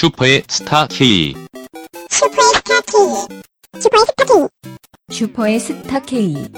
[0.00, 1.34] 슈퍼의 스타 K.
[2.08, 3.38] 슈퍼의 스타 K.
[3.78, 4.48] 슈퍼의 스타 K.
[5.10, 6.48] 슈퍼의 스타 K.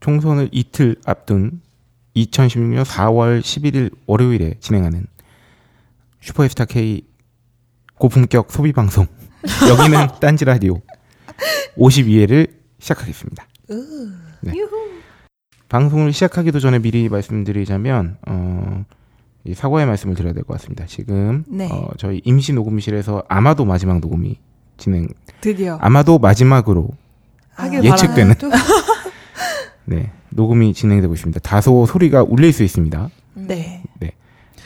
[0.00, 1.60] 총선을 이틀 앞둔
[2.16, 5.06] 2016년 4월 11일 월요일에 진행하는
[6.20, 7.06] 슈퍼스타 K
[8.00, 9.06] 고품격 소비 방송
[9.70, 10.82] 여기는 딴지 라디오
[11.76, 13.46] 52회를 시작하겠습니다.
[14.40, 14.52] 네.
[15.68, 18.84] 방송을 시작하기도 전에 미리 말씀드리자면 어,
[19.46, 20.84] 이 사과의 말씀을 드려야 될 것 같습니다.
[20.86, 21.68] 지금 네.
[21.70, 24.38] 어, 저희 임시 녹음실에서 아마도 마지막 녹음이
[24.76, 25.08] 진행
[25.40, 26.88] 드디어 아마도 마지막으로
[27.54, 28.34] 하길 예측되는
[29.86, 31.40] 네 녹음이 진행되고 있습니다.
[31.40, 33.08] 다소 소리가 울릴 수 있습니다.
[33.34, 33.82] 네.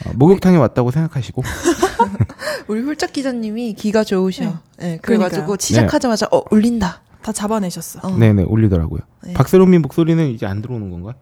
[0.07, 1.43] 어, 목욕탕에 왔다고 생각하시고
[2.69, 4.45] 우리 홀짝 기자님이 기가 좋으셔.
[4.45, 4.53] 네.
[4.79, 4.99] 네.
[5.03, 5.57] 그래가지고 그러니까요.
[5.61, 7.03] 시작하자마자 어 울린다.
[7.23, 8.01] 다 잡아내셨어.
[8.03, 8.17] 어.
[8.17, 9.01] 네네 울리더라고요.
[9.25, 9.35] 네.
[9.35, 11.15] 박세롬님 목소리는 이제 안 들어오는 건가?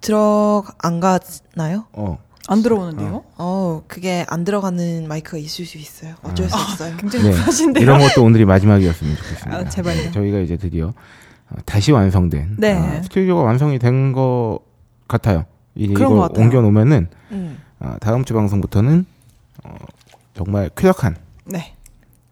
[0.00, 1.84] 들어 안 가나요?
[1.92, 2.18] 어
[2.48, 3.24] 안 들어오는데요?
[3.36, 6.14] 어 그게 안 들어가는 마이크가 있을 수 있어요.
[6.22, 6.96] 어쩔 수 없어요.
[6.96, 7.30] 굉장히 네.
[7.32, 7.82] 불하신데요.
[7.82, 9.56] 이런 것도 오늘이 마지막이었으면 좋겠습니다.
[9.56, 10.02] 아, 제발요.
[10.04, 12.72] 네, 저희가 이제 드디어 어, 다시 완성된 네.
[12.72, 14.60] 어, 스튜디오가 완성이 된 것
[15.06, 15.44] 같아요.
[15.74, 16.44] 이- 그런 이걸 것 같아요.
[16.44, 17.58] 옮겨 놓으면은 음.
[17.80, 19.04] 어, 다음 주 방송부터는
[19.64, 19.74] 어,
[20.34, 21.74] 정말 쾌적한 네.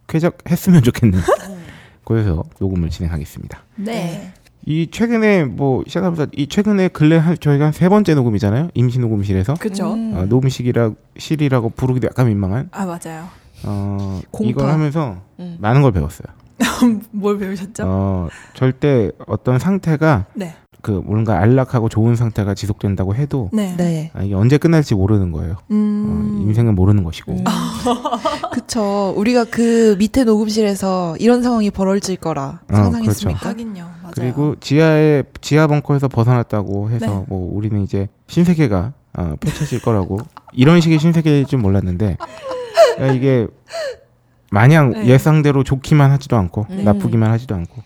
[0.08, 1.20] 쾌적했으면 좋겠는
[2.05, 3.62] 곳에서 녹음을 진행하겠습니다.
[3.77, 4.33] 네.
[4.69, 8.70] 이 최근에 뭐 시작하면서 이 최근에 근래 한 저희가 한 세 번째 녹음이잖아요.
[8.75, 9.92] 임시 녹음실에서 그죠?
[9.95, 10.12] 음.
[10.17, 13.28] 어, 녹음실이라 실이라고 부르기도 약간 민망한 아, 맞아요.
[13.64, 14.20] 어.
[14.41, 15.56] 이걸 하면서 음.
[15.61, 16.27] 많은 걸 배웠어요.
[17.12, 17.84] 뭘 배우셨죠?
[17.86, 20.55] 어, 절대 어떤 상태가 네.
[20.87, 23.75] 그 뭔가 안락하고 좋은 상태가 지속된다고 해도 네.
[23.77, 24.12] 네.
[24.15, 25.56] 아, 이게 언제 끝날지 모르는 거예요.
[25.73, 26.39] 음.
[26.39, 27.33] 어, 인생은 모르는 것이고.
[27.33, 27.42] 음.
[28.55, 29.12] 그쵸.
[29.17, 33.48] 우리가 그 밑에 녹음실에서 이런 상황이 벌어질 거라 어, 상상했습니까?
[33.48, 33.83] 하긴요.
[34.01, 34.12] 맞아요.
[34.14, 37.25] 그리고 지하에 지하 벙커에서 벗어났다고 해서 네.
[37.27, 40.20] 뭐 우리는 이제 신세계가 어, 펼쳐질 거라고
[40.55, 42.17] 이런 식의 신세계일 줄 몰랐는데
[43.01, 43.48] 야, 이게
[44.52, 45.07] 마냥 네.
[45.07, 46.85] 예상대로 좋기만 하지도 않고 음.
[46.85, 47.83] 나쁘기만 하지도 않고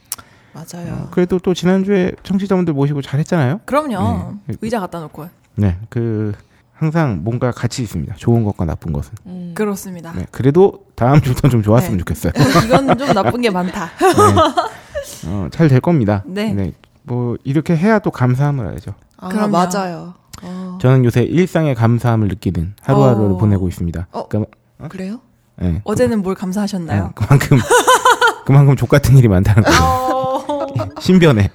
[0.53, 0.93] 맞아요.
[0.93, 3.61] 어, 그래도 또 지난주에 청취자분들 모시고 잘했잖아요.
[3.67, 4.39] 그럼요.
[4.47, 4.57] 네.
[4.61, 5.29] 의자 갖다 놓고.
[5.57, 6.33] 네, 그
[6.73, 8.15] 항상 뭔가 같이 있습니다.
[8.17, 9.13] 좋은 것과 나쁜 것은.
[9.27, 9.53] 음.
[9.55, 10.13] 그렇습니다.
[10.13, 11.99] 네, 그래도 다음 주부터 좀 좋았으면 네.
[11.99, 12.33] 좋겠어요.
[12.67, 13.91] 이건 좀 나쁜 게 많다.
[14.01, 15.29] 네.
[15.29, 16.23] 어, 잘 될 겁니다.
[16.27, 16.73] 네.
[17.03, 18.95] 뭐 이렇게 해야 또 감사함을 알죠.
[19.19, 19.49] 아, 그럼요.
[19.51, 20.15] 맞아요.
[20.43, 20.79] 어.
[20.81, 23.37] 저는 요새 일상의 감사함을 느끼는 하루하루를 어.
[23.37, 24.07] 보내고 있습니다.
[24.13, 24.29] 어.
[24.29, 24.57] 그러니까,
[24.89, 25.21] 그래요?
[25.59, 27.03] 네, 어제는 뭘 그, 감사하셨나요?
[27.05, 27.59] 어, 그만큼
[28.47, 30.10] 그만큼 족 같은 일이 많다는 거예요.
[31.01, 31.03] 어.
[31.03, 31.51] 신변에.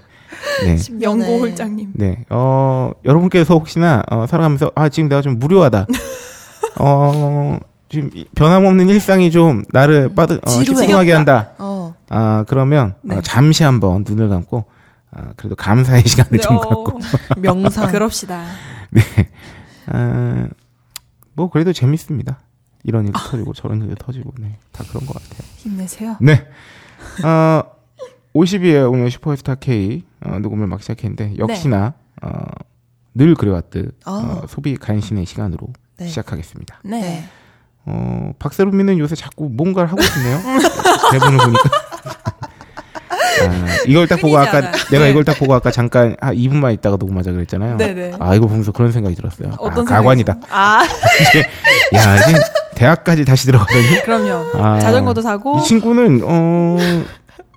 [0.64, 0.78] 네.
[1.02, 1.92] 영고 홀장님.
[1.96, 2.26] 네.
[2.30, 5.86] 어, 여러분께서 혹시나 어, 살아가면서 아, 지금 내가 좀 무료하다.
[6.80, 7.58] 어,
[7.90, 10.66] 지금 이- 변함없는 일상이 좀 나를 빠듯 어, 지루해.
[10.66, 11.52] 심심하게 한다.
[11.58, 11.96] 어.
[12.10, 13.16] 아, 그러면 네.
[13.16, 14.66] 어, 잠시 한번 눈을 감고
[15.12, 17.00] 아, 그래도 감사의 시간을 좀 갖고
[17.38, 17.92] 명상.
[17.92, 18.44] 그럽시다.
[18.92, 19.02] 네.
[19.88, 20.48] 아,
[21.34, 22.40] 뭐 그래도 재밌습니다.
[22.84, 24.58] 이런 일도 터지고 저런 일도 터지고 네.
[24.72, 25.48] 다 그런 것 같아요.
[25.58, 26.18] 힘내세요.
[26.22, 26.46] 네.
[27.24, 27.64] 어,
[28.36, 32.30] 50위에 오늘 슈퍼스타 K 어, 녹음을 막 시작했는데 역시나 어,
[33.14, 34.12] 늘 그래왔듯 아.
[34.44, 36.08] 어, 소비 간신의 시간으로 네.
[36.08, 36.82] 시작하겠습니다.
[36.84, 37.02] 네.
[37.02, 37.24] 네.
[37.86, 40.40] 어, 박세롬이는 요새 자꾸 뭔가를 하고 있네요.
[41.12, 41.70] 대본을 보니까.
[43.48, 44.60] 아, 이걸 딱 보고 아까.
[44.90, 45.12] 내가 네.
[45.12, 47.78] 이걸 딱 보고 아까 잠깐 한 2분만 있다가 녹음하자 그랬잖아요.
[47.78, 48.14] 네네.
[48.20, 49.54] 아 이거 보면서 그런 생각이 들었어요.
[49.60, 50.38] 어떤 아, 가관이다.
[50.50, 50.84] 아,
[51.96, 52.40] 야 이제
[52.76, 54.62] 대학까지 다시 들어가더니 그럼요.
[54.62, 55.60] 아, 자전거도 사고.
[55.60, 56.78] 이 친구는 어,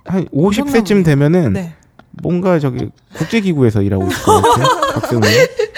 [0.09, 1.73] 한 50세쯤 되면은 네.
[2.23, 4.67] 뭔가 저기 국제기구에서 일하고 있을 것 같아요.
[4.99, 5.27] 박세롬이.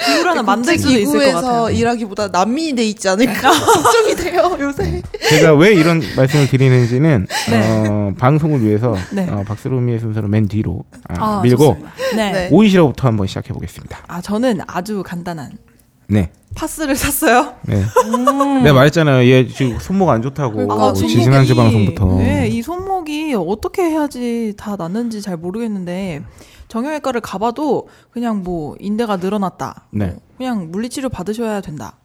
[0.04, 1.70] 기구를 하나 만들 수도 있을 것 기구에서 같아요.
[1.70, 5.02] 일하기보다 난민이 돼 있지 않을까 걱정이 돼요 요새.
[5.28, 7.86] 제가 왜 이런 말씀을 드리는지는 네.
[7.88, 9.28] 어, 방송을 위해서 네.
[9.28, 11.76] 어, 박세롬이의 순서를 맨 뒤로 아, 아, 밀고.
[12.16, 12.32] 네.
[12.32, 12.48] 네.
[12.50, 13.98] 오이시러부터 한번 시작해 보겠습니다.
[14.08, 15.52] 아, 저는 아주 간단한
[16.08, 17.54] 네, 파스를 샀어요.
[17.62, 17.82] 네.
[18.62, 19.28] 내가 말했잖아요.
[19.30, 20.68] 얘 지금 손목 안 좋다고 음.
[20.68, 22.18] 그러니까 지- 손목이- 지난주 방송부터.
[22.18, 26.22] 네, 이 손목이 어떻게 해야지 다 낫는지 잘 모르겠는데
[26.68, 29.86] 정형외과를 가봐도 그냥 뭐 인대가 늘어났다.
[29.90, 30.06] 네.
[30.06, 31.96] 뭐 그냥 물리치료 받으셔야 된다.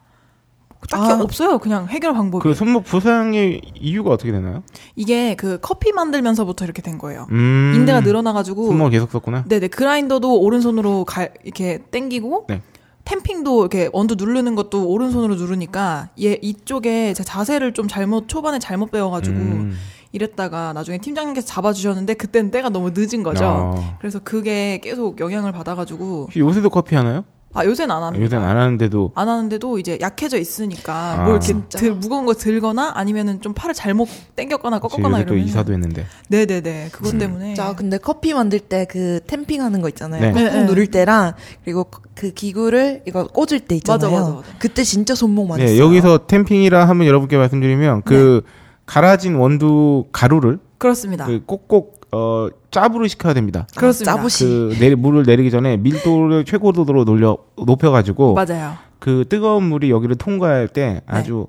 [0.91, 1.19] 딱히 아.
[1.21, 1.57] 없어요.
[1.57, 2.43] 그냥 해결 방법이.
[2.43, 4.61] 그 손목 부상의 이유가 어떻게 되나요?
[4.95, 7.25] 이게 그 커피 만들면서부터 이렇게 된 거예요.
[7.31, 9.45] 음, 인대가 늘어나가지고 손목 계속 썼구나.
[9.47, 12.61] 네네 그라인더도 오른손으로 갈 이렇게 땡기고 네.
[13.07, 18.91] 탬핑도 이렇게 언두 누르는 것도 오른손으로 누르니까 얘 이쪽에 제 자세를 좀 잘못 초반에 잘못
[18.91, 19.77] 배워가지고 음.
[20.11, 23.45] 이랬다가 나중에 팀장님께서 잡아주셨는데 그때는 때가 너무 늦은 거죠.
[23.45, 23.97] 어.
[23.99, 27.23] 그래서 그게 계속 영향을 받아가지고 요새도 커피 하나요?
[27.57, 28.23] 아 요새는 안 합니다.
[28.23, 31.15] 요새는 안 하는데도 안 하는데도 이제 약해져 있으니까 아.
[31.23, 31.79] 뭘 이렇게 진짜?
[31.79, 36.05] 들, 무거운 거 들거나 아니면은 좀 팔을 잘못 당겼거나 꺾었거나 요새 또 이러면 이사도 했는데
[36.29, 37.19] 네네네 그것 음.
[37.19, 40.21] 때문에 자, 근데 커피 만들 때그 템핑하는 거 있잖아요.
[40.21, 40.31] 네.
[40.31, 40.65] 꾹꾹 네, 네.
[40.65, 41.33] 누를 때랑
[41.63, 44.11] 그리고 그 기구를 이거 꽂을 때 있잖아요.
[44.11, 44.47] 맞아, 맞아, 맞아.
[44.59, 45.83] 그때 진짜 손목 많이 네, 써요.
[45.83, 48.43] 여기서 템핑이라 하면 여러분께 말씀드리면 그
[48.85, 51.25] 갈아진 원두 가루를 그렇습니다.
[51.25, 53.67] 그 꼭꼭 어 짜부를 시켜야 됩니다.
[53.75, 54.15] 그렇습니다.
[54.15, 54.45] 짜부시.
[54.45, 58.73] 그 내리, 물을 내리기 전에 밀도를 최고도로 놀려 높여가지고 맞아요.
[58.99, 61.47] 그 뜨거운 물이 여기를 통과할 때 아주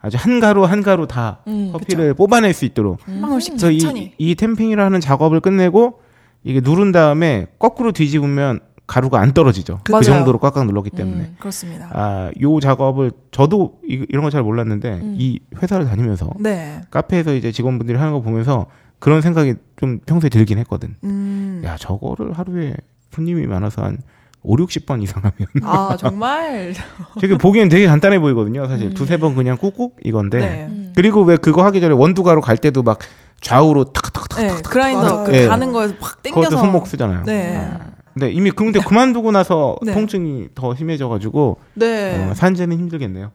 [0.00, 4.12] 아주 한 가루 한 가루 다 음, 커피를 뽑아낼 수 있도록 한 방울씩 그래서 이.
[4.18, 6.00] 이 템핑이라는 작업을 끝내고
[6.44, 9.80] 이게 누른 다음에 거꾸로 뒤집으면 가루가 안 떨어지죠.
[9.84, 10.02] 그 맞아요.
[10.04, 11.20] 정도로 꽉꽉 눌렀기 때문에.
[11.20, 11.36] 음.
[11.38, 11.90] 그렇습니다.
[11.92, 15.14] 아, 요 작업을 저도 이, 런 거 잘 몰랐는데 음.
[15.18, 16.80] 이 회사를 다니면서 네.
[16.90, 18.66] 카페에서 이제 직원분들이 하는 거 보면서
[18.98, 20.96] 그런 생각이 좀 평소에 들긴 했거든.
[21.04, 21.62] 음.
[21.64, 22.74] 야, 저거를 하루에
[23.12, 23.98] 손님이 많아서 한
[24.42, 26.74] 5, 60번 이상 하면 아 정말.
[27.20, 28.66] 되게 보기엔 되게 간단해 보이거든요.
[28.68, 30.38] 사실 두세 번 그냥 꾹꾹 이건데.
[30.38, 30.66] 네.
[30.70, 30.92] 음.
[30.94, 32.98] 그리고 왜 그거 하기 전에 원두가루 갈 때도 막
[33.40, 34.62] 좌우로 탁탁탁 네.
[34.62, 35.24] 그라인더.
[35.24, 35.46] 그 네.
[35.46, 36.40] 가는 거에서 확 당겨서.
[36.48, 37.24] 그것도 손목 쓰잖아요.
[37.24, 37.68] 네.
[38.14, 39.92] 근데 이미 근데 그만두고 나서 네.
[39.92, 42.28] 통증이 더 심해져가지고 네.
[42.30, 43.30] 어, 산재는 힘들겠네요.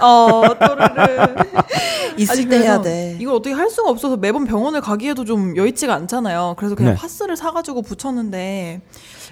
[0.00, 1.34] 어, 또르르.
[2.16, 3.16] 있을 아니, 때 해야 돼.
[3.20, 6.54] 이걸 어떻게 할 수가 없어서 매번 병원을 가기에도 좀 여의치가 않잖아요.
[6.58, 6.98] 그래서 그냥 네.
[7.00, 8.80] 파스를 사가지고 붙였는데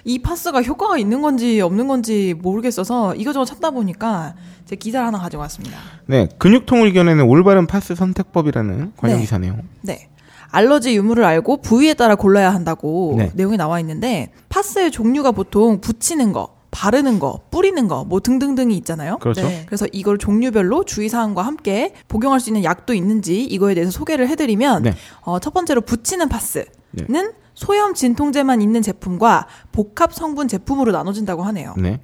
[0.05, 4.35] 이 파스가 효과가 있는 건지 없는 건지 모르겠어서 이거저거 찾다 보니까
[4.65, 5.77] 제 기사를 하나 가지고 왔습니다.
[6.05, 9.21] 네, 근육통을 이겨내는 올바른 파스 선택법이라는 관련 네.
[9.21, 9.57] 기사네요.
[9.81, 10.09] 네.
[10.49, 13.31] 알러지 유무를 알고 부위에 따라 골라야 한다고 네.
[13.35, 19.17] 내용이 나와 있는데 파스의 종류가 보통 붙이는 거, 바르는 거, 뿌리는 거 뭐 등등등이 있잖아요.
[19.19, 19.41] 그렇죠.
[19.41, 19.63] 네.
[19.67, 24.93] 그래서 이걸 종류별로 주의사항과 함께 복용할 수 있는 약도 있는지 이거에 대해서 소개를 해드리면 네.
[25.21, 27.23] 어, 첫 번째로 붙이는 파스는 네.
[27.53, 31.73] 소염 진통제만 있는 제품과 복합 성분 제품으로 나눠진다고 하네요.
[31.77, 31.99] 네.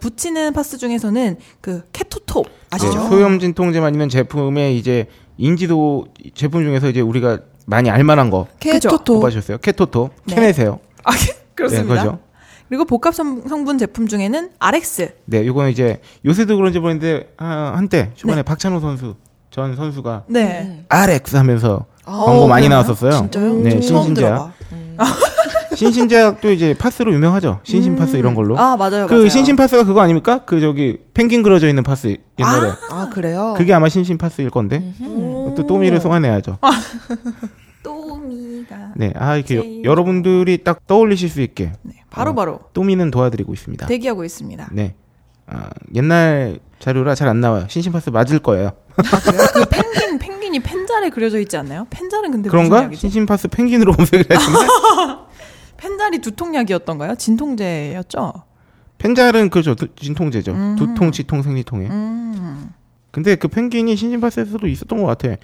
[0.00, 2.92] 붙이는 파스 중에서는 그 케토톱 아시죠?
[2.98, 5.06] 네, 소염 진통제만 있는 제품에 이제
[5.38, 9.14] 인지도 제품 중에서 이제 우리가 많이 알만한 거 케토토.
[9.14, 9.58] 뽑아주셨어요.
[9.58, 10.34] 케토토, 네.
[10.34, 10.78] 케네세요.
[11.04, 11.12] 아,
[11.54, 11.94] 그렇습니다.
[11.94, 12.18] 네, 그죠.
[12.68, 18.10] 그리고 복합 성- 성분 제품 중에는 RX 네, 이거는 이제 요새도 그런지 모르겠는데 아, 한때
[18.14, 19.14] 초반에 박찬호 선수
[19.50, 20.84] 전 선수가 네.
[20.88, 22.80] RX 하면서 아, 광고 많이 그래요?
[22.80, 23.10] 나왔었어요.
[23.12, 23.54] 진짜요?
[23.62, 24.52] 네, 신신제약.
[24.72, 24.96] 음.
[25.74, 27.60] 신신제약도 이제 파스로 유명하죠.
[27.62, 28.58] 신신 파스 이런 걸로.
[28.58, 29.06] 아 맞아요.
[29.06, 29.28] 그 맞아요.
[29.28, 30.42] 신신 파스가 그거 아닙니까?
[30.44, 32.72] 그 저기 펭귄 그려져 있는 파스 옛날에.
[32.90, 33.54] 아, 그래요?
[33.56, 34.92] 그게 아마 신신 파스일 건데.
[35.06, 35.54] 오.
[35.56, 36.58] 또 또미를 쏘아내야죠.
[38.28, 43.10] 또미가 네, 아 이렇게 여- 제일 여러분들이 딱 떠올리실 수 있게 네, 바로 바로 또미는
[43.10, 43.86] 도와드리고 있습니다.
[43.86, 44.68] 대기하고 있습니다.
[44.72, 44.94] 네,
[45.46, 47.66] 아, 옛날 자료라 잘 안 나와요.
[47.68, 48.72] 신신 파스 맞을 거예요.
[48.96, 51.86] 그 펭귄 펭귄이 펜잘에 그려져 있지 않나요?
[51.90, 52.84] 펜잘은 근데 그런가?
[52.84, 53.00] 약이지?
[53.00, 54.66] 신신 파스 펭귄으로 검색을 했는데
[55.76, 57.14] 펜잘이 두통약이었던가요?
[57.16, 58.32] 진통제였죠?
[58.98, 60.52] 펜잘은 그죠 두- 진통제죠.
[60.52, 60.76] 음.
[60.76, 61.86] 두통, 치통, 생리통에.
[61.88, 62.70] 음.
[63.12, 65.36] 근데 그 펭귄이 신신 파스에서도 있었던 것 같아.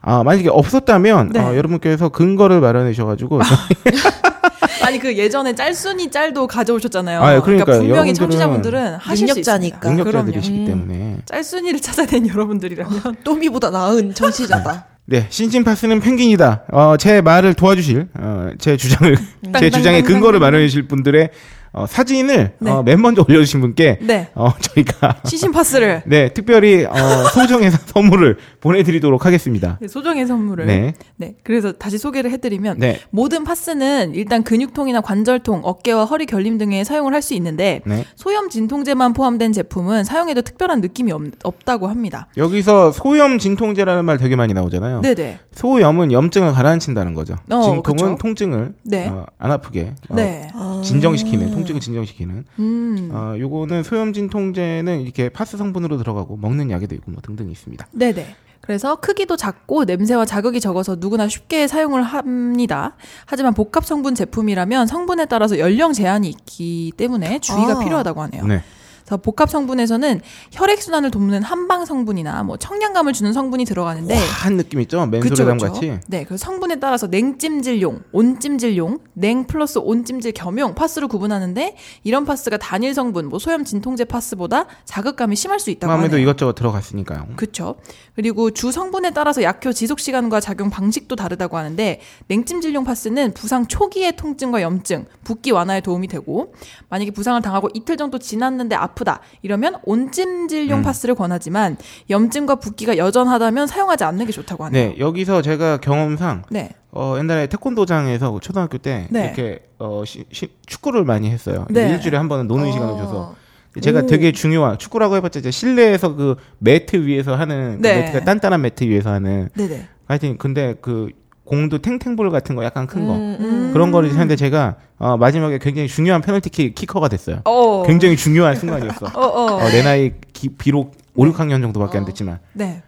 [0.00, 1.40] 아 만약에 없었다면 네.
[1.40, 3.40] 어, 여러분께서 근거를 마련하셔가지고
[4.84, 7.20] 아니 그 예전에 짤순이 짤도 가져오셨잖아요.
[7.20, 7.80] 아, 그러니까요.
[7.80, 9.80] 분명히 청취자분들은 하실 능력자니까.
[9.80, 10.04] 수 있습니다.
[10.04, 10.66] 능력자들이시기 음.
[10.66, 14.86] 때문에 짤순이를 찾아낸 여러분들이라면 또미보다 나은 청취자다.
[15.06, 16.64] 네 신신 파스는 펭귄이다.
[16.70, 19.16] 어, 제 말을 도와주실 어, 제 주장을
[19.58, 21.30] 제 주장의 근거를 마련해 주실 분들의
[21.72, 22.70] 어, 사진을 네.
[22.70, 26.94] 어, 맨 먼저 올려주신 분께 네 어, 저희가 시신 파스를 네 특별히 어,
[27.34, 29.78] 소정의 선물을 보내드리도록 하겠습니다.
[29.80, 35.60] 네, 소정의 선물을 네, 네 그래서 다시 소개를 해드리면 네, 모든 파스는 일단 근육통이나 관절통,
[35.64, 38.04] 어깨와 허리 결림 등에 사용을 할 수 있는데 네.
[38.16, 42.28] 소염 진통제만 포함된 제품은 사용해도 특별한 느낌이 없, 없다고 합니다.
[42.36, 45.02] 여기서 소염 진통제라는 말 되게 많이 나오잖아요.
[45.02, 45.38] 네네.
[45.52, 47.34] 소염은 염증을 가라앉힌다는 거죠.
[47.50, 48.18] 어, 진통은 그쵸.
[48.20, 49.08] 통증을 네.
[49.08, 50.48] 어, 안 아프게 어, 네.
[50.82, 52.44] 진정시키는 통증을 진정시키는.
[52.58, 53.10] 음.
[53.12, 57.86] 어, 요거는 소염 진 통제는 이렇게 파스 성분으로 들어가고 먹는 약에도 있고 뭐 등등 있습니다.
[57.92, 58.36] 네네.
[58.60, 62.96] 그래서 크기도 작고 냄새와 자극이 적어서 누구나 쉽게 사용을 합니다.
[63.24, 67.78] 하지만 복합 성분 제품이라면 성분에 따라서 연령 제한이 있기 때문에 주의가 아.
[67.78, 68.46] 필요하다고 하네요.
[68.46, 68.62] 네.
[69.08, 70.20] 그래서 복합 성분에서는
[70.52, 75.08] 혈액 순환을 돕는 한방 성분이나 뭐 청량감을 주는 성분이 들어가는데 한 느낌 있죠?
[75.10, 75.72] 그쵸.
[75.72, 75.98] 같이.
[76.08, 82.92] 네, 그 성분에 따라서 냉찜질용, 온찜질용, 냉 플러스 온찜질 겸용 파스로 구분하는데 이런 파스가 단일
[82.92, 86.18] 성분, 뭐 소염 진통제 파스보다 자극감이 심할 수 있다고 하네요.
[86.18, 87.28] 이것저것 들어갔으니까요.
[87.36, 87.76] 그렇죠.
[88.14, 94.16] 그리고 주 성분에 따라서 약효 지속 시간과 작용 방식도 다르다고 하는데 냉찜질용 파스는 부상 초기의
[94.16, 96.52] 통증과 염증, 붓기 완화에 도움이 되고
[96.90, 100.82] 만약에 부상을 당하고 이틀 정도 지났는데 아프다 이러면 온찜질용 음.
[100.82, 101.76] 파스를 권하지만
[102.10, 104.90] 염증과 붓기가 여전하다면 사용하지 않는 게 좋다고 하네요.
[104.90, 106.70] 네, 여기서 제가 경험상 네.
[106.90, 109.24] 어, 옛날에 태권도장에서 초등학교 때 네.
[109.26, 111.66] 이렇게 어, 시- 시- 축구를 많이 했어요.
[111.70, 111.90] 네.
[111.90, 112.72] 일주일에 한 번은 노는 어.
[112.72, 113.34] 시간을 줘서
[113.80, 114.06] 제가 오.
[114.06, 118.00] 되게 중요한 축구라고 해봤자 이제 실내에서 그 매트 위에서 하는 그 네.
[118.02, 119.86] 매트가 단단한 매트 위에서 하는 네네.
[120.06, 121.10] 하여튼 근데 그
[121.48, 123.70] 공도 탱탱볼 같은 거 약간 큰거 음.
[123.72, 127.40] 그런 거를 했는데 제가 어, 마지막에 굉장히 중요한 페널티킥 키커가 됐어요.
[127.46, 127.84] 어.
[127.86, 129.06] 굉장히 중요한 순간이었어.
[129.14, 129.54] 어, 어.
[129.56, 132.82] 어, 내 나이 기- 비록 5, 6학년 정도밖에 안 됐지만 네.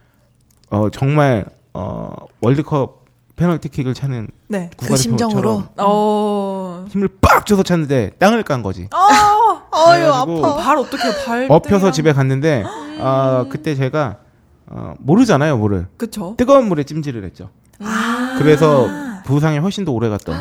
[0.68, 2.12] 어, 정말 어,
[2.42, 4.68] 월드컵 페널티킥을 차는 네.
[4.76, 5.64] 그 심정으로.
[5.78, 6.84] 어.
[6.90, 8.88] 힘을 빡 줘서 찼는데 땅을 깐 거지.
[8.90, 10.56] 아, 아유 아파.
[10.56, 12.64] 발 어떻게 발 엎혀서 집에 갔는데
[13.00, 14.18] 아 그때 제가
[14.66, 16.34] 어, 모르잖아요 물을 그쵸.
[16.36, 17.48] 뜨거운 물에 찜질을 했죠.
[17.82, 18.36] 아.
[18.38, 18.88] 그래서
[19.24, 20.38] 부상이 훨씬 더 오래 갔던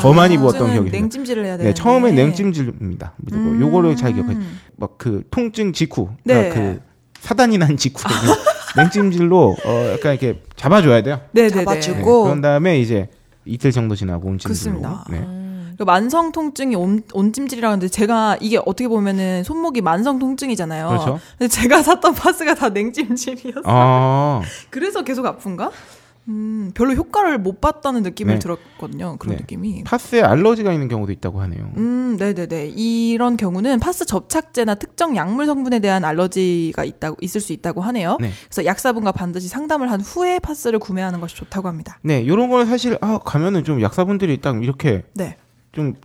[0.00, 1.00] 더 많이 부었던 기억이 있어요.
[1.00, 1.74] 냉찜질을 해야 네, 되는데.
[1.74, 3.12] 처음엔 냉찜질입니다.
[3.18, 3.60] 무조건 음.
[3.60, 4.36] 요거를 잘 기억해.
[4.76, 6.34] 막 그 통증 직후, 네.
[6.50, 6.80] 그러니까 그
[7.20, 8.06] 사단이 난 직후에
[8.76, 11.20] 냉찜질로 어 약간 이렇게 잡아줘야 돼요.
[11.32, 11.64] 네네네.
[11.64, 11.96] 잡아주고.
[11.98, 12.22] 네, 고.
[12.24, 13.08] 그런 다음에 이제
[13.44, 14.80] 이틀 정도 지나고 온찜질로.
[14.80, 15.04] 그렇습니다.
[15.10, 15.74] 네.
[15.76, 20.88] 그 만성 통증이 온, 온찜질이라고 하는데 제가 이게 어떻게 보면은 손목이 만성 통증이잖아요.
[20.88, 21.20] 그렇죠.
[21.36, 23.62] 근데 제가 샀던 파스가 다 냉찜질이었어요.
[23.64, 25.70] 아, 그래서 계속 아픈가?
[26.28, 28.38] 음, 별로 효과를 못 봤다는 느낌을 네.
[28.38, 29.16] 들었거든요.
[29.18, 29.40] 그런 네.
[29.42, 29.84] 느낌이.
[29.84, 31.70] 파스에 알러지가 있는 경우도 있다고 하네요.
[31.76, 32.68] 음, 네네네.
[32.76, 38.16] 이런 경우는 파스 접착제나 특정 약물 성분에 대한 알러지가 있다고 있을 수 있다고 하네요.
[38.20, 38.30] 네.
[38.48, 41.98] 그래서 약사분과 반드시 상담을 한 후에 파스를 구매하는 것이 좋다고 합니다.
[42.02, 45.36] 네, 요런 거는 사실 아 가면은 좀 약사분들이 딱 이렇게 네,
[45.72, 46.00] 좀 제-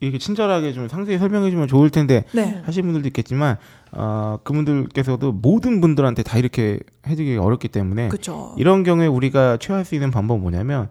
[0.00, 3.56] 이렇게 친절하게 좀 상세히 설명해 주면 좋을 텐데 네, 하신 분들도 있겠지만
[3.92, 8.54] 어, 그분들께서도 모든 분들한테 다 이렇게 해주기 어렵기 때문에 그렇죠.
[8.58, 10.88] 이런 경우에 우리가 취할 수 있는 방법은 뭐냐면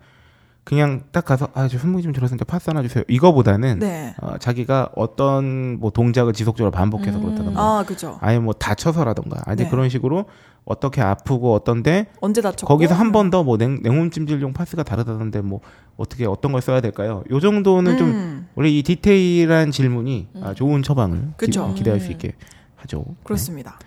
[0.69, 4.13] 그냥 딱 가서 아 저 손목이 좀 들었는데 파스 하나 주세요 이거보다는 네.
[4.21, 8.19] 어, 자기가 어떤 뭐 동작을 지속적으로 반복해서 그렇다던가 아, 그죠.
[8.21, 9.69] 아예 뭐 다쳐서라던가 아니 네.
[9.69, 10.25] 그런 식으로
[10.65, 12.67] 어떻게 아프고 어떤데 언제 다쳤고?
[12.71, 15.61] 거기서 한 번 더 뭐 냉온 찜질용 파스가 다르다던데 뭐
[15.97, 17.23] 어떻게 어떤 걸 써야 될까요?
[17.31, 21.33] 요 정도는 좀 음, 원래 이 디테일한 질문이 아, 좋은 처방을.
[21.39, 22.33] 기, 대할수 있게
[22.75, 23.05] 하죠.
[23.07, 23.15] 네.
[23.23, 23.79] 그렇습니다.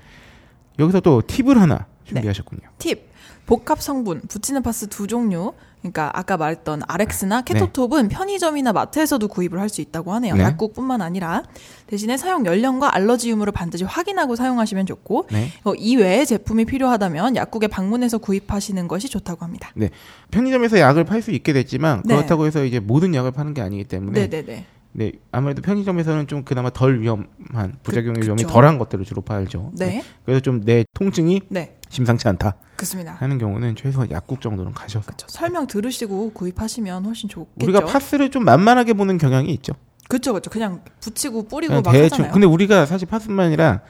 [0.81, 2.63] 여기서 또 팁을 하나 준비하셨군요.
[2.79, 3.12] 팁.
[3.47, 5.53] 복합 성분 붙이는 파스 두 종류.
[5.81, 10.37] 그러니까 아까 말했던 아렉스나 케토톱은 편의점이나 마트에서도 구입을 할 수 있다고 하네요.
[10.37, 10.45] 네.
[10.45, 11.43] 약국뿐만 아니라
[11.89, 15.49] 대신에 사용 연령과 알러지 유무를 반드시 확인하고 사용하시면 좋고 네.
[15.65, 19.71] 어, 이외에 제품이 필요하다면 약국에 방문해서 구입하시는 것이 좋다고 합니다.
[19.75, 19.91] 네.
[20.31, 22.15] 편의점에서 약을 팔 수 있게 됐지만 네.
[22.15, 24.67] 그렇다고 해서 이제 모든 약을 파는 게 아니기 때문에 네네네.
[24.93, 28.53] 네, 아무래도 편의점에서는 좀 그나마 덜 위험한 부작용 그- 위험이 그쵸.
[28.55, 29.73] 덜한 것들을 주로 팔죠.
[29.75, 30.05] 네.
[30.25, 31.77] 그래서 좀 내 통증이 네.
[31.89, 33.13] 심상치 않다 그렇습니다.
[33.19, 35.27] 하는 경우는 최소 약국 정도는 가셔서 그렇죠.
[35.29, 37.65] 설명 들으시고 구입하시면 훨씬 좋겠죠.
[37.65, 39.73] 우리가 파스를 좀 만만하게 보는 경향이 있죠.
[40.09, 40.51] 그렇죠, 그렇죠.
[40.51, 42.05] 그냥 붙이고 뿌리고 그냥 막 대충.
[42.15, 42.33] 하잖아요.
[42.33, 43.81] 근데 우리가 사실 파스뿐만 아니라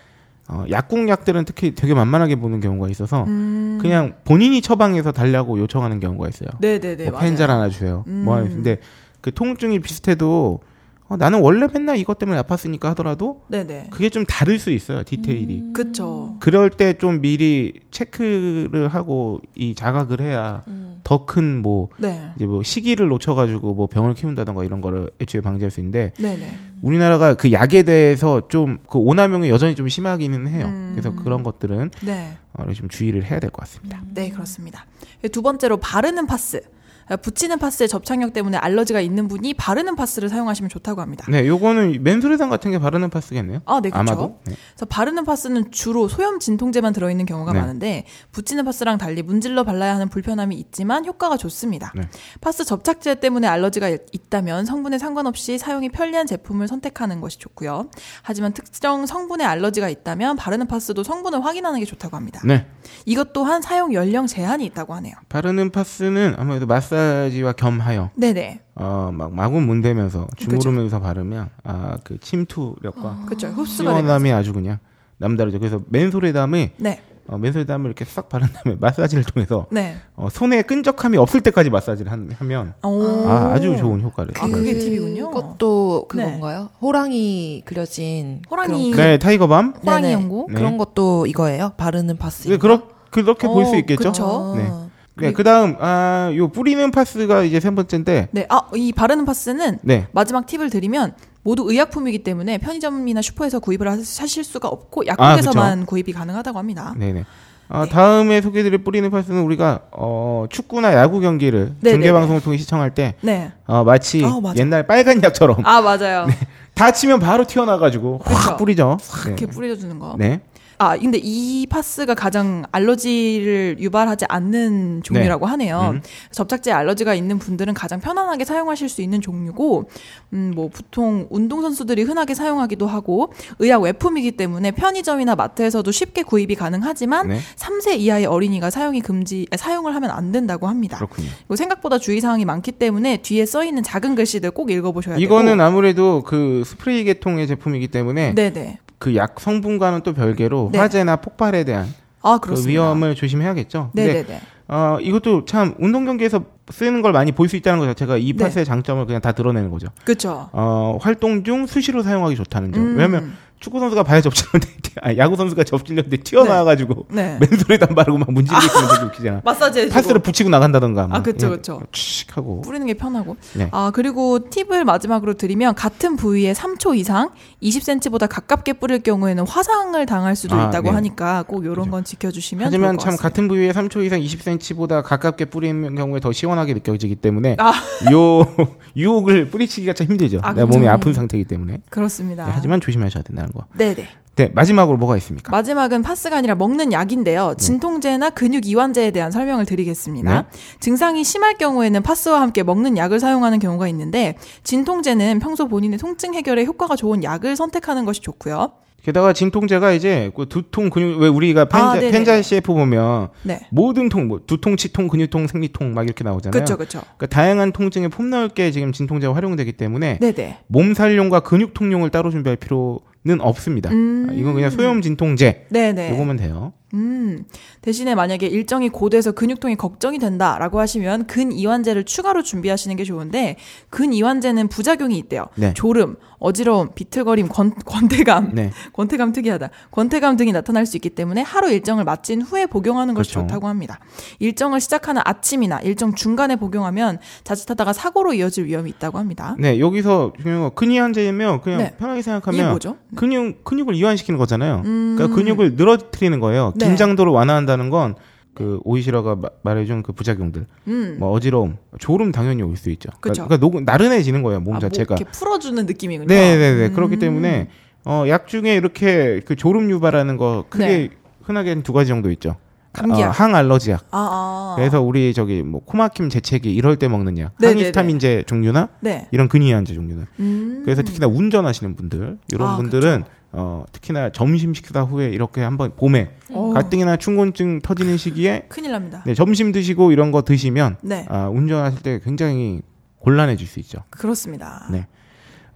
[0.48, 5.98] 어, 약국 약들은 특히 되게 만만하게 보는 경우가 있어서 음, 그냥 본인이 처방해서 달라고 요청하는
[6.00, 6.50] 경우가 있어요.
[6.60, 7.10] 네네네.
[7.10, 7.50] 뭐 펜잘.
[7.50, 8.04] 하나 주세요.
[8.08, 8.22] 음.
[8.26, 8.78] 뭐 하는- 근데
[9.22, 10.60] 그 통증이 비슷해도
[11.08, 13.88] 어, 나는 원래 맨날 이것 때문에 아팠으니까 하더라도 네네.
[13.90, 15.02] 그게 좀 다를 수 있어요.
[15.04, 15.58] 디테일이.
[15.60, 15.72] 음.
[15.72, 16.36] 그렇죠.
[16.40, 20.62] 그럴 때 좀 미리 체크를 하고 이 자각을 해야
[21.04, 22.30] 더큰 뭐 네.
[22.36, 26.48] 이제 뭐 시기를 놓쳐가지고 뭐 병을 키운다던가 이런 거를 애초에 방지할 수 있는데 네네.
[26.82, 30.66] 우리나라가 그 약에 대해서 좀 그 오남용이 여전히 좀 심하기는 해요.
[30.66, 30.92] 음.
[30.94, 32.36] 그래서 그런 것들은 네.
[32.54, 34.00] 어, 좀 주의를 해야 될 것 같습니다.
[34.14, 34.86] 네, 그렇습니다.
[35.32, 36.62] 두 번째로 바르는 파스.
[37.08, 41.26] 아, 붙이는 파스의 접착력 때문에 알러지가 있는 분이 바르는 파스를 사용하시면 좋다고 합니다.
[41.28, 43.60] 네, 요거는 맨소레상 같은 게 바르는 파스겠네요.
[43.64, 44.12] 아, 네, 그렇죠.
[44.12, 44.38] 아마도.
[44.46, 44.54] 네.
[44.74, 47.60] 그래서 바르는 파스는 주로 소염 진통제만 들어있는 경우가 네.
[47.60, 51.92] 많은데 붙이는 파스랑 달리 문질러 발라야 하는 불편함이 있지만 효과가 좋습니다.
[51.94, 52.02] 네.
[52.40, 57.88] 파스 접착제 때문에 알러지가 있다면 성분에 상관없이 사용이 편리한 제품을 선택하는 것이 좋고요.
[58.22, 62.40] 하지만 특정 성분에 알러지가 있다면 바르는 파스도 성분을 확인하는 게 좋다고 합니다.
[62.44, 62.66] 네.
[63.06, 65.14] 이것 또한 사용 연령 제한이 있다고 하네요.
[65.28, 68.60] 바르는 파스는 아무래도 마 사지와 겸하여 네네.
[68.74, 73.48] 어막 마구 문대면서 주무르면서 바르면 아 그 침투력과 그렇죠.
[73.48, 73.90] 흡수가.
[73.92, 74.78] 시원함이 아주 그냥
[75.18, 75.58] 남다르죠.
[75.58, 77.00] 그래서 맨솔에 담에 네.
[77.28, 79.94] 어, 맨솔에 담을 이렇게 싹 바른 다음에 마사지를 통해서 네.
[80.16, 83.28] 어, 손에 끈적함이 없을 때까지 마사지를 한- 하면 오.
[83.28, 84.34] 아, 아주 좋은 효과를.
[84.38, 85.30] 아, 그게 팁이군요.
[85.30, 86.24] 그것도 네.
[86.24, 86.70] 그건가요?
[86.80, 89.74] 호랑이 그려진 호랑이 그런, 네, 타이거밤.
[89.84, 90.12] 호랑이 네네.
[90.14, 90.48] 연고.
[90.50, 90.54] 네.
[90.56, 91.72] 그런 것도 이거예요?
[91.76, 92.48] 바르는 파스.
[92.48, 94.10] 네, 그렇 그렇게 볼수 어, 있겠죠.
[94.10, 94.54] 그쵸.
[94.56, 94.70] 네.
[95.16, 98.46] 네, 그 다음 아, 요 뿌리는 파스가 이제 세 번째인데 네.
[98.48, 100.06] 아, 이 바르는 파스는 네.
[100.12, 105.86] 마지막 팁을 드리면 모두 의약품이기 때문에 편의점이나 슈퍼에서 구입을 하- 하실 수가 없고 아, 약국에서만
[105.86, 106.94] 구입이 가능하다고 합니다.
[106.96, 107.24] 네, 네.
[107.68, 112.56] 아, 다음에 소개드릴 뿌리는 파스는 우리가 어, 축구나 야구 경기를 네, 중계 네, 방송을 통해
[112.58, 113.52] 시청할 때 네.
[113.66, 114.40] 어, 마치 아.
[114.56, 116.26] 옛날 빨간 약처럼 아, 맞아요.
[116.74, 118.20] 다치면 바로 튀어나가지고.
[118.24, 118.98] 확 뿌리죠.
[119.26, 119.52] 이렇게 네.
[119.52, 120.14] 뿌려주는 거.
[120.18, 120.40] 네.
[120.78, 125.92] 아, 근데 이 파스가 가장 알러지를 유발하지 않는 종류라고 하네요.
[125.94, 126.02] 음.
[126.30, 129.88] 접착제 알러지가 있는 분들은 가장 편안하게 사용하실 수 있는 종류고,
[130.32, 137.28] 음, 뭐, 보통 운동선수들이 흔하게 사용하기도 하고, 의약 외품이기 때문에 편의점이나 마트에서도 쉽게 구입이 가능하지만,
[137.28, 137.40] 네.
[137.56, 140.96] 3세 이하의 어린이가 사용이 금지, 아, 사용을 하면 안 된다고 합니다.
[140.96, 141.28] 그렇군요.
[141.38, 145.24] 그리고 생각보다 주의사항이 많기 때문에 뒤에 써 있는 작은 글씨들 꼭 읽어보셔야 되고.
[145.24, 148.78] 이거는 아무래도 그 스프레이 계통의 제품이기 때문에 네네.
[149.02, 150.78] 그 약 성분과는 또 별개로 네.
[150.78, 151.92] 화재나 폭발에 대한
[152.22, 152.54] 아, 그.
[152.68, 153.90] 위험을 조심해야겠죠.
[153.92, 154.40] 근데 네네네.
[154.68, 158.44] 어, 이것도 참 운동 경기에서 쓰는 걸 많이 볼 수 있다는 것 자체가 이 네.
[158.44, 159.88] 파스의 장점을 그냥 다 드러내는 거죠.
[160.04, 160.48] 그쵸.
[160.52, 162.82] 어, 활동 중 수시로 사용하기 좋다는 점.
[162.82, 162.96] 음.
[162.96, 163.32] 왜냐면
[163.62, 167.38] 축구 선수가 발에 접질렀는데, 아, 야구 선수가 접질렀는데 튀어나와가지고 네.
[167.40, 169.40] 맨손에도 안 바르고 막 문지르고 있으면 되게 웃기잖아.
[169.46, 169.94] 마사지 해주고.
[169.94, 171.06] 파스를 붙이고 나간다던가.
[171.06, 171.80] 막 아, 그쵸, 그쵸.
[171.92, 172.60] 칙 하고.
[172.62, 173.36] 뿌리는 게 편하고.
[173.54, 173.68] 네.
[173.70, 177.30] 아, 그리고 팁을 마지막으로 드리면 같은 부위에 3초 이상
[177.62, 180.94] 20cm보다 가깝게 뿌릴 경우에는 화상을 당할 수도 아, 있다고 네.
[180.94, 183.22] 하니까 꼭 이런 건 지켜주시면 하지만 참 같습니다.
[183.22, 187.72] 같은 부위에 3초 이상 20cm보다 가깝게 뿌리는 경우에 더 시원하게 느껴지기 때문에 아.
[188.12, 188.44] 요
[188.96, 190.40] 유혹을 뿌리치기가 참 힘들죠.
[190.42, 190.92] 아, 내 몸이 그렇죠.
[190.92, 191.78] 아픈 상태이기 때문에.
[191.90, 192.46] 그렇습니다.
[192.46, 193.66] 네, 하지만 조심하셔야 된다는 거.
[193.76, 194.08] 네네.
[194.34, 195.50] 네, 마지막으로 뭐가 있습니까?
[195.50, 197.54] 마지막은 파스가 아니라 먹는 약인데요.
[197.58, 200.42] 진통제나 근육 이완제에 대한 설명을 드리겠습니다.
[200.42, 200.58] 네.
[200.80, 206.64] 증상이 심할 경우에는 파스와 함께 먹는 약을 사용하는 경우가 있는데 진통제는 평소 본인의 통증 해결에
[206.64, 208.72] 효과가 좋은 약을 선택하는 것이 좋고요.
[209.02, 211.98] 게다가 진통제가 이제 그 두통 근육 왜 우리가 펜자, 아.
[211.98, 213.66] 펜자 CF 보면 네.
[213.70, 216.52] 모든 통, 뭐 두통, 치통, 근육통, 생리통 막 이렇게 나오잖아요.
[216.52, 217.00] 그렇죠, 그렇죠.
[217.00, 220.58] 그러니까 다양한 통증에 폭넓게 지금 진통제가 활용되기 때문에 네네.
[220.68, 223.88] 몸살용과 근육통용을 따로 준비할 필요 는 없습니다.
[223.90, 224.26] 음.
[224.30, 226.10] 아, 이건 그냥 소염 진통제 네네.
[226.10, 226.72] 요거면 돼요.
[226.94, 227.44] 음,
[227.80, 233.56] 대신에 만약에 일정이 고돼서 근육통이 걱정이 된다라고 하시면 근이완제를 추가로 준비하시는 게 좋은데
[233.90, 235.46] 근이완제는 부작용이 있대요.
[235.54, 235.72] 네.
[235.72, 238.72] 졸음, 어지러움, 비틀거림, 권, 권태감, 네.
[238.92, 239.70] 권태감 특이하다.
[239.92, 243.46] 권태감 등이 나타날 수 있기 때문에 하루 일정을 마친 후에 복용하는 것이 그렇죠.
[243.46, 244.00] 좋다고 합니다.
[244.40, 249.56] 일정을 시작하는 아침이나 일정 중간에 복용하면 자칫하다가 사고로 이어질 위험이 있다고 합니다.
[249.58, 250.32] 네, 여기서
[250.74, 251.94] 근이완제면 그냥 네.
[251.96, 252.96] 편하게 이게 생각하면 뭐죠?
[253.16, 254.82] 근육 근육을 이완시키는 거잖아요.
[254.84, 255.14] 음.
[255.16, 256.72] 그러니까 근육을 늘어뜨리는 거예요.
[256.76, 256.86] 네.
[256.86, 258.14] 긴장도를 완화한다는 건
[258.54, 261.16] 그 오이시러가 마- 말해준 그 부작용들, 음.
[261.18, 263.08] 뭐 어지러움, 졸음 당연히 올 수 있죠.
[263.18, 263.44] 그쵸.
[263.44, 265.14] 그러니까, 그러니까 녹- 나른해지는 거예요 몸 아, 뭐 자체가.
[265.14, 266.26] 이렇게 풀어주는 느낌이군요.
[266.28, 266.90] 네, 네, 네.
[266.90, 267.18] 그렇기 음.
[267.18, 267.68] 때문에
[268.04, 271.08] 어, 약 중에 이렇게 그 졸음 유발하는 거 크게 네.
[271.44, 272.56] 흔하게 두 가지 정도 있죠.
[272.92, 273.28] 감기약.
[273.28, 274.06] 어, 항알러지약.
[274.10, 274.74] 아, 아.
[274.76, 279.28] 그래서 우리 저기 뭐 코막힘 재채기 이럴 때 먹는 약, 네, 항히스타민제 종류나 네.
[279.30, 280.26] 이런 근이완제 종류는.
[280.40, 280.82] 음.
[280.84, 286.30] 그래서 특히나 운전하시는 분들 이런 아, 분들은 어, 특히나 점심 식사 후에 이렇게 한번 봄에
[286.50, 286.72] 어.
[286.74, 289.22] 가뜩이나 충곤증 터지는 시기에 큰일 납니다.
[289.26, 291.26] 네, 점심 드시고 이런 거 드시면 네.
[291.28, 292.82] 아, 운전하실 때 굉장히
[293.18, 294.00] 곤란해질 수 있죠.
[294.10, 294.86] 그렇습니다.
[294.90, 295.06] 네.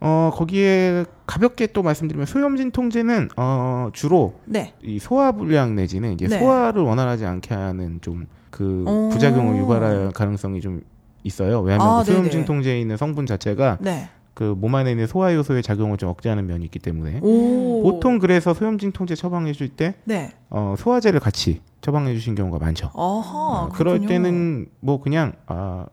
[0.07, 4.73] 어, 거기에 가볍게 또 말씀드리면 소염진 통제는 어, 주로 네.
[4.81, 6.39] 이 소화 불량 내지는 이제 네.
[6.39, 9.09] 소화를 원활하지 않게 하는 좀그 오.
[9.09, 10.83] 부작용을 유발할 가능성이 좀
[11.25, 11.61] 있어요.
[11.61, 12.45] 왜냐하면 아, 그 소염진.
[12.45, 14.09] 통제에 있는 성분 자체가 네.
[14.35, 17.83] 그몸 안에 있는 소화 요소의 작용을 좀 억제하는 면이 있기 때문에 오.
[17.83, 20.31] 보통 그래서 소염진 통제 처방해 줄때 네.
[20.51, 22.91] 어, 소화제를 같이 처방해 주신 경우가 많죠.
[22.95, 23.39] 어허.
[23.39, 24.07] 어, 그럴.
[24.07, 25.87] 때는 뭐 그냥 아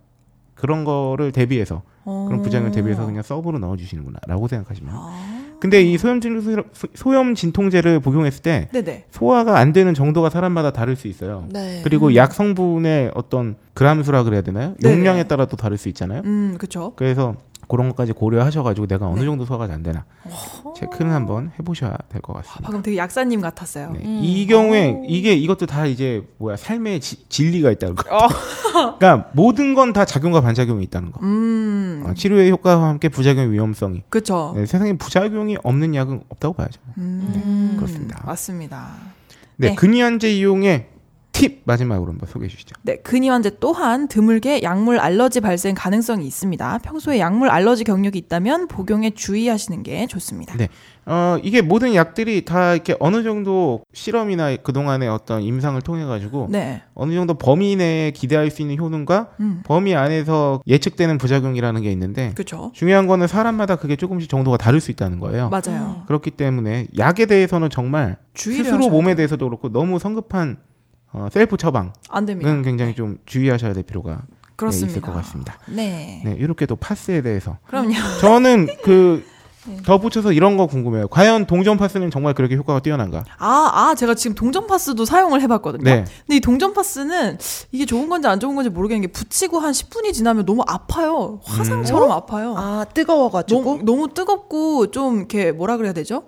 [0.54, 2.26] 그런 거를 대비해서 어.
[2.28, 4.94] 그런 부작용을 대비해서 그냥 서브로 넣어 주시는구나라고 생각하시면.
[4.96, 5.40] 아.
[5.60, 6.42] 근데 이 소염진
[6.74, 9.06] 소- 소염 진통제를 복용했을 때 네네.
[9.12, 11.48] 소화가 안 되는 정도가 사람마다 다를 수 있어요.
[11.52, 11.80] 네.
[11.86, 14.76] 그리고 약 성분의 어떤 그람수라 그래야 되나요?
[14.82, 14.94] 네네.
[14.94, 16.22] 용량에 따라 또 다를 수 있잖아요.
[16.26, 16.92] 음, 그쵸.
[16.98, 17.36] 그래서
[17.68, 19.26] 그런 것까지 고려하셔가지고 내가 어느 네.
[19.26, 20.06] 정도 소화가 잘 되나
[20.78, 22.62] 체크는 한번 해보셔야 될 것 같습니다.
[22.64, 23.92] 방금 되게 약사님 같았어요.
[23.92, 24.00] 네.
[24.04, 24.20] 음.
[24.24, 25.04] 이 경우에 오.
[25.08, 28.16] 이게 이것도 다 이제 뭐야 삶의 지- 진리가 있다는 거.
[28.16, 28.28] 어.
[29.00, 31.20] 그러니까 모든 건 다 작용과 반작용이 있다는 거.
[31.22, 32.04] 음.
[32.08, 34.02] 어, 치료의 효과와 함께 부작용 위험성이.
[34.10, 34.54] 그쵸.
[34.56, 36.82] 네, 세상에 부작용이 없는 약은 없다고 봐야죠.
[36.98, 37.76] 음.
[37.78, 38.22] 그렇습니다.
[38.26, 38.90] 맞습니다.
[39.58, 39.76] 네, 네.
[39.76, 40.88] 근이완제 이용의
[41.34, 42.76] 팁 마지막으로 한번 소개해 주시죠.
[42.84, 46.78] 네, 근이완제 또한 드물게 약물 알러지 발생 가능성이 있습니다.
[46.78, 50.56] 평소에 약물 알러지 경력이 있다면 복용에 주의하시는 게 좋습니다.
[50.56, 50.70] 네.
[51.06, 56.84] 어, 이게 모든 약들이 다 이렇게 어느 정도 실험이나 그동안의 어떤 임상을 통해 가지고 네.
[56.94, 59.64] 어느 정도 범위 내에 기대할 수 있는 효능과 음.
[59.66, 62.72] 범위 안에서 예측되는 부작용이라는 게 있는데 그쵸.
[62.74, 65.50] 중요한 거는 사람마다 그게 조금씩 정도가 다를 수 있다는 거예요.
[65.50, 66.04] 맞아요.
[66.08, 69.14] 그렇기 때문에 약에 대해서는 정말 스스로 몸에.
[69.16, 70.58] 대해서도 그렇고 너무 성급한
[71.14, 72.62] 어, 셀프 처방은 안 됩니다.
[72.64, 74.92] 굉장히 좀 주의하셔야 될 필요가 네, 그렇습니다.
[74.92, 75.58] 있을 것 같습니다.
[75.68, 76.22] 네.
[76.26, 77.94] 네, 이렇게 또 파스에 대해서 그럼요.
[78.22, 79.24] 저는 그
[79.66, 79.78] 네.
[79.82, 81.08] 덧붙여서 이런 거 궁금해요.
[81.08, 83.24] 과연 동전 파스는 정말 그렇게 효과가 뛰어난가?
[83.38, 85.84] 아, 아, 제가 지금 동전 파스도 사용을 해봤거든요.
[85.84, 86.04] 네.
[86.26, 87.38] 근데 이 동전 파스는
[87.72, 91.40] 이게 좋은 건지 안 좋은 건지 모르겠는 게 붙이고 한 10분이 지나면 너무 아파요.
[91.46, 92.56] 화상처럼 아파요.
[92.58, 96.24] 아 뜨거워가지고 너무, 너무 뜨겁고 좀 이렇게 뭐라 그래야 되죠?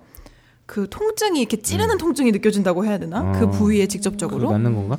[0.65, 3.31] 그 통증이 이렇게 찌르는 통증이 느껴진다고 해야 되나?
[3.33, 3.49] 그 어.
[3.49, 4.51] 부위에 그게 직접적으로?
[4.51, 4.97] 맞는 건가?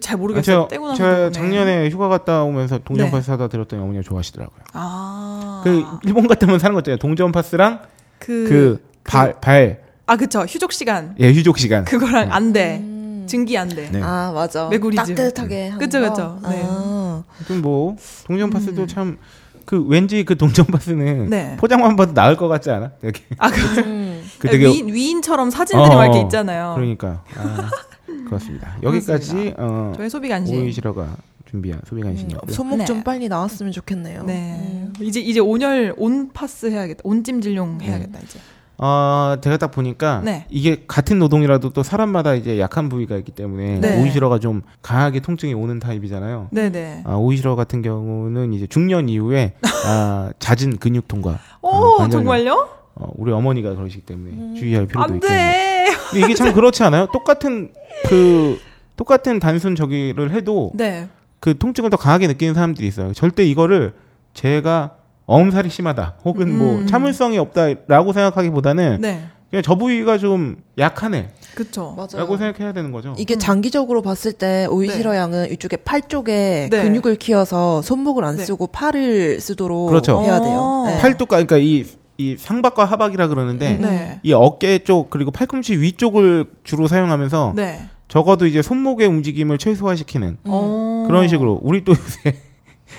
[0.00, 0.42] 잘 아, 모르겠어요.
[0.56, 0.96] 제가, 떼고 나서.
[0.96, 1.32] 제가 때문에.
[1.32, 3.10] 작년에 휴가 갔다 오면서 동전 네.
[3.12, 4.58] 파스 사다 드렸더니 어머니가 좋아하시더라고요.
[4.72, 5.60] 아.
[5.64, 6.98] 그 일본 같으면 사는 거 있잖아요.
[6.98, 7.80] 동전 파스랑
[8.18, 10.40] 그, 그발발 아, 그쵸.
[10.42, 11.14] 휴족 시간.
[11.20, 11.84] 예, 휴족 시간.
[11.84, 12.78] 그거랑 안 돼.
[12.80, 13.24] 음.
[13.28, 13.88] 증기 안 돼.
[13.90, 14.00] 네.
[14.02, 14.68] 아 맞아.
[14.68, 15.14] 메구리즘.
[15.14, 16.08] 따뜻하게 그쵸, 거?
[16.10, 16.40] 그쵸.
[16.48, 16.62] 네.
[16.64, 17.22] 아.
[17.28, 18.86] 하여튼 뭐 동전 파스도 음.
[18.86, 19.18] 참
[19.64, 21.56] 그 왠지 그 동전 파스는 네.
[21.58, 22.92] 포장만 봐도 나을 것 같지 않아?
[23.02, 24.11] 이렇게 아, 그, 음.
[24.42, 26.72] 그 되게 위인, 위인처럼 사진들이 어, 막 이렇게 있잖아요.
[26.74, 27.70] 그러니까 아,
[28.26, 28.76] 그렇습니다.
[28.82, 30.54] 여기까지 어, 저의 소비 간식.
[30.54, 31.16] 오이시러가
[31.48, 32.52] 준비한 소비 간식이었고요.
[32.52, 32.84] 손목 네.
[32.84, 34.24] 좀 빨리 나왔으면 좋겠네요.
[34.24, 34.58] 네.
[34.58, 34.92] 음.
[35.00, 37.02] 이제 이제 온열 온 파스 해야겠다.
[37.04, 37.86] 온찜 진룡 네.
[37.86, 38.40] 해야겠다 이제.
[38.78, 40.44] 어, 제가 딱 보니까 네.
[40.50, 44.02] 이게 같은 노동이라도 또 사람마다 이제 약한 부위가 있기 때문에 네.
[44.02, 46.48] 오이시러가 좀 강하게 통증이 오는 타입이잖아요.
[46.50, 47.00] 네, 네.
[47.04, 49.54] 아, 오이시러 같은 경우는 이제 중년 이후에
[49.86, 52.24] 아, 잦은 근육 통과 오, 어, 관절염.
[52.24, 52.68] 정말요?
[53.02, 55.38] 어, 우리 어머니가 그러시기 때문에 주의할 필요도 안 있겠네요.
[55.50, 55.92] 돼.
[56.10, 57.06] 근데 이게 참 그렇지 않아요?
[57.12, 57.72] 똑같은
[58.08, 58.58] 그
[58.96, 61.08] 똑같은 단순 저기를 해도 네.
[61.40, 63.12] 그 통증을 더 강하게 느끼는 사람들이 있어요.
[63.12, 63.94] 절대 이거를
[64.34, 66.86] 제가 엄살이 심하다 혹은 뭐 음.
[66.86, 69.24] 참을성이 없다라고 생각하기보다는 네.
[69.50, 71.94] 그냥 저 부위가 좀 약하네라고 그쵸.
[71.96, 72.26] 맞아요.
[72.38, 73.14] 생각해야 되는 거죠.
[73.18, 76.82] 이게 장기적으로 봤을 때 오이시러 양은 이쪽에 팔 쪽에 네.
[76.82, 78.44] 근육을 키워서 손목을 안 네.
[78.44, 80.22] 쓰고 팔을 쓰도록 그렇죠.
[80.22, 80.40] 해야 어.
[80.40, 80.84] 돼요.
[80.86, 80.98] 네.
[81.02, 81.84] 팔뚝과 그러니까 이,
[82.18, 84.20] 이 상박과 하박이라 그러는데 네.
[84.22, 87.88] 이 어깨 쪽 그리고 팔꿈치 위쪽을 주로 사용하면서 네.
[88.08, 91.04] 적어도 이제 손목의 움직임을 최소화시키는 어.
[91.08, 92.36] 그런 식으로 우리 또 요새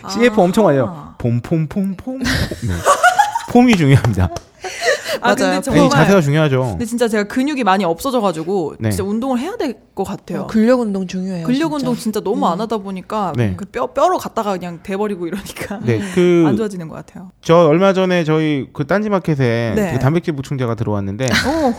[0.10, 1.14] CF 엄청 많이 해요.
[1.20, 2.20] 폼폼폼폼.
[2.20, 2.74] 네.
[3.52, 4.30] 폼이 중요합니다.
[5.22, 5.36] 아, 맞아요.
[5.36, 6.62] 근데 정말 자세가 중요하죠.
[6.72, 8.90] 근데 진짜 제가 근육이 많이 없어져가지고 네.
[8.92, 10.42] 진짜 운동을 해야 될 것 같아요.
[10.42, 11.46] 어, 근력 운동 중요해요.
[11.46, 11.76] 근력 진짜.
[11.76, 13.54] 운동 진짜 너무 안 하다 보니까 네.
[13.56, 16.00] 그 뼈 뼈로 갔다가 그냥 돼버리고 이러니까 네,
[16.48, 17.30] 안그 좋아지는 것 같아요.
[17.42, 19.94] 저 얼마 전에 저희 그 딴지마켓에 네.
[19.94, 21.34] 그 단백질 보충제가 들어왔는데 네,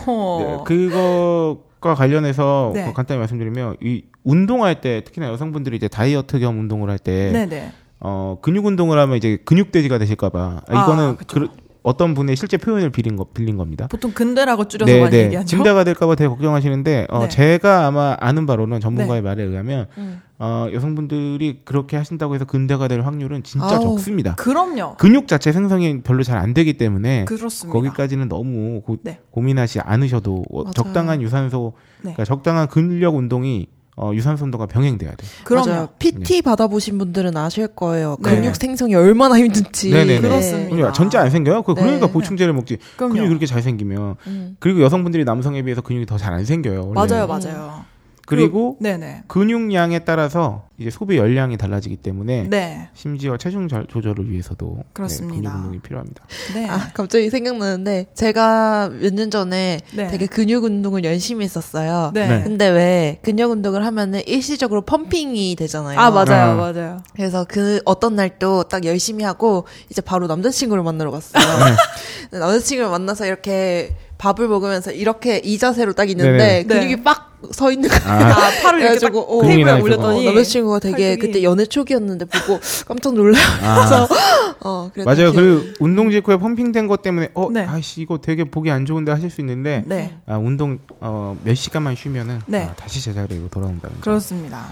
[0.07, 0.63] 오호.
[0.65, 2.85] 그거 과 관련해서 네.
[2.85, 7.71] 그 간단히 말씀드리면 이 운동할 때 특히나 여성분들이 이제 다이어트 겸 운동을 할때 네네.
[7.99, 11.39] 어, 근육 운동을 하면 이제 근육돼지가 되실까봐 아, 이거는 그쵸.
[11.41, 11.47] 그,
[11.85, 13.87] 어떤 분의 실제 표현을 빌린 거 빌린 겁니다.
[13.91, 15.45] 보통 근대라고 줄여서 많이 얘기하죠.
[15.47, 17.29] 짐대가 될까봐 되게 걱정하시는데 어, 네.
[17.29, 20.21] 제가 아마 아는 바로는 전문가의 말에 의하면 음.
[20.39, 24.35] 어, 여성분들이 그렇게 하신다고 해서 근대가 될 확률은 진짜 아우, 적습니다.
[24.35, 24.95] 그럼요.
[24.97, 27.71] 근육 자체 생성이 별로 잘 안 되기 때문에 그렇습니다.
[27.79, 29.19] 거기까지는 너무 고, 네.
[29.31, 30.73] 고민하지 않으셔도 어, 맞아요.
[30.73, 32.11] 적당한 유산소, 네.
[32.13, 33.67] 그러니까 적당한 근력 운동이
[33.97, 35.25] 어, 유산소 운동과 병행돼야 돼.
[35.45, 35.67] 그럼요.
[35.67, 35.89] 맞아요.
[35.99, 38.17] PT 받아보신 분들은 아실 거예요.
[38.21, 38.35] 네.
[38.35, 39.89] 근육 생성이 얼마나 힘든지.
[39.91, 40.19] 네네네.
[40.21, 40.69] 그렇습니다.
[40.69, 41.63] 그러니까 전체 안 생겨요?
[41.63, 42.11] 그 그러니까 네.
[42.11, 42.77] 보충제를 먹지.
[42.97, 43.13] 그럼요.
[43.13, 44.57] 근육이 그렇게 잘 생기면 음.
[44.59, 46.87] 그리고 여성분들이 남성에 비해서 근육이 더 잘 안 생겨요.
[46.93, 47.07] 원래는.
[47.07, 47.85] 맞아요, 맞아요.
[48.25, 49.23] 그리고 네네.
[49.27, 52.89] 근육량에 따라서 이제 소비 열량이 달라지기 때문에 네.
[52.93, 55.35] 심지어 체중 절- 조절을 위해서도 그렇습니다.
[55.35, 56.23] 네, 근육 운동이 필요합니다.
[56.53, 56.67] 네.
[56.67, 60.07] 아, 갑자기 생각나는데 제가 몇 년 전에 네.
[60.07, 62.11] 되게 근육 운동을 열심히 했었어요.
[62.13, 62.27] 네.
[62.27, 62.43] 네.
[62.43, 65.97] 근데 왜 근력 운동을 하면은 일시적으로 펌핑이 되잖아요.
[65.99, 66.55] 아 맞아요, 아.
[66.55, 67.03] 맞아요.
[67.15, 71.41] 그래서 그 어떤 날또딱 열심히 하고 이제 바로 남자친구를 만나러 갔어요.
[72.31, 76.63] 남자친구를 만나서 이렇게 밥을 먹으면서 이렇게 이 자세로 딱 있는데 네네.
[76.63, 77.03] 근육이 네.
[77.03, 78.03] 빡서 있는 거예요.
[78.07, 79.81] 아, 아 팔을 이렇게 딱 어, 테이블에.
[79.81, 81.17] 올렸더니 어, 남자친구가 되게 팔뚝이.
[81.27, 84.07] 그때 연애 초기였는데 보고 깜짝 놀라서 아.
[84.65, 85.31] 어, 맞아요.
[85.31, 87.65] 기억이- 그 운동 직후에 펌핑된 것 때문에 어, 네.
[87.67, 90.17] 아씨 이거 되게 보기 안 좋은데 하실 수 있는데 네.
[90.25, 92.63] 아, 운동 어, 몇 시간만 쉬면은 네.
[92.63, 94.65] 아, 다시 제자리로 돌아온다는 점 그렇습니다.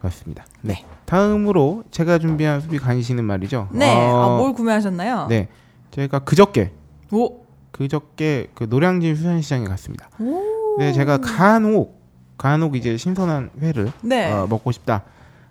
[0.00, 0.44] 같습니다.
[0.62, 0.84] 네.
[1.04, 3.68] 다음으로 제가 준비한 소비 간식은 말이죠.
[3.70, 3.94] 네.
[3.94, 5.26] 어, 아, 뭘 구매하셨나요?
[5.28, 5.46] 네.
[5.92, 6.72] 저희가 그저께
[7.12, 7.41] 오.
[7.72, 10.08] 그저께 그 노량진 수산시장에 갔습니다.
[10.20, 10.76] 오.
[10.78, 12.00] 네, 제가 간혹
[12.38, 14.30] 간혹 이제 신선한 회를 네.
[14.32, 15.02] 어, 먹고 싶다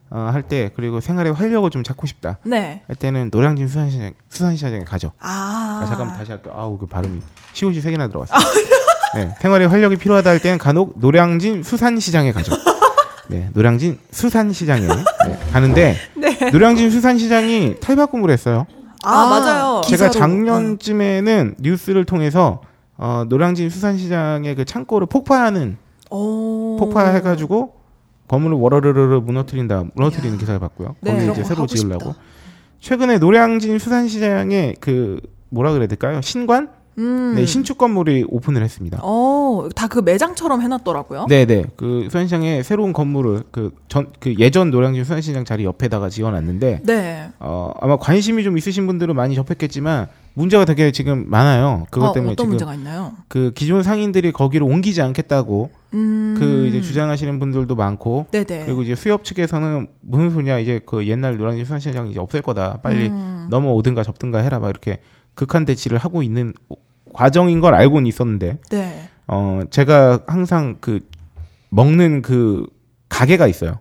[0.10, 2.82] 어, 할 때 그리고 생활의 활력을 좀 찾고 싶다 네.
[2.88, 5.12] 할 때는 노량진 수산시장 수산시장에 가죠.
[5.20, 5.82] 아.
[5.84, 6.54] 아, 잠깐만 다시 할게요.
[6.56, 7.22] 아우 그 발음이
[7.54, 8.40] 시옷이 세 개나 들어갔어요.
[9.16, 12.54] 네, 생활의 활력이 필요하다 할 때는 간혹 노량진 수산시장에 가죠.
[13.30, 15.96] 네, 노량진 수산시장에 네, 가는데
[16.52, 18.68] 노량진 수산시장이 탈바꿈을 했어요.
[19.04, 19.82] 아, 아, 맞아요.
[19.84, 20.20] 기- 제가 기사로.
[20.20, 22.62] 작년쯤에는 뉴스를 통해서
[22.98, 25.78] 어, 노량진 수산시장의 그 창고를 폭파하는
[26.12, 26.78] 오.
[26.78, 27.74] 폭파해가지고
[28.28, 30.96] 건물을 워러르르 무너뜨린다 무너뜨리는 기사를 봤고요.
[31.02, 32.10] 네, 거기 이제 거 새로 지으려고.
[32.12, 32.20] 싶다.
[32.80, 36.22] 최근에 노량진 수산시장에 그 뭐라 그래야 될까요?
[36.22, 36.70] 신관?
[36.98, 37.34] 음.
[37.36, 39.00] 네, 신축 건물이 오픈을 했습니다.
[39.02, 41.26] 어, 다 그 매장처럼 해놨더라고요.
[41.28, 41.66] 네네.
[41.76, 47.30] 그 수산시장에 새로운 건물을 그 전 그 예전 노량진 수산시장 자리 옆에다가 지어놨는데 네.
[47.40, 51.88] 어 아마 관심이 좀 있으신 분들은 많이 접했겠지만 문제가 되게 지금 많아요.
[51.92, 53.12] 그것 어, 때문에 어떤 지금 문제가 있나요?
[53.28, 56.36] 그 기존 상인들이 거기로 옮기지 않겠다고 음.
[56.40, 58.66] 그 이제 주장하시는 분들도 많고 네네.
[58.66, 63.10] 그리고 이제 수협 측에서는 무슨 소냐 이제 그 옛날 노량진 수산시장 이제 없앨 거다 빨리
[63.10, 63.48] 음.
[63.50, 65.00] 넘어오든가 접든가 해라 막 이렇게
[65.36, 66.54] 극한 대치를 하고 있는
[67.14, 69.10] 과정인 걸 알고는 있었는데 네.
[69.28, 71.00] 어 제가 항상 그
[71.70, 72.66] 먹는 그
[73.10, 73.80] 가게가 있어요.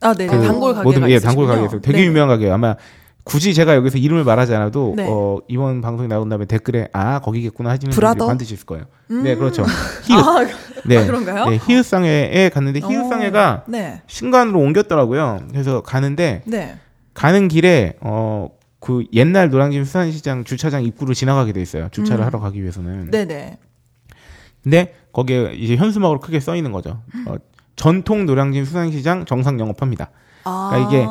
[0.00, 0.26] 아, 네.
[0.26, 1.18] 그 단골 가게가 모든 예.
[1.18, 2.06] 단골 가게에서 되게 네.
[2.06, 2.54] 유명한 가게예요.
[2.54, 2.76] 아마
[3.24, 5.06] 굳이 제가 여기서 이름을 말하지 않아도 네.
[5.08, 8.26] 어, 이번 방송이 나온 다음에 댓글에 아 거기겠구나 하시는 분들이 브라더?
[8.26, 8.84] 반드시 있을 거예요.
[9.08, 9.64] 네 그렇죠.
[10.04, 10.46] 히읗 아,
[10.86, 11.50] 네 아, 그런가요?
[11.50, 14.00] 네 히읗상해에 갔는데 히읗상해가 네.
[14.06, 15.40] 신관으로 옮겼더라고요.
[15.50, 16.76] 그래서 가는데 네.
[17.12, 18.48] 가는 길에 어
[18.80, 21.88] 그 옛날 노량진 수산시장 주차장 입구를 지나가게 돼 있어요.
[21.92, 22.26] 주차를 음.
[22.26, 23.10] 하러 가기 위해서는.
[23.10, 23.58] 네, 네.
[24.62, 27.02] 근데 거기에 이제 현수막으로 크게 써 있는 거죠.
[27.26, 27.36] 어,
[27.76, 30.10] 전통 노량진 수산시장 정상 영업합니다.
[30.44, 30.70] 아.
[30.72, 31.06] 그러니까 이게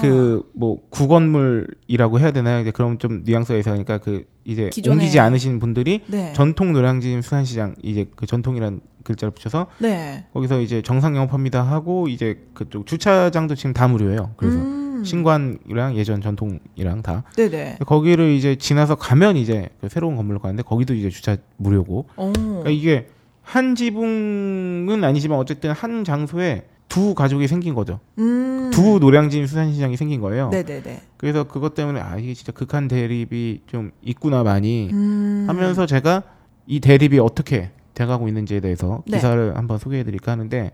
[0.00, 2.60] 그 뭐 구건물이라고 해야 되나요?
[2.60, 6.32] 이제 그럼 좀 뉘앙스가 있으니까 그 이제 기존에- 옮기지 않으신 분들이 네.
[6.34, 10.26] 전통 노량진 수산시장 이제 그 전통이란 글자를 붙여서 네.
[10.32, 14.32] 거기서 이제 정상 영업합니다 하고 이제 그쪽 주차장도 지금 다 무료예요.
[14.36, 14.79] 그래서 음.
[15.04, 17.78] 신관이랑 예전 전통이랑 다 네, 네.
[17.86, 22.32] 거기를 이제 지나서 가면 이제 그 새로운 건물로 가는데 거기도 이제 주차 무료고 오.
[22.32, 23.08] 그러니까 이게
[23.42, 28.00] 한 지붕은 아니지만 어쨌든 한 장소에 두 가족이 생긴 거죠.
[28.18, 28.70] 음.
[28.72, 30.50] 두 노량진 수산시장이 생긴 거예요.
[30.50, 31.00] 네, 네, 네.
[31.16, 35.44] 그래서 그것 때문에 아 이게 진짜 극한 대립이 좀 있구나 많이 음.
[35.48, 36.24] 하면서 제가
[36.66, 39.16] 이 대립이 어떻게 돼가고 있는지에 대해서 네.
[39.16, 40.72] 기사를 한번 소개해드릴까 하는데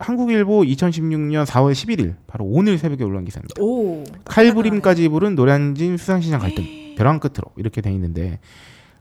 [0.00, 3.54] 한국일보 2016년 4월 11일 바로 오늘 새벽에 올라온 기사입니다.
[3.62, 4.02] 오.
[4.24, 6.64] 칼부림까지 부른 노량진 수산시장 갈등
[6.96, 8.38] 벼랑 끝으로 이렇게 돼 있는데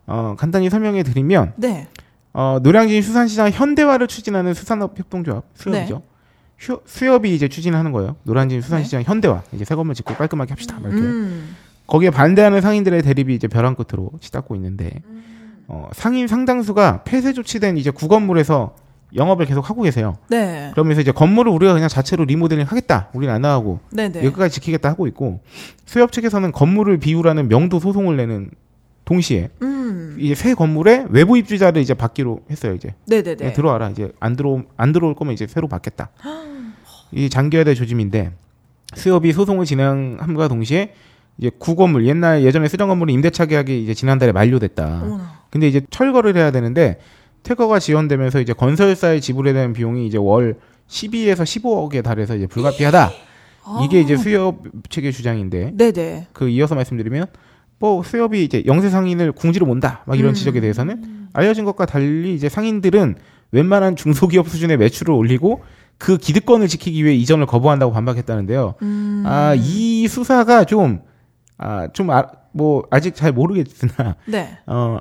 [0.06, 1.88] 어, 간단히 설명해 드리면 네.
[2.34, 6.04] 어, 노량진 수산시장 현대화를 추진하는 수산업 협동조합 수협이죠.
[6.58, 8.18] 휴- 수협이 이제 추진하는 거예요.
[8.24, 10.78] 노량진 수산시장 현대화 이제 새 건물 짓고 깔끔하게 합시다.
[10.82, 11.56] 막 이렇게 음.
[11.88, 15.02] 거기에 반대하는 상인들의 대립이 이제 벼랑 끝으로 치닫고 있는데
[15.68, 18.76] 어, 상인 상당수가 폐쇄 조치된 이제 구건물에서
[19.16, 20.18] 영업을 계속 하고 계세요.
[20.30, 20.70] 네.
[20.74, 23.10] 그러면서 이제 건물을 우리가 그냥 자체로 리모델링 하겠다.
[23.14, 24.24] 우리는 안 나가고 네, 네.
[24.24, 25.42] 여기까지 지키겠다 하고 있고
[25.86, 28.52] 수협 측에서는 건물을 비우라는 명도 소송을 내는
[29.06, 30.18] 동시에 음.
[30.20, 32.76] 이제 새 건물에 외부 입주자를 이제 받기로 했어요.
[32.76, 33.54] 이제 네, 네, 네.
[33.54, 33.90] 들어와라.
[33.90, 36.10] 이제 안 들어 안 들어올 거면 이제 새로 받겠다.
[37.12, 38.32] 이 장기화될 조짐인데
[38.94, 40.94] 수협이 소송을 진행함과 동시에
[41.40, 45.02] 이제 구건물 옛날 예전에 쓰던 건물은 임대차 계약이 이제 지난달에 만료됐다.
[45.04, 45.40] 어머나.
[45.50, 47.00] 근데 이제 철거를 해야 되는데
[47.44, 50.56] 퇴거가 지연되면서 이제 건설사에 지불해야 되는 비용이 이제 월
[50.88, 53.12] 12에서 15억에 달해서 이제 불가피하다.
[53.84, 56.28] 이게 이제 수협 측의 주장인데 네, 네.
[56.34, 57.28] 그 이어서 말씀드리면
[57.78, 60.34] 뭐 수협이 이제 영세 상인을 궁지로 몬다 막 이런 음.
[60.34, 63.16] 지적에 대해서는 알려진 것과 달리 이제 상인들은
[63.52, 65.62] 웬만한 중소기업 수준의 매출을 올리고
[66.00, 68.76] 그 기득권을 지키기 위해 이전을 거부한다고 반박했다는데요.
[68.82, 69.24] 음.
[69.26, 71.02] 아 이 수사가 좀
[71.58, 74.58] 아좀뭐 아직 잘 모르겠으나 네.
[74.66, 74.98] 어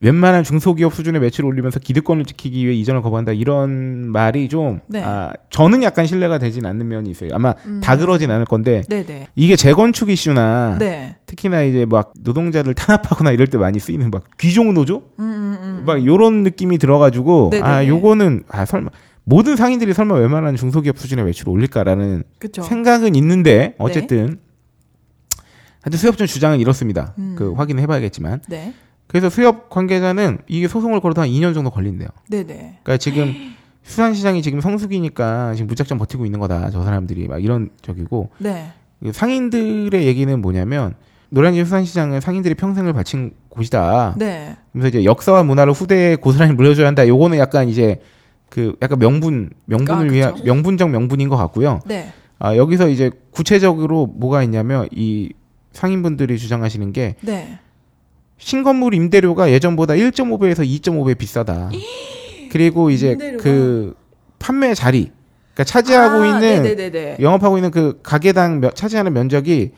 [0.00, 5.02] 웬만한 중소기업 수준의 매출을 올리면서 기득권을 지키기 위해 이전을 거부한다 이런 말이 좀 네.
[5.02, 7.30] 아, 저는 약간 신뢰가 되진 않는 면이 있어요.
[7.32, 7.80] 아마 음.
[7.82, 9.28] 다 그러진 않을 건데 네, 네.
[9.34, 11.16] 이게 재건축 이슈나 네.
[11.26, 15.82] 특히나 이제 막 노동자를 탄압하거나 이럴 때 많이 쓰이는 막 귀족 노조 음, 음, 음.
[15.86, 17.68] 막 요런 느낌이 들어가지고 네네네.
[17.68, 18.90] 아 요거는 아 설마
[19.24, 22.62] 모든 상인들이 설마 웬만한 중소기업 수준의 매출을 올릴까라는 그쵸.
[22.62, 24.38] 생각은 있는데 어쨌든
[25.80, 27.14] 하여튼 수협 중 주장은 이렇습니다.
[27.18, 27.34] 음.
[27.38, 28.74] 그 확인해 봐야겠지만 네.
[29.14, 32.08] 그래서 수협 관계자는 이게 소송을 걸어도 한 2년 정도 걸린대요.
[32.30, 32.80] 네, 네.
[32.82, 33.32] 그러니까 지금
[33.84, 36.70] 수산시장이 지금 성수기니까 지금 무작정 버티고 있는 거다.
[36.70, 38.72] 저 사람들이 막 이런 적이고 네.
[39.00, 40.94] 그 상인들의 얘기는 뭐냐면
[41.28, 44.16] 노량진 수산시장은 상인들이 평생을 바친 곳이다.
[44.18, 44.56] 네.
[44.72, 47.06] 그래서 이제 역사와 문화를 후대에 고스란히 물려줘야 한다.
[47.06, 48.00] 요거는 약간 이제
[48.50, 50.34] 그 약간 명분 명분을 아, 위한.
[50.44, 51.78] 명분적 명분인 것 같고요.
[51.86, 52.12] 네.
[52.40, 55.32] 아 여기서 이제 구체적으로 뭐가 있냐면 이
[55.70, 57.60] 상인분들이 주장하시는 게 네.
[58.38, 61.70] 신건물 임대료가 예전보다 1.5배에서 2.5배 비싸다.
[62.50, 63.42] 그리고 이제 임대료가?
[63.42, 63.94] 그
[64.38, 65.10] 판매 자리,
[65.54, 67.16] 그러니까 차지하고 아, 있는 네네네네.
[67.20, 69.72] 영업하고 있는 그 가게당 며- 차지하는 면적이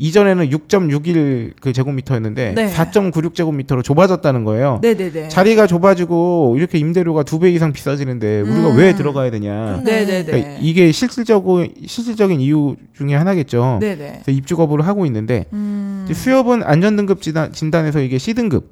[0.00, 2.68] 이전에는 6.61 그 제곱미터였는데 네.
[2.72, 4.78] 4.96 제곱미터로 좁아졌다는 거예요.
[4.80, 5.26] 네네네.
[5.28, 8.76] 자리가 좁아지고 이렇게 임대료가 두 배 이상 비싸지는데 우리가 음.
[8.76, 9.80] 왜 들어가야 되냐?
[9.84, 10.24] 네네네.
[10.24, 13.78] 그러니까 이게 실질적인 실질적인 이유 중에 하나겠죠.
[13.80, 13.96] 네네.
[14.24, 16.02] 그래서 입주 거부를 하고 있는데 음.
[16.04, 18.70] 이제 수협은 안전등급 진단, 진단에서 이게 C등급,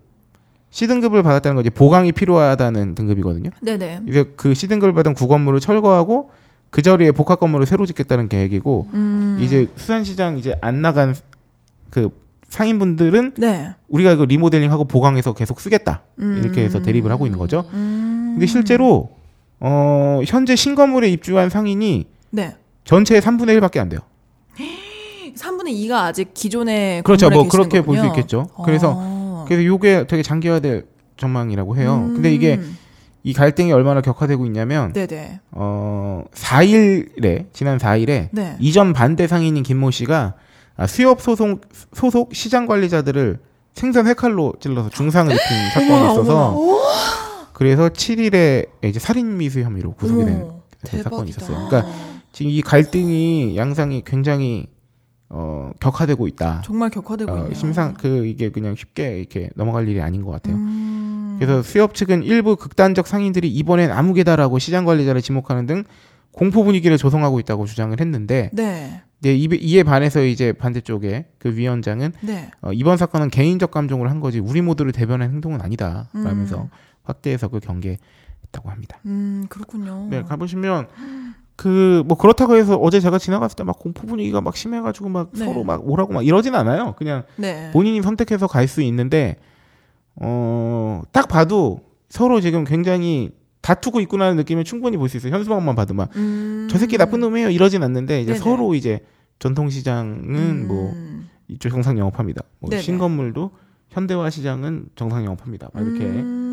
[0.70, 3.50] C등급을 받았다는 거지 보강이 필요하다는 등급이거든요.
[3.62, 4.00] 네네.
[4.08, 6.30] 이제 그 C등급을 받은 구건물을 철거하고
[6.76, 9.38] 그 자리에 복합 건물을 새로 짓겠다는 계획이고 음.
[9.40, 11.14] 이제 수산시장 이제 안 나간
[11.88, 12.10] 그
[12.50, 13.70] 상인분들은 네.
[13.88, 17.64] 우리가 그 리모델링하고 보강해서 계속 쓰겠다 이렇게 해서 대립을 하고 있는 거죠.
[17.72, 18.32] 음.
[18.34, 19.08] 근데 실제로
[19.58, 22.54] 어 현재 신건물에 입주한 상인이 네.
[22.84, 24.00] 전체의 3분의 1밖에 안 돼요.
[25.34, 27.30] 3분의 2가 아직 기존에 그렇죠.
[27.30, 28.04] 뭐 그렇게 볼 수.
[28.04, 28.50] 있겠죠.
[28.66, 29.46] 그래서 어.
[29.48, 30.84] 그래서 이게 되게 장기화될
[31.16, 32.10] 전망이라고 해요.
[32.12, 32.76] 근데 이게 음.
[33.26, 35.40] 이 갈등이 얼마나 격화되고 있냐면 네네.
[35.50, 38.56] 어 4일에 지난 4일에 네.
[38.60, 40.34] 이전 반대 상인인 김모 씨가
[40.76, 41.60] 아, 수협 소송
[41.92, 43.40] 소속 시장 관리자들을
[43.74, 46.56] 생선 회칼로 찔러서 중상을 입힌 사건이 어머나, 있어서
[47.52, 50.48] 그래서 7일에 이제 살인 미수 혐의로 구속이 된
[51.02, 51.30] 사건이.
[51.30, 51.66] 있었어요.
[51.68, 51.92] 그러니까
[52.30, 54.68] 지금 이 갈등이 양상이 굉장히
[55.28, 56.62] 어, 격화되고 있다.
[56.64, 57.54] 정말 격화되고 어, 있네요.
[57.54, 60.54] 심상 그 이게 그냥 쉽게 이렇게 넘어갈 일이 아닌 것 같아요.
[60.56, 61.36] 음.
[61.38, 65.84] 그래서 수협 측은 일부 극단적 상인들이 이번엔 아무개다라고 시장 관리자를 지목하는 등
[66.32, 72.50] 공포 분위기를 조성하고 있다고 주장을 했는데 네, 이- 이에 반해서 이제 반대쪽에 그 위원장은 네.
[72.62, 76.08] 어, 이번 사건은 개인적 감정으로 한 거지 우리 모두를 대변한 행동은 아니다.
[76.12, 76.68] 라면서 음.
[77.02, 78.98] 확대해서 그 경계했다고 합니다.
[79.06, 80.06] 음, 그렇군요.
[80.10, 80.86] 네, 가보시면
[81.56, 85.44] 그 뭐 그렇다고 해서 어제 제가 지나갔을 때 막 공포 분위기가 막 심해가지고 막 네.
[85.44, 86.94] 서로 막 오라고 막 이러진 않아요.
[86.98, 87.70] 그냥 네.
[87.72, 89.36] 본인이 선택해서 갈 수 있는데
[90.20, 93.30] 어 딱 봐도 서로 지금 굉장히
[93.62, 95.32] 다투고 있구나는 느낌을 충분히 볼 수 있어요.
[95.34, 96.68] 현수막만 봐도 막저 음.
[96.74, 98.38] 새끼 나쁜 놈이에요 이러진 않는데 이제 네네.
[98.44, 99.00] 서로 이제
[99.38, 101.28] 전통시장은 뭐 음.
[101.48, 102.42] 이쪽 정상 영업합니다.
[102.60, 102.70] 뭐.
[102.76, 103.50] 신건물도
[103.90, 105.68] 현대화 시장은 정상 영업합니다.
[105.72, 106.45] 막 이렇게 음.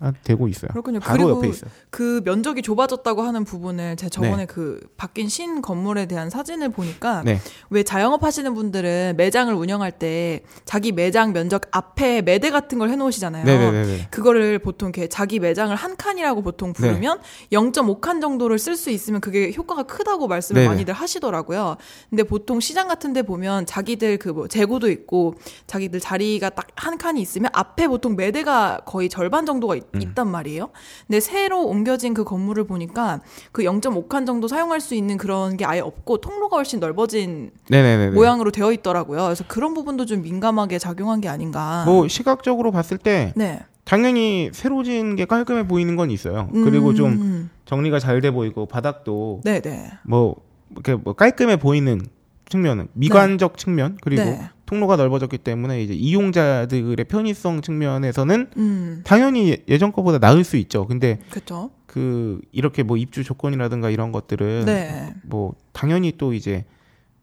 [0.00, 0.70] 아, 되고 있어요.
[0.70, 1.00] 그렇군요.
[1.00, 1.70] 바로 그리고 옆에 있어요.
[1.90, 4.46] 그 면적이 좁아졌다고 하는 부분을 제가 저번에 네.
[4.46, 7.40] 그 바뀐 신 건물에 대한 사진을 보니까 네.
[7.70, 13.44] 왜 자영업 하시는 분들은 매장을 운영할 때 자기 매장 면적 앞에 매대 같은 걸 해놓으시잖아요.
[13.44, 14.08] 네네네.
[14.10, 16.88] 그거를 보통 이렇게 자기 매장을 한 칸이라고 보통 네.
[16.88, 17.20] 부르면
[17.52, 20.68] 0.5칸 정도를 쓸 수 있으면 그게 효과가 크다고 말씀을 네네.
[20.68, 21.76] 많이들 하시더라고요.
[22.10, 25.34] 근데 보통 시장 같은 데 보면 자기들 그 뭐 재고도 있고
[25.66, 30.12] 자기들 자리가 딱 한 칸이 있으면 앞에 보통 매대가 거의 절반 정도가 있, 음.
[30.14, 30.70] 단 말이에요.
[31.06, 33.20] 근데 새로 옮겨진 그 건물을 보니까
[33.52, 38.10] 그 0.5칸 정도 사용할 수 있는 그런 게 아예 없고 통로가 훨씬 넓어진 네네네.
[38.14, 39.24] 모양으로 되어 있더라고요.
[39.24, 41.84] 그래서 그런 부분도 좀 민감하게 작용한 게 아닌가.
[41.86, 43.60] 뭐 시각적으로 봤을 때 네.
[43.84, 46.48] 당연히 새로 지은 게 깔끔해 보이는 건 있어요.
[46.52, 47.50] 그리고 좀 음.
[47.66, 49.90] 정리가 잘 돼 보이고 바닥도 네네.
[50.04, 50.36] 뭐
[50.72, 52.00] 이렇게 뭐 깔끔해 보이는
[52.48, 54.50] 측면은 미관적 측면 그리고 네.
[54.66, 59.00] 통로가 넓어졌기 때문에 이제 이용자들의 편의성 측면에서는 음.
[59.04, 60.86] 당연히 예- 예전 거보다 나을 수 있죠.
[60.86, 61.70] 근데 그렇죠.
[61.86, 65.14] 그 이렇게 뭐 입주 조건이라든가 이런 것들은 네.
[65.22, 66.64] 뭐 당연히 또 이제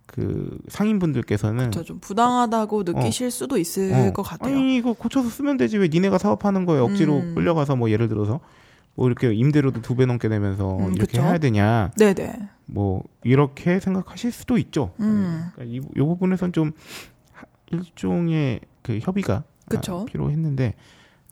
[0.08, 4.56] 그 상인분들께서는 저좀 부당하다고 느끼실 수도 있을 어, 것 같아요.
[4.56, 7.36] 아니 이거 고쳐서 쓰면 되지 왜 니네가 사업하는 거에 억지로 음.
[7.36, 8.40] 끌려가서 뭐 예를 들어서
[8.96, 11.22] 뭐 이렇게 임대료도 두 배 넘게 내면서 음, 이렇게 그쵸.
[11.24, 12.34] 해야 되냐 네네.
[12.68, 14.92] 뭐 이렇게 생각하실 수도 있죠.
[15.00, 15.46] 음.
[15.56, 16.74] 그러니까 이, 이 부분에선 좀 하-
[17.78, 20.02] 일종의 그 협의가 그쵸.
[20.02, 20.74] 아, 필요했는데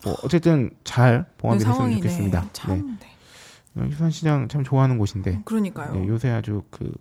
[0.03, 1.95] 뭐 어쨌든 잘 봉합이 네, 됐으면.
[1.97, 2.49] 좋겠습니다.
[2.53, 2.97] 참.
[2.99, 3.07] 네.
[3.73, 3.91] 네.
[3.91, 5.93] 수산시장 참 좋아하는 곳인데 그러니까요.
[5.93, 6.91] 네, 요새 아주 그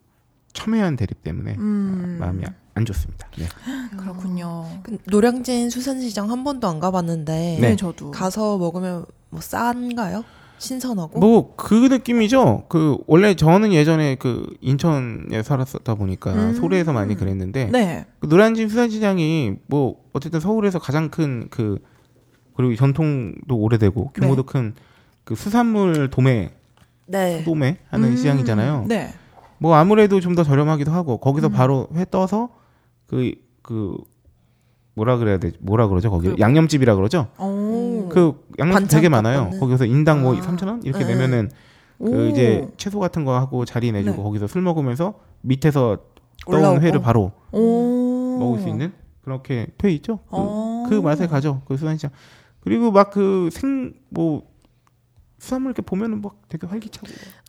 [0.53, 2.19] 첨예한 대립 때문에 음.
[2.21, 3.29] 아, 마음이 안 좋습니다.
[3.37, 3.47] 네.
[3.97, 4.67] 그렇군요.
[4.83, 7.77] 그 노량진 수산시장 한 번도 안 가봤는데 네, 네.
[7.77, 8.11] 저도.
[8.11, 10.25] 가서 먹으면 뭐 싼가요?
[10.61, 11.19] 신선하고?
[11.19, 12.65] 뭐 그 느낌이죠.
[12.69, 16.55] 그 원래 저는 예전에 그 인천에 살았었다 보니까 음.
[16.55, 18.07] 소래에서 많이 그랬는데 네.
[18.21, 21.79] 그 노량진 수산시장이 뭐 어쨌든 서울에서 가장 큰 그
[22.55, 26.51] 그리고 전통도 오래되고 규모도 큰그 수산물 도매
[27.07, 27.43] 네.
[27.45, 28.17] 도매 하는 음.
[28.17, 28.85] 시장이잖아요.
[28.87, 29.13] 네.
[29.59, 31.53] 뭐 아무래도 좀 더 저렴하기도 하고 거기서 음.
[31.53, 32.51] 바로 회 떠서
[33.07, 33.97] 그그
[34.95, 35.57] 뭐라 그래야 되지?
[35.61, 36.11] 뭐라 그러죠?
[36.11, 37.29] 거기 그- 양념집이라 그러죠?
[37.39, 38.09] 오.
[38.11, 39.39] 그 양념 반찬 되게 많아요.
[39.45, 39.61] 값받는?
[39.61, 40.41] 거기서 인당 뭐 아.
[40.41, 41.15] 3,000원 이렇게 네.
[41.15, 41.51] 내면은
[41.99, 42.31] 그 오.
[42.31, 44.23] 이제 채소 같은 거 하고 자리 내주고 네.
[44.23, 45.99] 거기서 술 먹으면서 밑에서
[46.51, 46.81] 떠온.
[46.83, 48.39] 회를 바로 오.
[48.39, 50.17] 먹을 수 있는 그렇게 돼 있죠.
[50.25, 50.87] 그, 어.
[50.89, 51.63] 그 맛에 가죠.
[51.67, 52.11] 그 수산시장.
[52.61, 54.43] 그리고 막 그 생 뭐
[55.39, 57.07] 수산물 이렇게 보면은 막 되게 활기차고.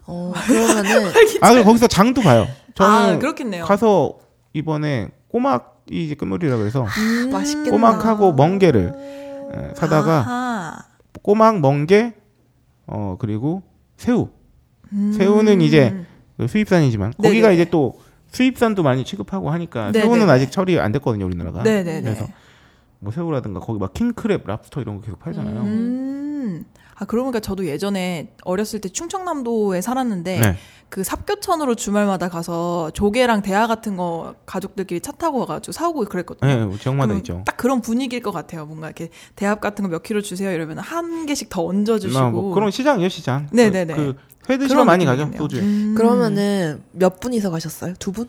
[0.07, 1.07] 어, 그러면은
[1.41, 2.45] 아 그리고 거기서 장도 봐요.
[2.75, 3.65] 저는 아, 그렇겠네요.
[3.65, 4.17] 가서
[4.53, 7.29] 이번에 꼬막 이 이제 끝물이라 그래서 음.
[7.31, 7.71] 맛있겠다.
[7.71, 8.93] 꼬막하고 멍게를
[9.53, 10.85] 에, 사다가 아하.
[11.21, 12.13] 꼬막 멍게
[12.87, 13.63] 어 그리고
[13.97, 14.29] 새우
[14.93, 15.13] 음.
[15.13, 16.05] 새우는 이제
[16.37, 17.29] 그 수입산이지만 네네.
[17.29, 17.99] 거기가 이제 또
[18.31, 20.05] 수입산도 많이 취급하고 하니까 네네.
[20.05, 21.63] 새우는 아직 처리 안 됐거든요 우리나라가.
[21.63, 22.01] 네네네.
[22.01, 22.27] 그래서
[22.99, 25.61] 뭐 새우라든가 거기 막 킹크랩, 랍스터 이런 거 계속 팔잖아요.
[25.61, 26.65] 음.
[26.95, 30.55] 아, 그러고 보니까 저도 예전에 어렸을 때 충청남도에 살았는데 네.
[30.91, 36.69] 그 삽교천으로 주말마다 가서 조개랑 대하 같은 거 가족들끼리 차 타고 와가지고 사오고 그랬거든요.
[36.69, 37.43] 네, 지역마다 있죠.
[37.45, 38.65] 딱 그런 분위기일 것 같아요.
[38.65, 42.19] 뭔가 이렇게 대합 같은 거 몇 킬로 주세요 이러면 한 개씩 더 얹어주시고.
[42.19, 43.47] 아, 뭐 그런 시장이에요 시장.
[43.53, 43.93] 네네네.
[44.43, 45.31] 그회 드시러 그런 많이 가죠.
[45.37, 45.59] 소주.
[45.59, 45.95] 음.
[45.97, 47.93] 그러면은 몇 분이서 가셨어요?
[47.97, 48.27] 두 분?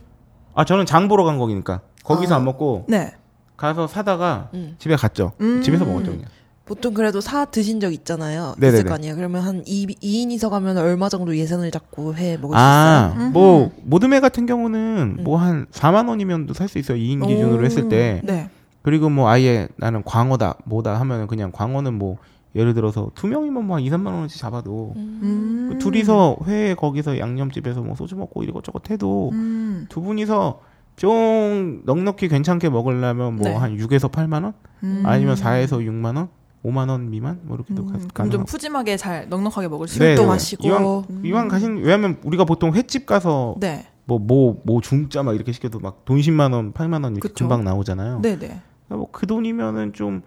[0.55, 2.37] 아 저는 장 보러 간 거니까 거기서 아.
[2.39, 3.13] 안 먹고 네.
[3.57, 4.77] 가서 사다가 음.
[4.79, 5.33] 집에 갔죠.
[5.41, 5.63] 음.
[5.63, 6.27] 집에서 먹었죠 그냥.
[6.73, 8.55] 보통 그래도 사 드신 적 있잖아요.
[8.57, 8.79] 네네네.
[8.79, 9.15] 있을 거 아니에요.
[9.15, 12.65] 그러면 한 2, 이인이서 가면 얼마 정도 예산을 잡고 해 먹을 수 있어요?
[12.65, 16.97] 아, 뭐 모듬회 같은 경우는 뭐한 4만 원이면도 살 수 있어요.
[16.97, 17.65] 2인 기준으로 오.
[17.67, 18.23] 했을 때.
[18.25, 18.49] 네.
[18.81, 22.17] 그리고 뭐 아예 나는 광어다 뭐다 하면은 그냥 광어는 뭐
[22.55, 25.69] 예를 들어서 두 명이면 뭐한 2, 3만 원어치 잡아도 음.
[25.71, 29.85] 그 둘이서 회 거기서 양념집에서 뭐 소주 먹고 이것저것 해도 음.
[29.91, 30.61] 두 분이서
[30.97, 33.55] 좀 넉넉히 괜찮게 먹으려면 뭐 네.
[33.55, 34.55] 한 6에서 8만 원?
[34.83, 35.03] 음.
[35.05, 36.29] 아니면 4에서 6만 원?
[36.65, 38.45] 5만 원 미만 뭐 이렇게도 가- 음, 그럼 좀.
[38.45, 40.29] 푸짐하게 잘 넉넉하게 먹을 수 네, 술도 네.
[40.29, 40.67] 마시고.
[40.69, 43.87] 이왕 이왕 가신 왜냐면 우리가 보통 횟집 가서 네.
[44.05, 47.45] 뭐뭐 뭐 중짜 막 이렇게 시켜도 막 돈 10만 원, 8만 원 이렇게 그쵸.
[47.45, 48.21] 금방 나오잖아요.
[48.23, 48.61] 네, 네.
[48.89, 50.23] 뭐그 돈이면은 좀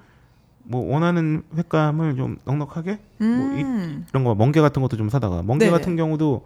[0.68, 4.04] 뭐 원하는 횟감을 좀 넉넉하게 뭐 이- 음.
[4.10, 5.70] 이런 거 멍게 같은 것도 좀 사다가 멍게 네네.
[5.78, 6.44] 같은 경우도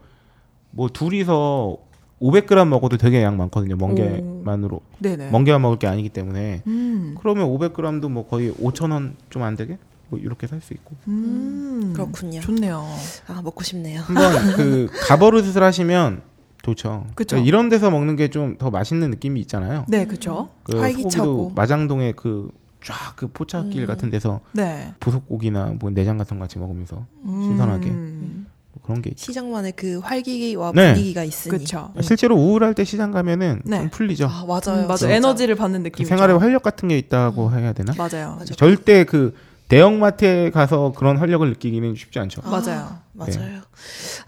[0.72, 1.78] 뭐 둘이서
[2.20, 3.76] 500g 먹어도 되게 양 많거든요.
[3.76, 5.30] 멍게만으로 네, 네.
[5.30, 7.14] 멍게만 먹을 게 아니기 때문에 음.
[7.20, 9.78] 그러면 500g도 뭐 거의 5천 원좀 안 되게
[10.10, 11.92] 뭐 이렇게 살 수 있고 음.
[11.94, 12.40] 그렇군요.
[12.40, 12.84] 좋네요.
[13.26, 14.00] 아 먹고 싶네요.
[14.02, 16.22] 한번 그 가버릇을 하시면
[16.62, 17.06] 좋죠.
[17.14, 17.36] 그쵸.
[17.36, 19.86] 그러니까 이런 데서 먹는 게 좀 더 맛있는 느낌이 있잖아요.
[19.88, 20.50] 네, 그렇죠.
[20.62, 21.24] 그 활기차고.
[21.24, 23.86] 소고기도 마장동에 그쫙 그 포차길 음.
[23.86, 24.92] 같은 데서 네.
[25.00, 27.42] 부속고기나 뭐 내장 같은 거 같이 먹으면서 음.
[27.44, 27.88] 신선하게.
[28.80, 29.26] 뭐 그런 게 있죠.
[29.26, 30.94] 시장만의 그 활기와 네.
[30.94, 31.50] 분위기가 있으니.
[31.50, 31.92] 그렇죠.
[32.00, 33.78] 실제로 우울할 때 시장 가면은 네.
[33.78, 34.26] 좀 풀리죠.
[34.26, 34.82] 아 맞아요.
[34.82, 35.10] 음, 맞아.
[35.10, 36.08] 에너지를 받는 그 느낌이죠.
[36.08, 37.92] 생활에 활력 같은 게 있다고 해야 되나?
[37.96, 38.36] 맞아요.
[38.38, 38.54] 맞아.
[38.54, 39.34] 절대 그
[39.68, 42.42] 대형마트에 가서 그런 활력을 느끼기는 쉽지 않죠.
[42.42, 42.98] 맞아요.
[43.12, 43.60] 맞아요.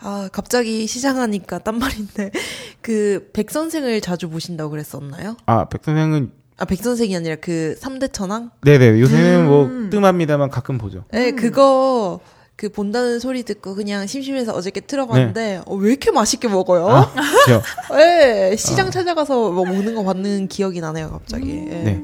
[0.00, 2.30] 아 갑자기 시장하니까 딴 말인데
[2.80, 5.36] 그 백선생을 자주 보신다고 그랬었나요?
[5.46, 8.50] 아, 백 선생은 아 백선생이 아니라 그 3대 천왕?
[8.62, 9.46] 네네 요새는 음.
[9.46, 11.04] 뭐 뜸합니다만 가끔 보죠.
[11.10, 12.20] 네 그거
[12.62, 17.10] 그 본다는 소리 듣고 그냥 심심해서 어저께 틀어봤는데 어, 왜 이렇게 맛있게 먹어요?
[17.48, 17.54] 네.
[17.90, 17.96] 아.
[17.96, 21.50] 네, 시장 찾아가서 뭐 먹는 거 봤는 기억이 나네요 갑자기.
[21.50, 21.82] 예.
[21.82, 22.02] 네.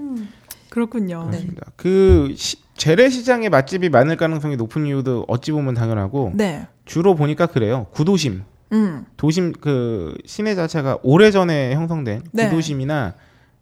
[0.68, 1.26] 그렇군요.
[1.28, 1.62] 그렇습니다.
[1.76, 6.66] 그 시- 재래시장에 맛집이 많을 가능성이 높은 이유도 어찌 보면 당연하고 네.
[6.84, 7.86] 주로 보니까 그래요.
[7.92, 8.42] 구도심,
[8.72, 9.06] 음.
[9.16, 12.48] 도심 그 시내 자체가 오래 전에 형성된 네.
[12.48, 13.14] 구도심이나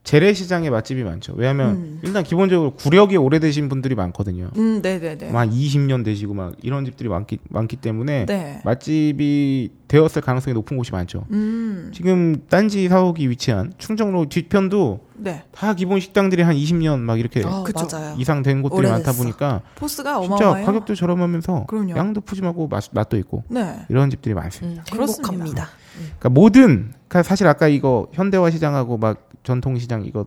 [0.06, 1.34] 재래시장에 맛집이 많죠.
[1.36, 2.00] 왜냐하면 음.
[2.02, 4.50] 일단 기본적으로 구력이 오래되신 분들이 많거든요.
[4.56, 5.30] 음, 네, 네, 네.
[5.32, 8.60] 막 20년 되시고 막 이런 집들이 많기 많기 때문에 네.
[8.64, 11.26] 맛집이 되었을 가능성이 높은 곳이 많죠.
[11.32, 11.90] 음.
[11.92, 15.42] 지금 딴지 사옥이 위치한 충정로 뒤편도 네.
[15.50, 17.88] 다 기본 식당들이 한 20년 막 이렇게 아, 그쵸.
[17.90, 18.14] 맞아요.
[18.16, 19.22] 이상 된 곳들이 많다 오래됐어.
[19.22, 20.66] 보니까 포스가 진짜 어마어마해요.
[20.66, 21.96] 가격도 저렴하면서 그럼요.
[21.96, 23.84] 양도 푸짐하고 맛, 맛도 있고 네.
[23.88, 24.82] 이런 집들이 많습니다.
[24.82, 25.32] 음, 그렇습니다.
[25.32, 25.68] 행복합니다.
[25.96, 30.26] 그러니까 모든 그러니까 사실 아까 이거 현대화 시장하고 막 전통 시장 이거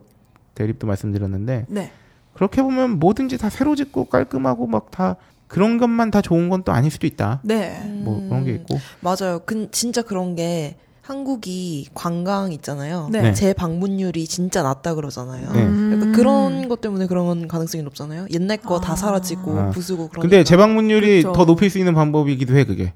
[0.54, 1.92] 대립도 말씀드렸는데 네.
[2.34, 5.16] 그렇게 보면 뭐든지 다 새로 짓고 깔끔하고 막 다
[5.46, 7.40] 그런 것만 다 좋은 건 또 아닐 수도 있다.
[7.42, 7.80] 네.
[8.04, 9.40] 뭐 그런 게 있고 맞아요.
[9.44, 13.08] 그 진짜 그런 게 한국이 관광 있잖아요.
[13.10, 13.20] 네.
[13.22, 13.32] 네.
[13.34, 15.52] 재방문율이 진짜 낮다 그러잖아요.
[15.52, 15.64] 네.
[15.64, 16.12] 그러니까 음.
[16.12, 18.26] 그런 것 때문에 그런 가능성이 높잖아요.
[18.32, 18.96] 옛날 거다 아.
[18.96, 19.70] 사라지고 아.
[19.70, 20.20] 부수고 그러니까.
[20.22, 21.36] 근데 재방문율이 그렇죠.
[21.36, 22.92] 더 높일 수 있는 방법이기도 해 그게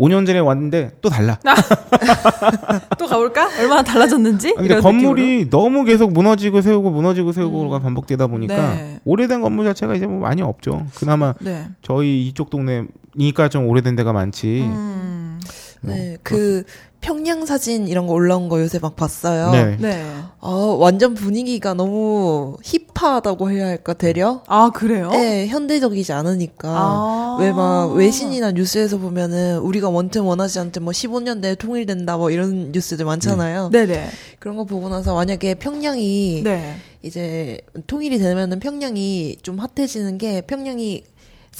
[0.00, 1.38] 5년 전에 왔는데 또 달라.
[2.98, 3.50] 또 가볼까?
[3.60, 4.54] 얼마나 달라졌는지?
[4.54, 9.00] 근데 건물이 너무 계속 무너지고 세우고 무너지고 세우고가 반복되다 보니까 네.
[9.04, 10.86] 오래된 건물 자체가 이제 뭐 많이 없죠.
[10.94, 11.54] 그나마 느낌으로.
[11.54, 11.68] 네.
[11.82, 14.62] 저희 이쪽 동네니까 좀 오래된 데가 많지.
[14.62, 15.38] 음.
[15.82, 16.62] 네, 그
[17.00, 19.50] 평양 사진 이런 거 올라온 거 요새 막 봤어요.
[19.52, 19.76] 네.
[19.80, 20.04] 네.
[20.38, 24.42] 어, 완전 분위기가 너무 힙하다고 해야 할까 되려?
[24.46, 25.10] 아, 그래요?
[25.10, 26.68] 네, 현대적이지 않으니까.
[26.68, 27.36] 아.
[27.40, 32.70] 왜 막 외신이나 뉴스에서 보면은 우리가 원튼 원하지 않든 뭐 15년 내에 통일된다 뭐 이런
[32.72, 33.70] 뉴스들 많잖아요.
[33.70, 34.08] 네네.
[34.38, 36.76] 그런 거 보고 나서 만약에 평양이 네.
[37.02, 41.02] 이제 통일이 되면은 평양이 좀 핫해지는 게 평양이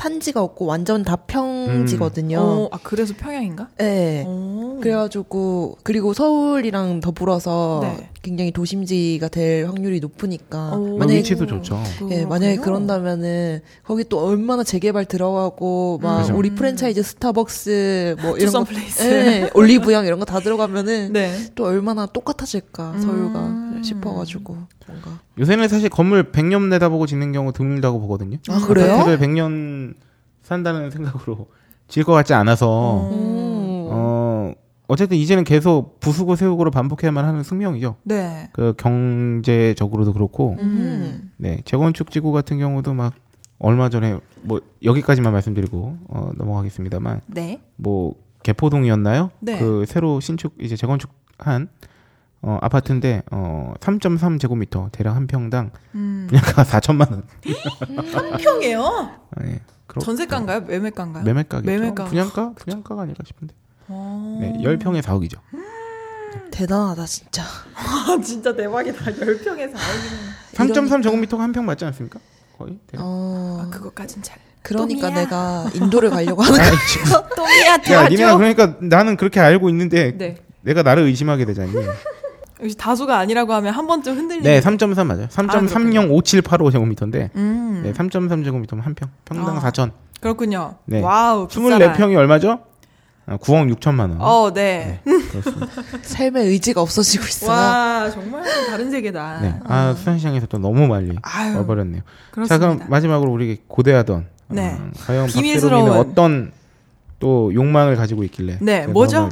[0.04, 2.38] 산지가 없고 완전 다 평지거든요.
[2.40, 3.68] 어, 아, 그래서 평양인가?
[3.76, 4.24] 네.
[4.26, 4.78] 오.
[4.80, 8.08] 그래가지고 그리고 서울이랑 더불어서 네.
[8.22, 10.96] 굉장히 도심지가 될 확률이 높으니까 오.
[10.96, 11.78] 만약에 위치도 좋죠.
[12.10, 12.56] 예, 어, 만약에?
[12.56, 16.34] 그런다면은 거기 또 얼마나 재개발 들어가고 막 그죠.
[16.36, 19.02] 우리 프랜차이즈 스타벅스 뭐 이런 거 플레이스.
[19.02, 21.36] 예, 올리브영 이런 거 다 들어가면은 네.
[21.54, 23.00] 또 얼마나 똑같아질까 음.
[23.02, 23.32] 서울
[23.80, 24.56] 가 싶어가지고
[24.86, 28.38] 뭔가 요새는 사실 건물 100년 내다보고 짓는 경우 드물다고 보거든요.
[28.48, 28.94] 아, 그래요?
[28.94, 29.94] 아파트를 100년
[30.42, 31.48] 산다는 생각으로
[31.88, 33.88] 지을 것 같지 않아서 음.
[33.90, 34.52] 어
[34.86, 37.96] 어쨌든 이제는 계속 부수고 세우고를 반복해야만 하는 숙명이죠.
[38.04, 38.50] 네.
[38.52, 41.30] 그 경제적으로도 그렇고 음.
[41.36, 43.14] 네 재건축 지구 같은 경우도 막
[43.60, 47.60] 얼마 전에 뭐 여기까지만 말씀드리고 어, 넘어가겠습니다만 네.
[47.76, 49.30] 뭐 개포동이었나요?
[49.40, 49.58] 네.
[49.58, 51.68] 그 새로 신축 이제 재건축한
[52.42, 56.26] 어, 아파트인데 어, 3.3 제곱미터 대략 한 평당 음.
[56.28, 57.22] 분양가가 4천만 원.
[58.14, 59.10] 한 평이에요?
[59.42, 60.60] 네, 그렇- 전세가인가요?
[60.62, 61.24] 매매가인가요?
[61.24, 61.70] 매매가겠죠.
[61.70, 62.04] 매매가.
[62.06, 63.54] 분양가 분양가가 아닐까 싶은데.
[63.88, 64.38] 어.
[64.40, 65.38] 네, 10평에 4억이죠.
[66.50, 67.42] 대단하다 진짜.
[67.74, 69.04] 아, 진짜 대박이다.
[69.04, 70.54] 10평에서 4억이면.
[70.54, 72.20] 3.3 제곱미터가 한 평 맞지 않습니까?
[72.56, 72.78] 거의.
[72.86, 73.02] 대략.
[73.04, 74.38] 어, 아, 그거까진 잘.
[74.62, 75.20] 그러니까 똥이야.
[75.24, 77.12] 내가 인도를 가려고 하는 지금.
[77.36, 78.08] 똥이야, 야.
[78.08, 80.36] 니네가 그러니까 나는 그렇게 알고 있는데 네.
[80.62, 81.72] 내가 나를 의심하게 되잖니.
[82.62, 84.42] 역시 다수가 아니라고 하면 한 번쯤 흔들리는.
[84.50, 85.26] 네, 3.3 맞아요.
[85.28, 87.80] 3.305785 제곱미터인데 음.
[87.84, 89.08] 네, 3.3 제곱미터면 한 평.
[89.24, 89.60] 평당 아.
[89.60, 89.92] 4천.
[90.20, 90.76] 그렇군요.
[90.84, 91.00] 네.
[91.00, 91.48] 와우.
[91.48, 91.94] 비싸라.
[91.94, 92.60] 24평이 얼마죠?
[93.26, 94.16] 아, 9억 6천만 원.
[94.20, 95.00] 어, 네.
[95.30, 95.66] 그렇습니다.
[96.02, 97.50] 삶의 의지가 없어지고 있어요.
[97.50, 99.40] 와, 정말 다른 세계다.
[99.40, 99.54] 네.
[99.64, 102.02] 아, 수산시장에서 또 너무 많이 아유, 와버렸네요.
[102.32, 102.54] 그렇습니다.
[102.54, 104.76] 자, 그럼 마지막으로 우리 고대하던 네.
[104.78, 105.90] 음, 과연 비밀스러운.
[105.92, 106.52] 어떤
[107.20, 109.28] 또 욕망을 가지고 있길래 네, 뭐죠?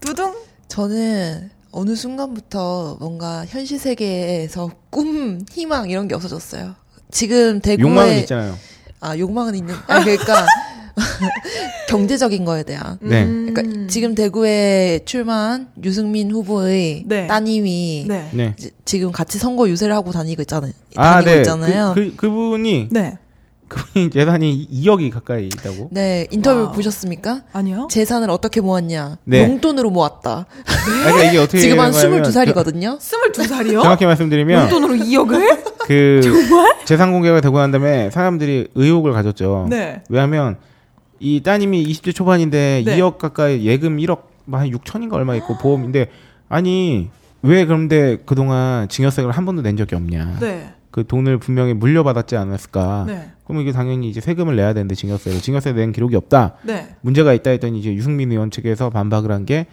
[0.00, 0.34] 두둥.
[0.68, 6.76] 저는 어느 순간부터 뭔가 현실 세계에서 꿈, 희망 이런 게 없어졌어요.
[7.10, 8.56] 지금 대구에 욕망은 있잖아요.
[9.00, 9.74] 아 욕망은 있는.
[9.88, 10.46] 아 그러니까
[11.88, 12.96] 경제적인 거에 대한.
[13.00, 13.24] 네.
[13.24, 13.52] 음.
[13.52, 17.26] 그러니까 지금 대구에 출마한 유승민 후보의 네.
[17.26, 18.30] 따님이 네.
[18.32, 18.54] 네.
[18.84, 20.72] 지금 같이 선거 유세를 하고 다니고 있잖아요.
[20.94, 21.36] 아, 다니고 네.
[21.38, 21.92] 있잖아요.
[21.96, 23.18] 그, 그, 그분이, 네.
[23.74, 25.88] 그분이 재산이 2억이 가까이 있다고?
[25.90, 26.72] 네 인터뷰 와우.
[26.72, 27.42] 보셨습니까?
[27.52, 27.88] 아니요.
[27.90, 29.18] 재산을 어떻게 모았냐?
[29.24, 29.42] 네.
[29.44, 30.30] 용돈으로 모았다.
[30.30, 32.98] 아, 그러니까 이게 어떻게 지금 한 되는 거냐면 22살이거든요.
[32.98, 33.82] 22살이요?
[33.82, 35.78] 정확히 말씀드리면, 용돈으로 2억을?
[35.86, 36.20] 그,
[36.86, 39.66] 재산 공개가 되고 난 다음에 사람들이 의혹을 가졌죠.
[39.68, 40.02] 네.
[40.08, 40.56] 왜냐하면,
[41.20, 42.98] 이 따님이 20대 초반인데 네.
[42.98, 46.08] 2억 가까이 예금 1억, 뭐한 6천인가 얼마 있고 보험인데,
[46.48, 47.10] 아니,
[47.42, 50.38] 왜 그런데 그동안 증여세를 한 번도 낸 적이 없냐.
[50.40, 50.72] 네.
[50.94, 53.04] 그 돈을 분명히 물려받았지 않았을까.
[53.08, 53.30] 네.
[53.44, 56.54] 그럼 이게 당연히 이제 세금을 내야 되는데 증여세를 증여세 낸 기록이 없다.
[56.62, 56.94] 네.
[57.00, 59.66] 문제가 있다 했더니 이제 유승민 의원 측에서 반박을 한 게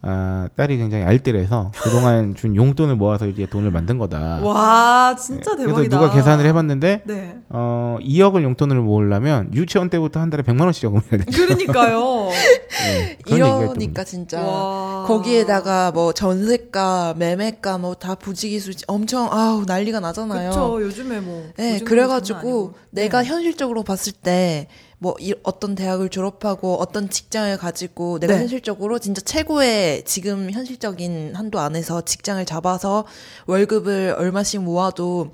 [0.00, 4.40] 아, 딸이 굉장히 알뜰해서 그동안 준 용돈을 모아서 이제 돈을 만든 거다.
[4.42, 5.96] 와, 진짜 그래서 대박이다.
[5.98, 7.36] 누가 계산을 해봤는데 네.
[7.48, 11.24] 어 2억을 용돈을 모으려면 유치원 때부터 한 달에 100만 원씩 저금해야 돼.
[11.32, 12.28] 그러니까요.
[12.86, 14.04] 네, 이러니까.
[14.04, 15.04] 진짜 와.
[15.06, 20.50] 거기에다가 뭐 전세가, 매매가 뭐 다 부지기수 엄청 아우 난리가 나잖아요.
[20.50, 20.80] 그쵸.
[20.80, 21.44] 요즘에 뭐.
[21.56, 22.74] 네, 그래가지고 아니고.
[22.90, 23.28] 내가 네.
[23.28, 24.68] 현실적으로 봤을 때
[24.98, 28.40] 뭐 어떤 대학을 졸업하고 어떤 직장을 가지고 내가 네.
[28.40, 33.04] 현실적으로 진짜 최고의 지금 현실적인 한도 안에서 직장을 잡아서
[33.46, 35.32] 월급을 얼마씩 모아도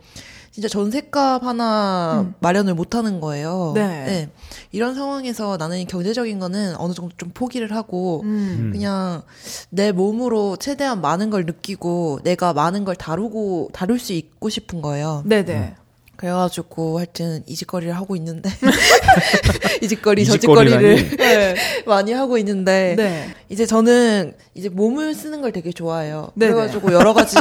[0.55, 3.71] 진짜 전셋값 하나 마련을 못 하는 거예요.
[3.71, 3.75] 음.
[3.75, 4.31] 네.
[4.71, 8.71] 이런 상황에서 나는 경제적인 거는 어느 정도 좀 포기를 하고 음.
[8.73, 9.23] 그냥
[9.71, 15.25] 내 몸으로 최대한 많은 걸 느끼고 내가 많은 걸 다루고 다룰 수 있고 싶은 거예요.
[15.27, 15.75] 네네.
[16.17, 18.51] 그래가지고 하여튼 이 짓거리를 하고 있는데
[19.83, 20.97] 이 짓거리 이저 짓거리라니?
[20.97, 21.55] 짓거리를 네.
[21.87, 23.35] 많이 하고 있는데 네.
[23.49, 26.31] 이제 저는 이제 몸을 쓰는 걸 되게 좋아해요.
[26.35, 26.53] 네네.
[26.53, 27.37] 그래가지고 여러 가지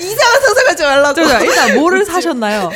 [0.00, 1.14] 이상한 상상하지 말라고.
[1.26, 2.70] 저 일단 뭐를 사셨나요?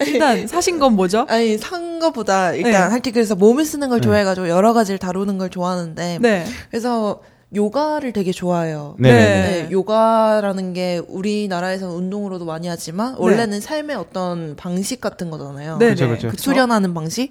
[0.00, 1.26] 일단 사신 건 뭐죠?
[1.28, 2.78] 아니 산 거보다 일단 네.
[2.78, 6.46] 하여튼 그래서 몸을 쓰는 걸 좋아해가지고 여러 가지를 다루는 걸 좋아하는데 네.
[6.70, 7.20] 그래서
[7.54, 8.94] 요가를 되게 좋아해요.
[8.98, 9.10] 네.
[9.10, 13.18] 네, 요가라는 게 우리나라에서는 운동으로도 많이 하지만 네.
[13.18, 15.78] 원래는 삶의 어떤 방식 같은 거잖아요.
[15.78, 15.90] 네.
[15.90, 16.28] 그쵸, 그쵸.
[16.28, 17.30] 그 수련하는 방식.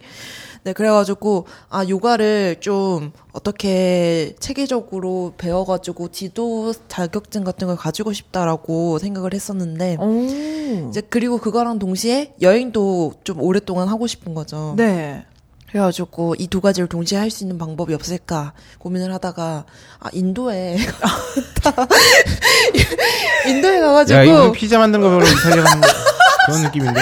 [0.63, 9.33] 네, 그래가지고 아 요가를 좀 어떻게 체계적으로 배워가지고 지도 자격증 같은 걸 가지고 싶다라고 생각을
[9.33, 10.89] 했었는데 오.
[10.89, 14.73] 이제 그리고 그거랑 동시에 여행도 좀 오랫동안 하고 싶은 거죠.
[14.77, 15.25] 네.
[15.69, 19.65] 그래가지고 이 두 가지를 동시에 할 수 있는 방법이 없을까 고민을 하다가
[19.99, 20.77] 아 인도에
[23.47, 25.87] 인도에 가가지고 야, 이거 피자 만드는 거 별로 이탈리아 가는 거
[26.45, 27.01] 그런 느낌인데?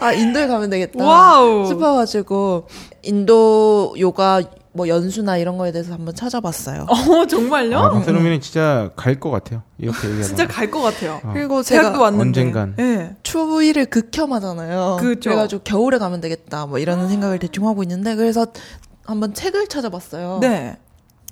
[0.00, 1.66] 아 인도에 가면 되겠다 와우.
[1.66, 2.68] 싶어가지고
[3.02, 4.40] 인도 요가
[4.78, 6.86] 뭐 연수나 이런 거에 대해서 한번 찾아봤어요.
[6.88, 7.78] 어, 정말요?
[7.78, 9.62] 아, 박세롬이는 진짜 갈 것 같아요.
[9.76, 10.22] 이렇게 얘기하면.
[10.22, 11.20] 진짜 갈 것 같아요.
[11.24, 11.32] 어.
[11.34, 12.22] 그리고 대학도 제가 왔는데.
[12.28, 12.74] 언젠간.
[12.76, 13.16] 네.
[13.24, 14.98] 추위를 극혐하잖아요.
[15.00, 15.30] 그쵸.
[15.30, 18.46] 그래가지고 겨울에 가면 되겠다 뭐 이런 생각을 대충 하고 있는데 그래서
[19.04, 20.38] 한번 책을 찾아봤어요.
[20.40, 20.76] 네.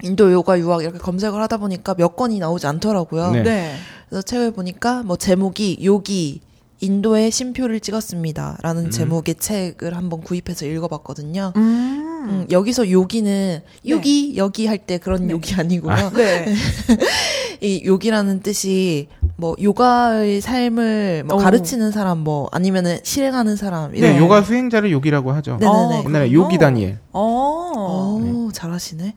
[0.03, 3.30] 인도 요가 유학 이렇게 검색을 하다 보니까 몇 권이 나오지 않더라고요.
[3.30, 3.42] 네.
[3.44, 3.74] 네.
[4.09, 6.40] 그래서 책을 보니까 뭐 제목이 요기
[6.81, 11.53] 인도의 심표를 찍었습니다 라는 제목의 책을 한번 구입해서 읽어봤거든요.
[11.57, 12.03] 음.
[12.29, 16.11] 음, 여기서 요기는 요기 여기 할 때 그런 요기 아니고요.
[16.14, 16.55] 네.
[17.61, 21.39] 이 요기라는 뜻이 뭐 요가의 삶을 뭐 오.
[21.39, 25.57] 가르치는 사람 뭐 아니면은 실행하는 사람 네, 이런 요가 수행자를 요기라고 하죠.
[25.61, 25.66] 네.
[25.66, 25.99] 네네네.
[26.05, 26.33] 옛날에 그렇군요.
[26.45, 26.99] 요기 다니엘.
[27.12, 28.18] 어.
[28.20, 29.05] 오, 잘하시네.
[29.05, 29.14] 네.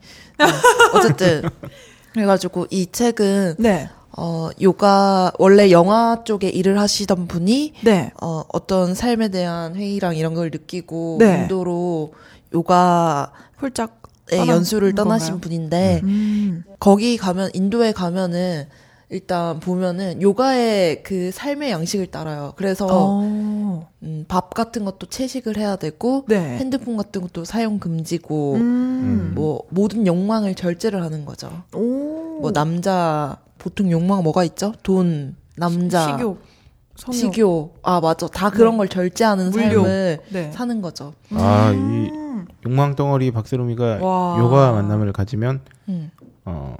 [0.94, 1.42] 어쨌든
[2.14, 3.88] 그래가지고 이 책은 네.
[4.22, 8.10] 어 요가 원래 영화 쪽에 일을 하시던 분이 네.
[8.20, 11.42] 어 어떤 삶에 대한 회의랑 이런 걸 느끼고 네.
[11.42, 12.12] 인도로
[12.52, 13.28] 요가의
[13.62, 15.40] 홀짝 연수를 떠나신 건가요?
[15.40, 16.64] 분인데 음.
[16.78, 18.66] 거기 가면 인도에 가면은
[19.08, 22.52] 일단 보면은 요가의 그 삶의 양식을 따라요.
[22.56, 23.88] 그래서 어.
[24.02, 26.58] 음, 밥 같은 것도 채식을 해야 되고 네.
[26.58, 29.32] 핸드폰 같은 것도 사용 금지고 음.
[29.34, 31.50] 뭐 모든 욕망을 절제를 하는 거죠.
[31.74, 32.38] 오.
[32.40, 34.72] 뭐 남자 보통 욕망 뭐가 있죠?
[34.82, 36.42] 돈, 남자, 식욕.
[36.96, 37.14] 성욕.
[37.34, 37.78] 식욕.
[37.82, 38.26] 아 맞아.
[38.26, 38.78] 다 그런 네.
[38.78, 39.84] 걸 절제하는 물욕.
[39.84, 40.50] 삶을 네.
[40.52, 41.12] 사는 거죠.
[41.34, 42.46] 아, 이 음.
[42.66, 44.36] 욕망 덩어리 박세롬이가 와.
[44.38, 46.10] 요가 만남을 가지면 음.
[46.44, 46.74] 어,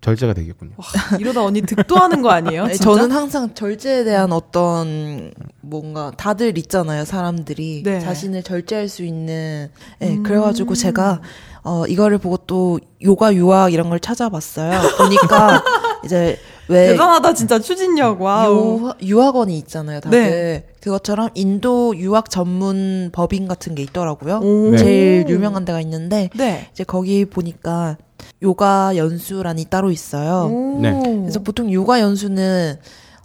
[0.00, 0.72] 절제가 되겠군요.
[1.20, 2.64] 이러다 언니 득도하는 거 아니에요?
[2.64, 2.84] 아니, 진짜?
[2.90, 8.00] 저는 항상 절제에 대한 어떤 뭔가 다들 있잖아요 사람들이 네.
[8.00, 9.70] 자신을 절제할 수 있는
[10.00, 10.22] 예 음.
[10.24, 11.20] 그래가지고 제가
[11.62, 15.62] 어 이거를 보고 또 요가 유학 이런 걸 찾아봤어요 보니까
[16.04, 16.38] 이제
[16.68, 18.92] 왜 대단하다 진짜 추진력 와우.
[19.02, 20.18] 유, 유학원이 있잖아요, 다들.
[20.18, 20.64] 네.
[20.80, 24.40] 그것처럼 인도 유학 전문 법인 같은 게 있더라고요.
[24.42, 24.70] 오.
[24.70, 24.78] 네.
[24.78, 26.68] 제일 유명한 데가 있는데 네.
[26.72, 27.96] 이제 거기 보니까
[28.42, 30.50] 요가 연수란이 따로 있어요.
[30.52, 30.80] 오.
[30.80, 30.92] 네.
[31.20, 32.76] 그래서 보통 요가 연수는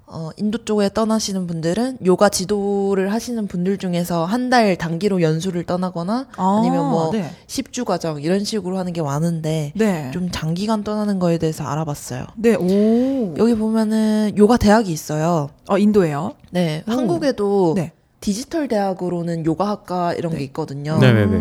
[0.10, 6.28] 어, 인도 쪽에 떠나시는 분들은 요가 지도를 하시는 분들 중에서 한 달 단기로 연수를 떠나거나
[6.38, 7.30] 아, 아니면 뭐 네.
[7.48, 10.10] 10주 과정 이런 식으로 하는 게 많은데 네.
[10.14, 12.26] 좀 장기간 떠나는 거에 대해서 알아봤어요.
[12.38, 12.56] 네.
[12.56, 13.36] 오.
[13.38, 15.50] 여기 보면은 요가 대학이 있어요.
[15.68, 16.36] 어 인도예요.
[16.52, 16.92] 네, 오.
[16.92, 17.92] 한국에도 네.
[18.22, 20.98] 디지털 대학으로는 요가학과 이런 게 있거든요.
[21.00, 21.38] 네, 네, 네.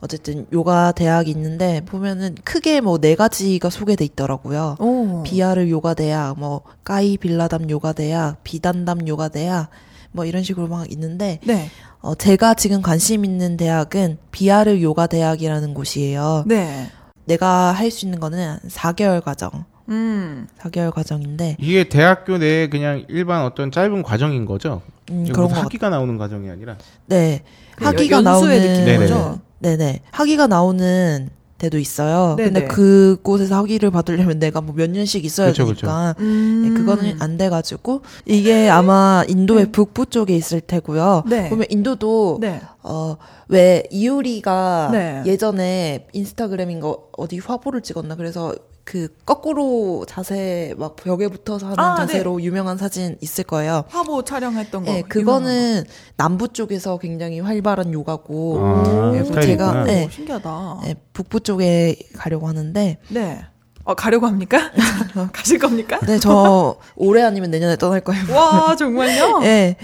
[0.00, 0.04] 음.
[0.04, 4.76] 어쨌든 요가 대학이 있는데 보면은 크게 뭐 네 가지가 소개돼 있더라고요.
[4.78, 5.22] 오.
[5.24, 9.70] 비아르 요가 대학, 뭐 까이 빌라담 요가 대학, 비단담 요가 대학,
[10.12, 11.68] 뭐 이런 식으로 막 있는데 네.
[12.00, 16.44] 어 제가 지금 관심 있는 대학은 비아르 요가 대학이라는 곳이에요.
[16.46, 16.90] 네.
[17.26, 19.50] 내가 할 수 있는 거는 4개월 과정,
[19.88, 20.46] 음.
[20.60, 24.80] 4개월 과정인데 이게 대학교 내에 그냥 일반 어떤 짧은 과정인 거죠?
[25.10, 26.76] 음, 그런 학기가 나오는 과정이 아니라.
[27.06, 27.42] 네.
[27.76, 28.22] 학위가 연수의
[28.60, 29.00] 나오는 느낌인.
[29.00, 29.40] 거죠?
[29.60, 30.00] 네네.
[30.12, 32.36] 학위가 나오는 데도 있어요.
[32.36, 32.50] 네네.
[32.52, 36.62] 근데 그곳에서 학위를 받으려면 내가 뭐 몇 년씩 있어야 그쵸, 되니까 음.
[36.62, 41.24] 네, 그거는 안 돼가지고 이게 아마 인도의 북부 쪽에 있을 테고요.
[41.28, 41.48] 네.
[41.48, 42.60] 보면 인도도 네.
[42.82, 45.22] 어왜 이효리가 네.
[45.26, 48.54] 예전에 인스타그램인가 어디 화보를 찍었나 그래서
[48.88, 53.84] 그 거꾸로 자세 막 벽에 붙어서 하는 아, 자세로 유명한 사진 있을 거예요.
[53.88, 54.90] 화보 촬영했던 거.
[54.90, 55.84] 네, 그거는
[56.16, 59.84] 남부 쪽에서 굉장히 활발한 요가고 아, 네, 스타일이 제가 있구나.
[59.84, 60.78] 네, 오, 신기하다.
[60.84, 63.44] 네, 북부 쪽에 가려고 하는데 네.
[63.84, 64.72] 어, 가려고 합니까?
[65.34, 66.00] 가실 겁니까?
[66.06, 68.24] 네, 저 올해 아니면 내년에 떠날 거예요.
[68.34, 69.40] 와, 정말요?
[69.44, 69.76] 네,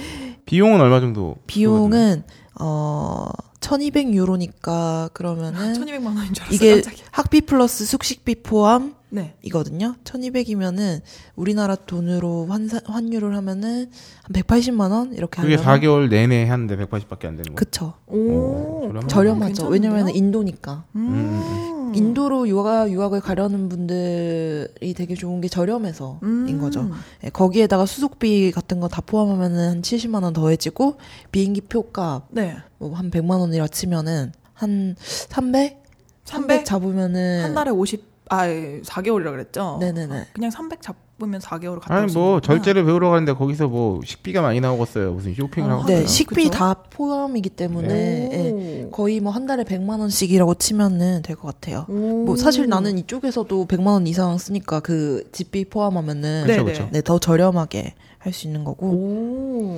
[0.46, 1.36] 비용은 얼마 정도?
[1.46, 2.24] 비용은
[2.58, 3.28] 어
[3.64, 6.54] 1200유로니까 그러면은 1200만 원인 줄 알았어요.
[6.54, 7.06] 이게 깜짝이야.
[7.10, 9.34] 학비 플러스 숙식비 포함 네.
[9.42, 9.94] 이거든요.
[10.04, 11.00] 1200이면은
[11.36, 13.90] 우리나라 돈으로 환사, 환율을 하면은
[14.22, 17.54] 한 180만 원 이렇게 그게 하려면 4개월 내내 하는데 180밖에 안 되는 거.
[17.54, 17.94] 그쵸.
[18.06, 18.80] 오.
[18.82, 19.06] 저렴하네.
[19.06, 19.46] 저렴하죠.
[19.46, 19.70] 괜찮은데요?
[19.72, 20.84] 왜냐면은 인도니까.
[20.96, 21.73] 음.
[21.94, 26.58] 인도로 유학 유학을 가려는 분들이 되게 좋은 게 저렴해서인 음.
[26.60, 26.90] 거죠.
[27.24, 30.96] 예, 거기에다가 수속비 같은 거 다 포함하면은 한 70만 원 더해지고
[31.32, 32.56] 비행기 표값 네.
[32.78, 35.82] 뭐한 100만 원이라 치면은 한 300?
[36.24, 39.76] 300 잡으면은 한 달에 50, 아, 4개월이라 그랬죠?
[39.80, 40.28] 네네네.
[40.32, 42.40] 그냥 300 잡으면 4개월 갔다 아니 뭐.
[42.40, 45.12] 절제를 배우러 가는데 거기서 뭐 식비가 많이 나오겠어요.
[45.12, 45.86] 무슨 쇼핑을 어, 하고.
[45.86, 46.06] 네?
[46.06, 46.50] 식비 그죠?
[46.50, 48.90] 다 포함이기 때문에 예, 오.
[48.90, 51.84] 거의 뭐 한 달에 100만 원씩이라고 치면은 될 것 같아요.
[51.88, 52.24] 오.
[52.24, 56.72] 뭐 사실 나는 이쪽에서도 100만 원 이상 쓰니까 그 집비 포함하면은 네, 그쵸, 네.
[56.72, 56.88] 그쵸.
[56.92, 58.86] 네, 더 저렴하게 할 수 있는 거고.
[58.86, 59.76] 오.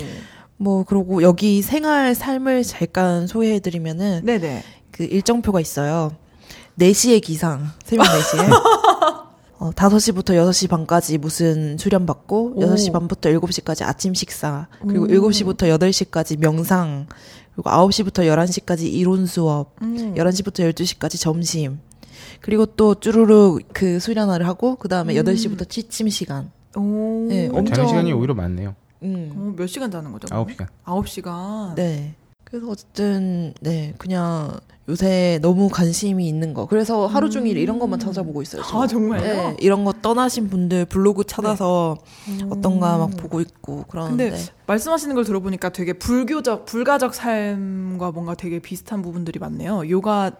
[0.59, 4.62] 뭐 그러고 여기 생활 삶을 잠깐 소개해 드리면은 네네.
[4.92, 6.12] 그 일정표가 있어요.
[6.79, 7.70] 4시에 기상.
[7.85, 8.51] 새벽 4시에.
[9.59, 12.61] 어, 5시부터 6시 반까지 무슨 수련 받고 오.
[12.61, 14.66] 6시 반부터 7시까지 아침 식사.
[14.87, 15.09] 그리고 오.
[15.09, 17.07] 7시부터 8시까지 명상.
[17.55, 19.72] 그리고 9시부터 11시까지 이론 수업.
[19.81, 20.14] 음.
[20.14, 21.81] 11시부터 12시까지 점심.
[22.43, 25.24] 그리고 또 쭈루룩 그 수련회를 하고 그 다음에 음.
[25.24, 26.51] 8시부터 취침 시간.
[26.77, 27.27] 오.
[27.31, 28.74] 네, 자는 엄청- 시간이 오히려 많네요.
[29.03, 29.33] 음.
[29.35, 30.27] 어, 몇 시간 자는 거죠?
[30.29, 30.66] 9시간.
[30.85, 31.74] 9시간.
[31.77, 32.14] 네.
[32.57, 36.66] 그래서 어쨌든 네 그냥 요새 너무 관심이 있는 거.
[36.66, 38.62] 그래서 하루 종일 이런 것만 찾아보고 있어요.
[38.62, 38.82] 저는.
[38.82, 39.22] 아, 정말요?
[39.22, 41.98] 네, 이런 거 떠나신 분들 블로그 찾아서
[42.48, 48.59] 어떤가 막 보고 있고 그러는데 근데 말씀하시는 걸 들어보니까 되게 불교적, 불가적 삶과 뭔가 되게
[48.59, 49.90] 비슷한 부분들이 많네요.
[49.90, 50.30] 요가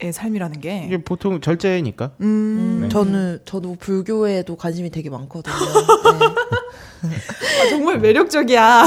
[0.00, 0.84] 의 삶이라는 게.
[0.86, 2.12] 이게 보통 절제니까.
[2.20, 2.24] 음.
[2.26, 2.88] 음, 네.
[2.88, 5.54] 저는 저도 불교에도 관심이 되게 많거든요.
[7.04, 8.84] 아, 정말 매력적이야.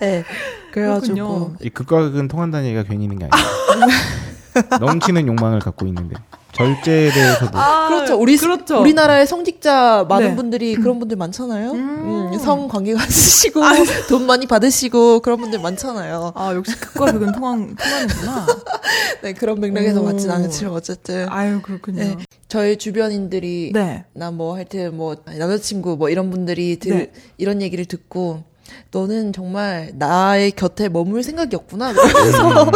[0.22, 0.24] 네.
[0.70, 1.56] 그래가지고 그렇군요.
[1.60, 4.78] 이 극과 극은 통한다는 얘기가 괜히 있는 게 아니에요.
[4.80, 6.14] 넘치는 욕망을 갖고 있는데
[6.52, 8.16] 절제에 대해서도 아, 그렇죠.
[8.16, 8.80] 우리 그렇죠.
[8.80, 10.36] 우리나라에 성직자 많은 네.
[10.36, 11.72] 분들이 그런 분들 많잖아요.
[11.72, 12.30] 음.
[12.32, 13.60] 음, 성 관계가 있으시고
[14.08, 16.32] 돈 많이 받으시고 그런 분들 많잖아요.
[16.34, 18.46] 아, 역시 극과 극은 통한, 통하는구나.
[19.22, 20.04] 네 그런 맥락에서 오.
[20.04, 22.02] 맞진 않지만 어쨌든 아유, 그렇군요.
[22.02, 22.16] 네.
[22.48, 24.04] 저희 주변인들이 네.
[24.12, 27.12] 나뭐 하여튼 뭐 남자친구 뭐 이런 분들이 들, 네.
[27.38, 28.44] 이런 얘기를 듣고
[28.90, 31.92] 너는 정말 나의 곁에 머물 생각이 없구나.
[31.96, 32.70] 그래서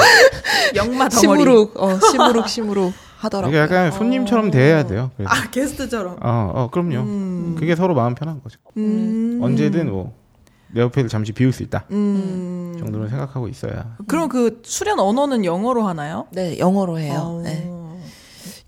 [0.74, 1.20] 영마 덩어리.
[1.20, 2.92] 시무룩, 어, 시무룩, 시무룩
[3.26, 3.50] 하더라고요.
[3.54, 5.10] 이게 약간 손님처럼 대해야 돼요.
[5.16, 5.32] 그래서.
[5.32, 6.16] 아, 게스트처럼.
[6.22, 6.96] 어, 어, 그럼요.
[7.00, 7.56] 음.
[7.58, 8.58] 그게 서로 마음 편한 거죠.
[8.76, 9.38] 음.
[9.42, 10.26] 언제든 뭐
[10.72, 12.74] 내 옆에를 잠시 비울 수 있다 음.
[12.78, 13.96] 정도는 생각하고 있어야.
[14.08, 16.26] 그럼 그 수련 언어는 영어로 하나요?
[16.32, 17.38] 네, 영어로 해요.
[17.38, 17.42] 어.
[17.42, 17.70] 네.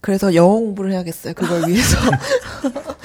[0.00, 1.34] 그래서 영어 공부를 해야겠어요.
[1.34, 1.98] 그걸 위해서.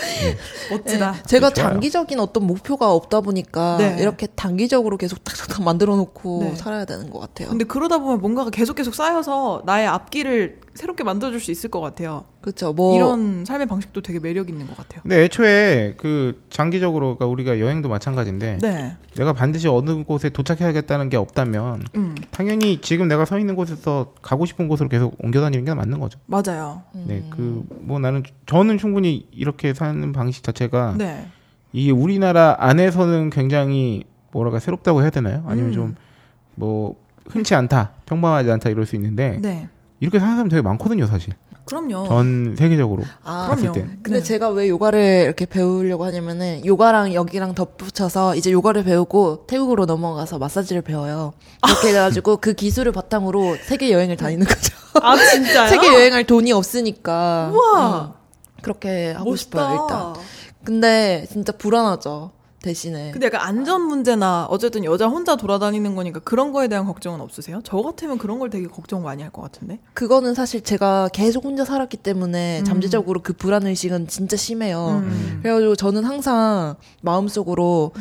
[0.72, 1.12] 멋지다.
[1.14, 1.70] 네, 제가 좋아요.
[1.72, 3.98] 장기적인 어떤 목표가 없다 보니까 네.
[4.00, 6.56] 이렇게 단기적으로 계속 탁탁탁 만들어 놓고 네.
[6.56, 7.50] 살아야 되는 것 같아요.
[7.50, 12.26] 근데 그러다 보면 뭔가가 계속 계속 쌓여서 나의 앞길을 새롭게 만들어줄 수 있을 것 같아요.
[12.42, 12.74] 그렇죠.
[12.74, 15.02] 뭐 이런 삶의 방식도 되게 매력 있는 것 같아요.
[15.04, 18.98] 근데 애초에 그 장기적으로 그러니까 우리가 여행도 마찬가지인데 네.
[19.16, 24.46] 내가 반드시 어느 곳에 도착해야겠다는 게 없다면 음, 당연히 지금 내가 서 있는 곳에서 가고
[24.46, 26.20] 싶은 곳으로 계속 옮겨 다니는 게 맞는 거죠.
[26.26, 26.82] 맞아요.
[26.94, 31.28] 네, 그 뭐 나는 저는 충분히 이렇게 사는 방식 자체가 네.
[31.72, 35.44] 이게 우리나라 안에서는 굉장히 뭐랄까 새롭다고 해야 되나요?
[35.48, 35.96] 아니면 음.
[36.58, 36.96] 좀뭐
[37.28, 39.70] 흔치 않다, 평범하지 않다 이럴 수 있는데 네.
[40.00, 41.34] 이렇게 사는 사람 되게 많거든요, 사실.
[41.66, 42.08] 그럼요.
[42.08, 43.74] 전 세계적으로 아, 봤을 그럼요.
[43.74, 43.96] 때.
[44.04, 44.24] 근데 네.
[44.24, 50.82] 제가 왜 요가를 이렇게 배우려고 하냐면은 요가랑 여기랑 덧붙여서 이제 요가를 배우고 태국으로 넘어가서 마사지를
[50.82, 51.32] 배워요.
[51.62, 54.76] 그렇게 해가지고 그 기술을 바탕으로 세계 여행을 다니는 거죠.
[55.02, 55.70] 아 진짜요?
[55.72, 57.52] 세계 여행할 돈이 없으니까.
[57.54, 58.02] 우와.
[58.20, 58.23] 음,
[58.64, 59.60] 그렇게 하고 멋있다.
[59.60, 60.14] 싶어요 일단.
[60.64, 62.32] 근데 진짜 불안하죠
[62.64, 63.12] 대신에.
[63.12, 67.60] 근데 약간 안전 문제나 어쨌든 여자 혼자 돌아다니는 거니까 그런 거에 대한 걱정은 없으세요?
[67.66, 69.80] 저 같으면 그런 걸 되게 걱정 많이 할 것 같은데.
[69.94, 72.64] 그거는 사실 제가 계속 혼자 살았기 때문에 음.
[72.64, 75.02] 잠재적으로 그 불안 의식은 진짜 심해요.
[75.04, 75.40] 음.
[75.44, 77.92] 그래가지고 저는 항상 마음속으로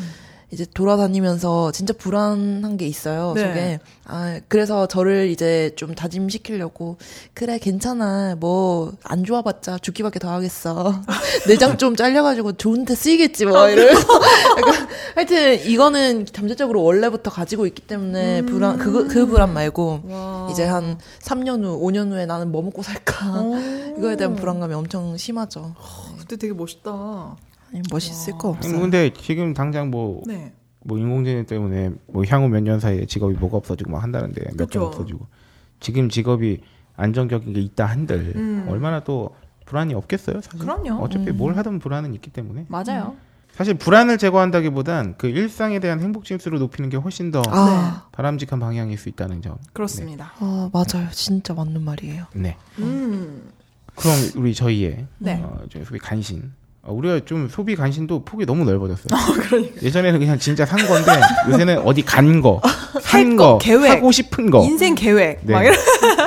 [0.52, 3.32] 이제 돌아다니면서 진짜 불안한 게 있어요.
[3.34, 3.40] 네.
[3.40, 3.80] 속에.
[4.04, 6.98] 아, 그래서 저를 이제 좀 다짐시키려고
[7.34, 8.36] 그래 괜찮아.
[8.38, 11.00] 뭐 안 좋아 봤자 죽기밖에 더 하겠어.
[11.48, 14.06] 내장 좀 잘려 가지고 좋은데 쓰이겠지 뭐 이러면서
[14.58, 20.48] 약간 하여튼 이거는 잠재적으로 원래부터 가지고 있기 때문에 불안 그거 그 불안 말고 와.
[20.50, 23.16] 이제 한 3년 후, 5년 후에 나는 뭐 먹고 살까
[23.98, 25.74] 이거에 대한 불안감이 엄청 심하죠.
[26.18, 27.36] 그때 되게 멋있다.
[27.72, 28.72] 아니, 멋있을 거 없어요.
[28.72, 30.52] 뭐 근데 지금 당장 뭐, 네.
[30.80, 34.78] 뭐 인공지능 때문에 뭐 향후 몇 년 사이에 직업이 뭐가 없어지고 막 한다는데 몇 개.
[34.78, 35.26] 없어지고
[35.80, 36.60] 지금 직업이
[36.96, 38.66] 안정적인 게 있다 한들 음.
[38.68, 39.30] 얼마나 또
[39.64, 41.02] 불안이 없겠어요 사실 그럼요.
[41.02, 41.36] 어차피 음.
[41.36, 43.16] 뭘 하든 불안은 있기 때문에 맞아요.
[43.52, 48.96] 사실 불안을 제거한다기보단 그 일상에 대한 행복 지수를 높이는 게 훨씬 더 아, 바람직한 방향일
[48.96, 49.56] 수 있다는 점.
[49.74, 50.32] 그렇습니다.
[50.38, 51.08] 아, 맞아요.
[51.10, 52.24] 진짜 맞는 말이에요.
[52.34, 52.56] 네.
[52.78, 53.50] 음.
[53.94, 55.42] 그럼 우리 저희의 네.
[55.44, 56.52] 어, 저희 간신.
[56.84, 59.06] 어, 우리가 좀 소비 간신도 폭이 너무 넓어졌어요.
[59.44, 59.82] 그러니까.
[59.82, 61.12] 예전에는 그냥 진짜 산 건데
[61.48, 62.60] 요새는 어디 간 거,
[63.00, 63.88] 살산 거, 거, 계획.
[63.90, 64.64] 하고 싶은 거.
[64.64, 65.40] 인생 계획.
[65.44, 65.52] 네.
[65.52, 65.76] 막 이런.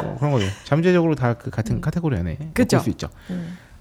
[0.06, 0.46] 어, 그런 거죠.
[0.64, 2.52] 잠재적으로 다 그 같은 카테고리 안에 음.
[2.54, 2.78] 그쵸.
[2.78, 2.78] 음.
[2.78, 3.10] 넣을 수 있죠.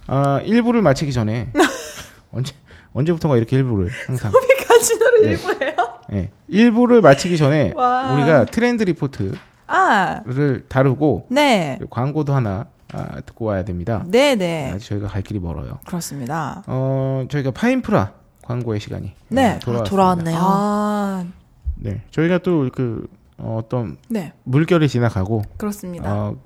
[0.09, 1.51] 아, 1부를 마치기 전에
[2.33, 2.53] 언제
[2.93, 4.33] 언제부턴가 이렇게 1부를 항상
[4.67, 5.31] 가지노를 네.
[5.31, 5.75] 일부예요.
[6.13, 6.31] 예.
[6.51, 8.13] 1부를 마치기 전에 와.
[8.15, 9.33] 우리가 트렌드 리포트를
[9.69, 10.21] 아,
[10.69, 11.79] 다루고 네.
[11.89, 14.05] 광고도 하나 아, 듣고 와야 됩니다.
[14.07, 14.71] 네, 네.
[14.75, 15.79] 아직 저희가 갈 길이 멀어요.
[15.87, 16.63] 그렇습니다.
[16.67, 19.55] 어, 저희가 파인프라 광고의 시간이 네.
[19.55, 19.85] 어, 돌아왔습니다.
[19.91, 20.39] 돌아왔네요.
[20.41, 21.25] 아,
[21.77, 22.03] 네.
[22.11, 24.33] 저희가 또 그 어떤 네.
[24.45, 26.13] 물결이 지나가고 그렇습니다.
[26.13, 26.37] 어,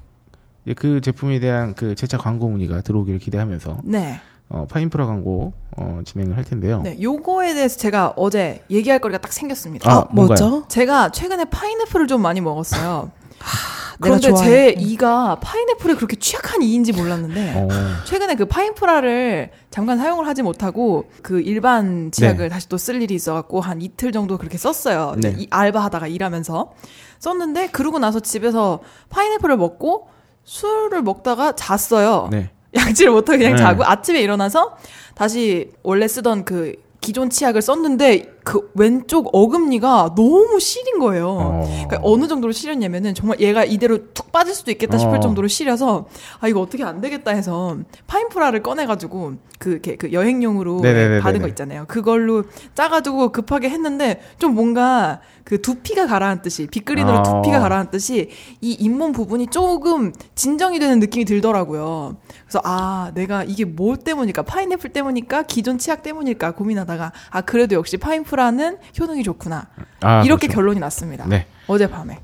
[0.77, 4.21] 그 제품에 대한 그 재차 광고 문의가 들어오기를 기대하면서 네.
[4.49, 6.81] 어, 파인프라 광고 어, 진행을 할 텐데요.
[6.83, 6.97] 네.
[7.01, 9.91] 요거에 대해서 제가 어제 얘기할 거리가 딱 생겼습니다.
[9.91, 10.65] 아, 뭔가요?
[10.69, 13.11] 제가 최근에 파인애플을 좀 많이 먹었어요.
[14.01, 14.35] 그런데.
[14.35, 17.69] 제 이가 파인애플에 그렇게 취약한 이인지 몰랐는데 어,
[18.07, 23.61] 최근에 그 파인프라를 잠깐 사용을 하지 못하고 그 일반 치약을 다시 또 쓸 일이 있어갖고
[23.61, 25.15] 한 이틀 정도 그렇게 썼어요.
[25.19, 25.35] 네.
[25.39, 26.73] 이 알바하다가 일하면서
[27.19, 28.81] 썼는데 그러고 나서 집에서
[29.11, 30.09] 파인애플을 먹고
[30.45, 32.29] 술을 먹다가 잤어요.
[32.31, 32.51] 네.
[32.77, 33.59] 양치를 못하고 그냥 네.
[33.59, 34.77] 자고 아침에 일어나서
[35.15, 41.29] 다시 원래 쓰던 그 기존 치약을 썼는데 그 왼쪽 어금니가 너무 시린 거예요.
[41.29, 41.85] 어.
[41.87, 45.21] 그러니까 어느 정도로 시렸냐면은 정말 얘가 이대로 툭 빠질 수도 있겠다 싶을 어.
[45.21, 46.07] 정도로 시려서
[46.41, 47.77] 아 이거 어떻게 안 되겠다 해서
[48.07, 51.21] 파인프라를 꺼내가지고 그, 이렇게 그 여행용으로 네네네네네.
[51.21, 51.85] 받은 거 있잖아요.
[51.89, 52.45] 그걸로
[52.75, 57.23] 짜가지고 급하게 했는데 좀 뭔가 그 두피가 가라앉듯이 빗그린으로 아.
[57.23, 58.31] 두피가 가라앉듯이
[58.63, 62.17] 이 잇몸 부분이 조금 진정이 되는 느낌이 들더라고요.
[62.45, 67.99] 그래서 아 내가 이게 뭐 때문일까 파인애플 때문일까 기존 치약 때문일까 고민하다가 아 그래도 역시
[67.99, 69.67] 파인프라 는 효능이 좋구나
[70.01, 70.57] 아, 이렇게 그렇죠.
[70.61, 71.25] 결론이 났습니다.
[71.27, 71.47] 네.
[71.67, 72.19] 어젯밤에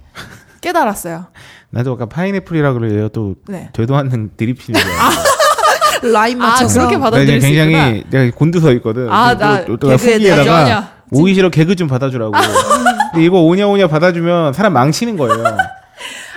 [0.61, 1.27] 깨달았어요.
[1.71, 3.09] 나도 아까 파인애플이라 그래요.
[3.09, 3.69] 또 네.
[3.73, 6.09] 되도 않는 드립치는 거.
[6.09, 7.65] 라인 아 맞춰서 그렇게 나 받아들일 수 있구나.
[7.65, 9.11] 굉장히 내가 곤두서 있거든.
[9.11, 10.95] 아, 또- 나 또, 또 개그에 대한 후기에다가 좋아하냐.
[11.11, 12.33] 오이 싫어 개그 좀 받아주라고.
[13.13, 15.45] 근데 이거 오냐 오냐 받아주면 사람 망치는 거예요.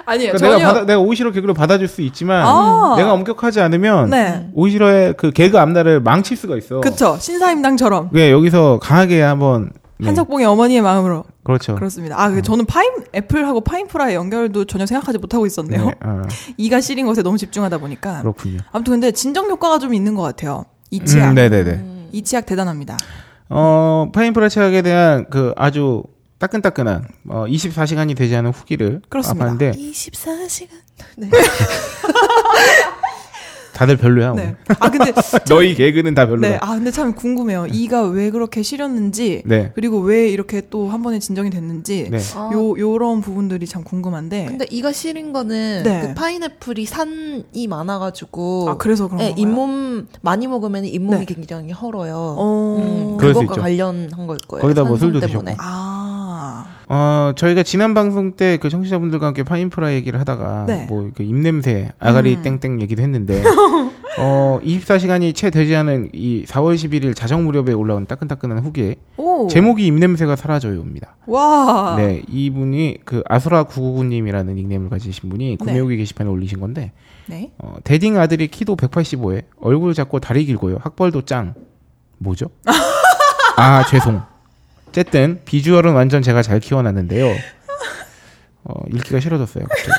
[0.07, 0.31] 아니에요.
[0.33, 0.57] 그러니까 전혀.
[0.57, 2.95] 내가 받아, 내가 오이 싫어 개그로 받아줄 수 있지만 아.
[2.97, 4.49] 내가 엄격하지 않으면 네.
[4.53, 6.79] 오이 싫어의 그 개그 앞날을 망칠 수가 있어.
[6.79, 11.75] 그쵸 신사임당처럼 왜 여기서 강하게 한번 네, 한석봉의 어머니의 마음으로 그렇죠.
[11.75, 12.21] 그렇습니다.
[12.21, 15.85] 아, 그 저는 파인 애플하고 파인프라의 연결도 전혀 생각하지 못하고 있었네요.
[15.85, 16.21] 네, 아,
[16.57, 18.21] 이가 시린 것에 너무 집중하다 보니까.
[18.21, 18.59] 그렇군요.
[18.71, 20.65] 아무튼 근데 진정 효과가 좀 있는 것 같아요.
[20.89, 21.29] 이 치약.
[21.29, 22.09] 음, 네네네.
[22.13, 22.97] 이 치약 대단합니다.
[23.49, 26.03] 어, 파인프라 치약에 대한 그 아주
[26.39, 29.45] 따끈따끈한 어, 24시간이 되지 않은 후기를 그렇습니다.
[29.45, 30.69] 봤는데 24시간.
[31.17, 31.29] 네.
[33.73, 34.33] 다들 별로야.
[34.33, 34.41] 네.
[34.41, 34.57] 오늘.
[34.79, 35.13] 아 근데
[35.47, 36.49] 너희 개그는 다 별로야.
[36.53, 36.57] 네.
[36.61, 37.67] 아 근데 참 궁금해요.
[37.71, 39.71] 이가 왜 그렇게 시렸는지 네.
[39.75, 42.17] 그리고 왜 이렇게 또 한 번에 진정이 됐는지 네.
[42.35, 44.45] 아, 요 요런 부분들이 참 궁금한데.
[44.45, 46.01] 근데 이가 시린 거는 네.
[46.01, 49.43] 그 파인애플이 산이 많아 가지고 아 그래서 그런 네, 건가요?
[49.47, 51.25] 잇몸 많이 먹으면 잇몸이 네.
[51.25, 52.15] 굉장히 헐어요.
[52.35, 52.77] 어.
[52.79, 53.61] 음, 그것과.
[53.61, 54.61] 관련한 걸 거예요.
[54.63, 55.51] 거기다 뭐 술도 때문에.
[55.51, 55.55] 드셨고.
[55.59, 56.16] 아.
[56.89, 60.85] 어, 저희가 지난 방송 때 그 청취자분들과 함께 파인프라 얘기를 하다가 네.
[60.87, 62.41] 뭐그 입냄새, 아가리 음.
[62.41, 63.43] 땡땡 얘기도 했는데
[64.19, 69.47] 어, 24시간이 채 되지 않은 이 4월 11일 자정 무렵에 올라온 따끈따끈한 후기에 오.
[69.47, 71.15] 제목이 입냄새가 사라져요입니다.
[71.27, 71.95] 와.
[71.97, 75.79] 네, 이분이 그 아수라 999님이라는 닉네임을 가지신 분이 구매 네.
[75.79, 76.93] 후기 게시판에 올리신 건데
[77.27, 77.51] 네.
[77.59, 80.77] 어, 대딩 아들이 키도 185에 얼굴 작고 다리 길고요.
[80.81, 81.53] 학벌도 짱.
[82.17, 82.47] 뭐죠?
[83.57, 84.21] 아, 죄송.
[84.89, 87.27] 어쨌든 비주얼은 완전 제가 잘 키워놨는데요.
[88.63, 89.65] 어, 읽기가 싫어졌어요.
[89.65, 89.91] 갑자기.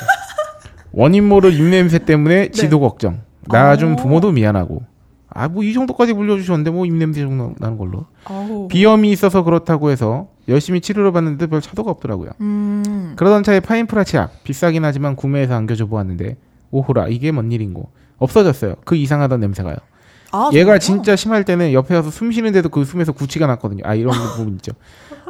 [0.91, 3.21] 원인 모를 입냄새 때문에 지도 걱정.
[3.47, 3.95] 나좀 어.
[3.95, 4.83] 부모도 미안하고.
[5.31, 8.05] 아, 뭐 이 정도까지 물려주셨는데 뭐 입냄새 정도 나는 걸로.
[8.25, 8.67] 아우.
[8.67, 12.31] 비염이 있어서 그렇다고 해서 열심히 치료를 받는데 별 차도가 없더라고요.
[12.41, 13.13] 음.
[13.15, 16.37] 그러던 차에 파인프라 치 약 비싸긴 하지만 구매해서 안겨줘 보았는데
[16.71, 18.75] 오호라 이게 뭔 일인고 없어졌어요.
[18.85, 19.75] 그 이상하던 냄새가요.
[20.31, 20.79] 아, 얘가 정말요?
[20.79, 23.83] 진짜 심할 때는 옆에 와서 숨 쉬는데도 그 숨에서 구취가 났거든요.
[23.85, 24.73] 아 이런 부분 있죠.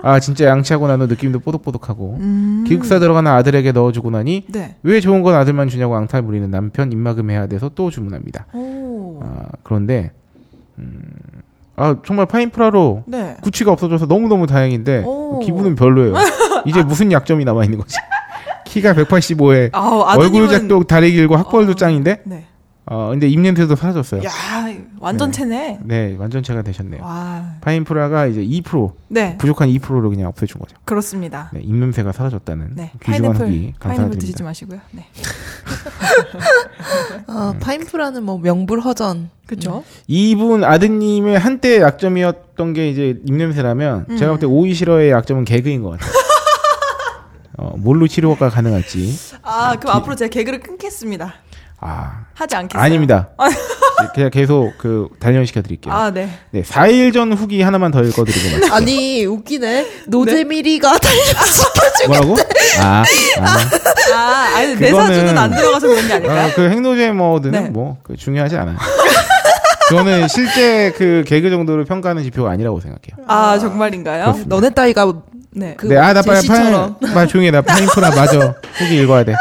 [0.01, 2.63] 아 진짜 양치하고 나서 느낌도 뽀득뽀득하고 음.
[2.67, 4.75] 기숙사 들어가는 아들에게 넣어주고 나니 네.
[4.83, 8.45] 왜 좋은 건 아들만 주냐고 앙탈 부리는 남편 입막음 해야 돼서 또 주문합니다.
[8.53, 9.19] 오.
[9.23, 10.11] 아 그런데
[10.77, 11.01] 음,
[11.75, 13.35] 아 정말 파인프라로 네.
[13.41, 15.39] 구취가 없어져서 너무 너무 다행인데 오.
[15.39, 16.15] 기분은 별로예요.
[16.65, 17.97] 이제 무슨 약점이 남아 있는 거지?
[18.65, 21.75] 키가 185에 아우, 얼굴 작도 다리 길고 학벌도 어.
[21.75, 22.45] 짱인데 네.
[22.91, 24.23] 어 근데 입냄새도 사라졌어요.
[24.23, 24.31] 야,
[24.99, 25.77] 완전 채네.
[25.83, 27.03] 네, 완전체가 되셨네요.
[27.03, 27.53] 와.
[27.61, 29.37] 파인프라가 이제 2% 네.
[29.37, 30.75] 부족한 2%를 그냥 없애준 거죠.
[30.85, 31.51] 그렇습니다.
[31.53, 32.91] 네, 입냄새가 사라졌다는 네.
[33.03, 34.43] 귀중한 파인애플 후기 파인애플 드시지 감사드립니다.
[34.43, 34.79] 마시고요.
[34.91, 35.05] 네.
[37.27, 39.29] 아, 파인프라는 뭐 명불허전.
[39.45, 39.83] 그렇죠?
[40.07, 44.17] 이분 아드님의 한때 약점이었던 게 이제 입냄새라면 음.
[44.17, 46.11] 제가 볼 때 오이 싫어의 약점은 개그인 것 같아요.
[47.57, 51.33] 어, 뭘로 치료가 가능할지 아, 그럼 앞으로 제가 개그를 끊겠습니다.
[51.81, 52.83] 아 하지 않겠어요.
[52.83, 53.29] 아닙니다.
[54.13, 55.93] 그냥 계속 그 단련시켜 드릴게요.
[55.93, 56.29] 아, 네.
[56.51, 58.73] 네, 4일 전 후기 하나만 더 읽어 드리고 말게요.
[58.73, 59.87] 아니 웃기네.
[60.07, 62.35] 노제미리가 달려시켜주고 뭐라고?
[62.79, 63.03] 아,
[63.41, 66.45] 아, 아, 아니 내 그거는- 사주는 안 들어가서 그런 게 아닐까요?
[66.47, 67.69] 아, 그 행노제 모드는 네.
[67.69, 68.77] 뭐그 중요하지 않아요.
[69.89, 73.25] 그거는 실제 그 개그 정도를 평가하는 지표가 아니라고 생각해요.
[73.27, 74.41] 아, 정말인가요?
[74.45, 75.11] 너네 따위가
[75.51, 75.73] 네.
[75.77, 76.47] 그 네, 아, 나 빨리.
[76.47, 77.51] 파인, 빨리 조용히 해.
[77.51, 78.55] 나 파인프라 맞아.
[78.77, 79.33] 후기 읽어야 돼.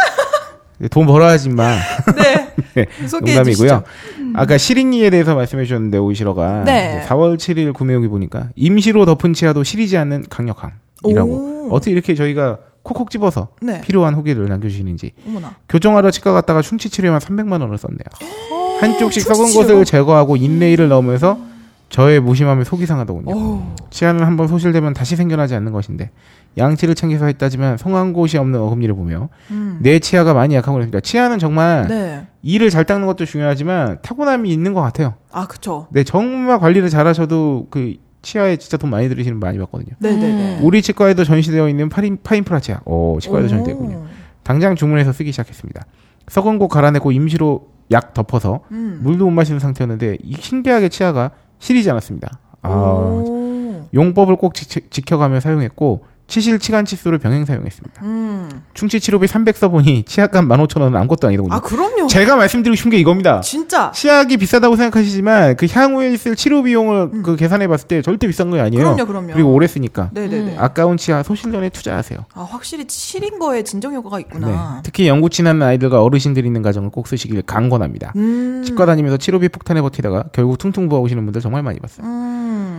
[0.90, 1.74] 돈 벌어 하지 마.
[2.16, 2.48] 네.
[2.74, 3.44] 네, 농담이고요.
[3.44, 3.82] 주시죠.
[4.34, 7.04] 아까 시린이에 대해서 말씀해 주셨는데 오이시러가 네.
[7.08, 11.68] 4월 7일 구매 후기 보니까 임시로 덮은 치아도 시리지 않는 강력함이라고 오.
[11.72, 13.80] 어떻게 이렇게 저희가 콕콕 집어서 네.
[13.80, 15.56] 필요한 후기를 남겨주시는지 어머나.
[15.68, 17.98] 교정하러 치과 갔다가 충치 치료에만 300만 원을 썼네요.
[18.80, 19.54] 한쪽씩 충치 썩은?
[19.68, 21.38] 것을 제거하고 인레이를 넣으면서
[21.88, 23.34] 저의 무심함이 속이 상하더군요.
[23.34, 23.62] 오.
[23.90, 26.10] 치아는 한번 소실되면 다시 생겨나지 않는 것인데
[26.58, 29.78] 양치를 챙겨서 했다지만 성한 곳이 없는 어금니를 보며 음.
[29.80, 32.26] 내 치아가 많이 약한 거니까 치아는 정말 네.
[32.42, 35.14] 이를 잘 닦는 것도 중요하지만 타고남이 있는 것 같아요.
[35.32, 35.86] 아, 그쵸.
[35.90, 39.94] 네, 정말 관리를 잘하셔도 그 치아에 진짜 돈 많이 들이시는 분 많이 봤거든요.
[39.98, 40.60] 네네네.
[40.62, 42.80] 우리 치과에도 전시되어 있는 파인, 파인프라 치아.
[42.84, 44.06] 오, 치과에도 전시되군요.
[44.42, 45.86] 당장 주문해서 쓰기 시작했습니다.
[46.28, 49.00] 썩은 곳 갈아내고 임시로 약 덮어서 음.
[49.02, 52.38] 물도 못 마시는 상태였는데 이 신기하게 치아가 시리지 않았습니다.
[52.62, 53.88] 아, 오.
[53.94, 58.02] 용법을 꼭 지, 켜가며 사용했고 치실 치간 치수를 병행 사용했습니다.
[58.04, 58.62] 음.
[58.74, 61.54] 충치 치료비 300 써보니 치약값 15,000원은 아무것도 아니더군요.
[61.54, 62.06] 아, 그럼요.
[62.06, 63.40] 제가 말씀드리고 싶은 게 이겁니다.
[63.40, 63.90] 진짜.
[63.92, 68.60] 치약이 비싸다고 생각하시지만 그 향후에 있을 치료 비용을 그 계산해 봤을 때 절대 비싼 거
[68.60, 68.82] 아니에요.
[68.82, 68.94] 음.
[68.94, 69.32] 그럼요, 그럼요.
[69.32, 70.10] 그리고 오래 쓰니까.
[70.12, 70.56] 네네네.
[70.58, 72.18] 아까운 치아 소실련에 투자하세요.
[72.34, 74.22] 아, 확실히 시린 거에 진정 효과가 네.
[74.22, 74.82] 있구나.
[74.84, 78.12] 특히 연구 친한 아이들과 어르신들이 있는 가정을 꼭 쓰시길 강권합니다.
[78.16, 78.62] 음.
[78.66, 82.06] 치과 다니면서 치료비 폭탄에 버티다가 결국 퉁퉁 부어오시는 분들 정말 많이 봤어요.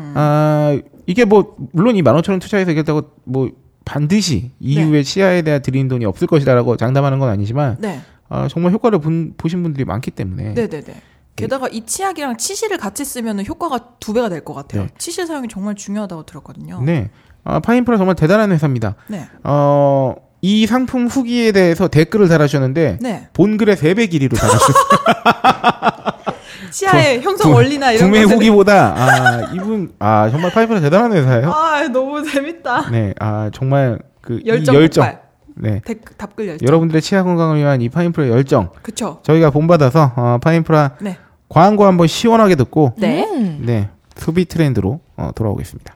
[0.10, 0.14] 음.
[0.16, 3.49] 아 이게 뭐 물론 이 15,000원 투자해서 이겼다고 뭐
[3.86, 8.01] 반드시 이후에 치아에 대한 드리는 돈이 없을 것이다라고 장담하는 건 아니지만 네.
[8.28, 10.93] 아, 정말 효과를 본, 보신 분들이 많기 때문에 네네네.
[11.36, 14.84] 게다가 이 치약이랑 치실을 같이 쓰면 효과가 두 배가 될 것 같아요.
[14.84, 14.89] 네.
[14.97, 16.82] 치실 사용이 정말 중요하다고 들었거든요.
[16.84, 17.10] 네.
[17.43, 18.95] 아, 파인프라 정말 대단한 회사입니다.
[19.07, 19.26] 네.
[19.43, 23.27] 어, 이 상품 후기에 대해서 댓글을 달아주셨는데 네.
[23.33, 24.73] 본 글의 3배 길이로 달아주셨어요.
[26.71, 31.51] 치아의 형성 구- 원리나 이런 구매 것들을- 후기보다 아, 이분 아, 정말 파인프라 대단한 회사예요.
[31.51, 32.89] 아, 너무 재밌다.
[32.91, 33.13] 네.
[33.19, 35.03] 아, 정말 그이 열정, 열정.
[35.05, 35.21] 폭발.
[35.55, 35.81] 네.
[35.83, 36.67] 댓, 답글 열정.
[36.67, 39.19] 여러분들의 치아 건강을 위한 이 파인프라 열정 그쵸.
[39.23, 41.17] 저희가 본받아서 어, 파인프라 네.
[41.49, 43.27] 광고 한번 시원하게 듣고 네.
[43.29, 43.63] 음.
[43.65, 45.95] 네 소비 트렌드로 어, 돌아오겠습니다.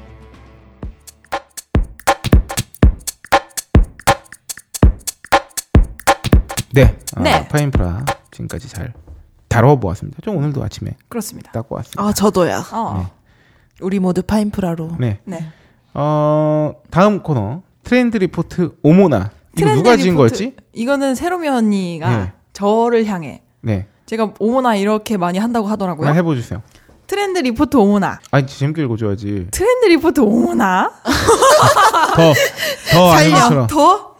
[6.73, 6.97] 네.
[7.15, 7.47] 아, 네.
[7.47, 8.93] 파인프라 지금까지 잘
[9.49, 10.19] 다뤄보았습니다.
[10.21, 11.51] 좀 오늘도 아침에 그렇습니다.
[11.51, 12.01] 닦고 왔습니다.
[12.03, 12.63] 아 저도야.
[12.71, 13.11] 어.
[13.81, 14.91] 우리 모두 파인프라로.
[14.99, 15.19] 네.
[15.25, 15.45] 네.
[15.93, 19.31] 어, 다음 코너 트렌드 리포트 오모나.
[19.57, 20.55] 이거 트렌드 누가 지은 리포트- 거였지?
[20.73, 22.31] 이거는 새롬이 언니가 네.
[22.53, 23.87] 저를 향해 네.
[24.05, 26.07] 제가 오모나 이렇게 많이 한다고 하더라고요.
[26.07, 26.61] 하나 해보주세요.
[27.07, 28.19] 트렌드 리포트 오모나.
[28.31, 29.47] 아니 재밌게 읽어줘야지.
[29.51, 30.91] 트렌드 리포트 오모나.
[32.15, 32.33] 더,
[32.93, 33.35] 더 아는 살려.
[33.43, 33.67] 것처럼.
[33.67, 34.10] 더 어.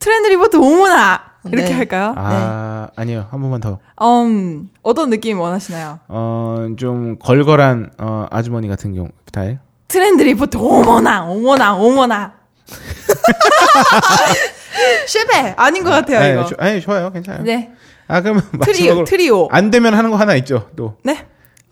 [0.00, 1.72] 트렌드 리포트 오모나 이렇게 네.
[1.74, 2.14] 할까요?
[2.16, 3.28] 아, 아니요.
[3.30, 3.78] 한 번만 더.
[4.02, 6.00] 음 어떤 느낌 원하시나요?
[6.08, 9.58] 어, 좀 걸걸한 어, 아주머니 같은 경우 스타일.
[9.88, 12.34] 트렌드 리포트 오모나 오모나 오모나.
[15.06, 16.44] 실패 아닌 것 같아요 네, 이거.
[16.46, 17.42] 조- 아니 좋아요, 괜찮아요.
[17.44, 17.70] 네
[18.08, 19.48] 아 그러면 트리오 트리오.
[19.52, 20.68] 안 되면 하는 거 하나 있죠.
[20.74, 21.12] 또 네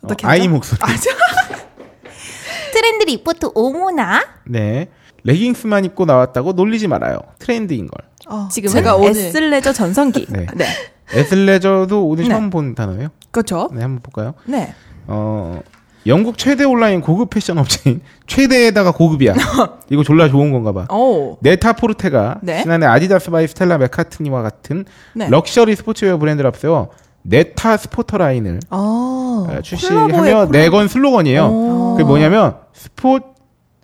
[0.01, 0.51] 어, 어떻게 아이 하죠?
[0.51, 0.79] 목소리.
[0.81, 1.09] 아, 저...
[2.71, 4.25] 트렌드 리포트 오모나.
[4.45, 4.87] 네.
[5.25, 7.19] 레깅스만 입고 나왔다고 놀리지 말아요.
[7.39, 8.08] 트렌드인 걸.
[8.29, 10.27] 어, 지금은 제가 오늘 에슬레저 전성기.
[10.29, 10.45] 네.
[10.55, 10.65] 네.
[11.13, 12.29] athleisure도 오늘 네.
[12.29, 13.09] 처음 본 단어예요.
[13.31, 13.69] 그렇죠.
[13.73, 14.33] 네, 한번 볼까요?
[14.45, 14.73] 네.
[15.07, 15.59] 어,
[16.05, 19.33] 영국 최대 온라인 고급 패션 업체인 최대에다가 고급이야.
[19.89, 20.87] 이거 졸라 좋은 건가 봐.
[20.95, 21.37] 오.
[21.41, 22.61] 네타 포르테가 네.
[22.61, 25.27] 지난해 아디다스 바이 스텔라 메카트니와 같은 네.
[25.29, 26.89] 럭셔리 스포츠웨어 브랜드를 앞세워
[27.23, 30.45] 네타 스포터 라인을 아, 어, 출시하며.
[30.51, 31.45] 내건 슬로건이에요.
[31.45, 31.91] 오.
[31.97, 33.25] 그게 뭐냐면 스포츠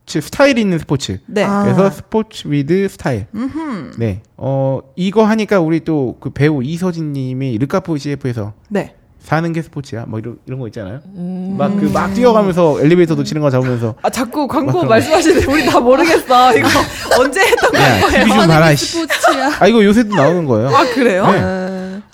[0.08, 1.20] 스타일 있는 스포츠.
[1.26, 1.43] 네.
[1.43, 1.64] 아.
[1.64, 3.26] 그래서 sports with style.
[3.97, 4.22] 네.
[4.38, 8.95] 어 이거 하니까 우리 또 그 배우 이서진 님이 르카프 CF에서 네.
[9.20, 10.06] 사는 게 스포츠야.
[10.08, 10.99] 뭐 이런 이런 거 있잖아요.
[11.16, 11.56] 음.
[11.58, 14.84] 막그막 뛰어가면서 엘리베이터 놓치는 거 잡으면서 아 자꾸 광고.
[14.86, 16.56] 말씀하시는데 우리 다 모르겠어.
[16.56, 16.68] 이거
[17.20, 18.28] 언제 했던 야, TV 거예요?
[18.28, 18.76] 좀 봐라.
[18.76, 18.86] 씨.
[18.86, 19.51] 스포츠야.
[19.60, 20.70] 아 이거 요새도 나오는 거예요.
[20.70, 21.26] 아 그래요?
[21.32, 21.64] 네.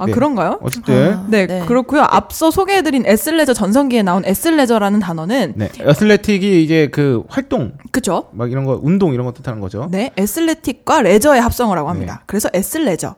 [0.02, 0.12] 아, 아 네.
[0.14, 0.58] 그런가요?
[0.64, 1.64] 어쨌든 네, 네.
[1.68, 2.02] 그렇고요.
[2.10, 5.70] 앞서 소개해드린 에슬레저 전성기에 나온 athleisure라는 단어는 네.
[5.86, 8.30] 어슬레틱이 이제 그 활동 그죠?
[8.34, 9.88] 막 이런 거 운동 이런 거 뜻하는 거죠.
[9.91, 12.16] 네, athletic과 레저의 합성어라고 합니다.
[12.22, 12.24] 네.
[12.26, 13.16] 그래서 에슬레저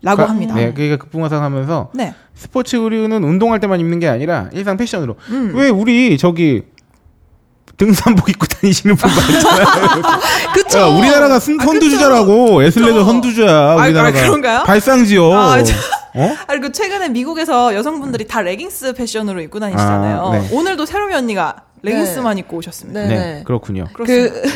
[0.00, 0.54] 라고 그러니까- 합니다.
[0.54, 2.14] 네, 그러니까 급부상 하면서 네.
[2.34, 5.16] 스포츠 의류는 운동할 때만 입는 게 아니라 일상 패션으로.
[5.30, 5.52] 음.
[5.54, 6.62] 왜 우리 저기
[7.76, 10.02] 등산복 입고 다니시는 분 많잖아요.
[10.54, 10.78] 그쵸.
[10.80, 13.04] 야, 우리나라가 순, 선두주자라고 에슬레저 그쵸.
[13.04, 13.50] 선두주자야.
[13.52, 14.62] 아, 우리나라가 아, 그런가요?
[14.64, 15.32] 발상지요.
[15.32, 15.74] 아, 저-
[16.14, 16.36] 어?
[16.46, 20.20] 아니 그 최근에 미국에서 여성분들이 다 레깅스 패션으로 입고 다니시잖아요.
[20.20, 20.48] 아, 네.
[20.52, 23.00] 오늘도 새로미 언니가 레깅스만 입고 오셨습니다.
[23.02, 23.08] 네.
[23.08, 23.86] 네, 그렇군요.
[23.92, 24.34] 그렇습니다.
[24.34, 24.48] 그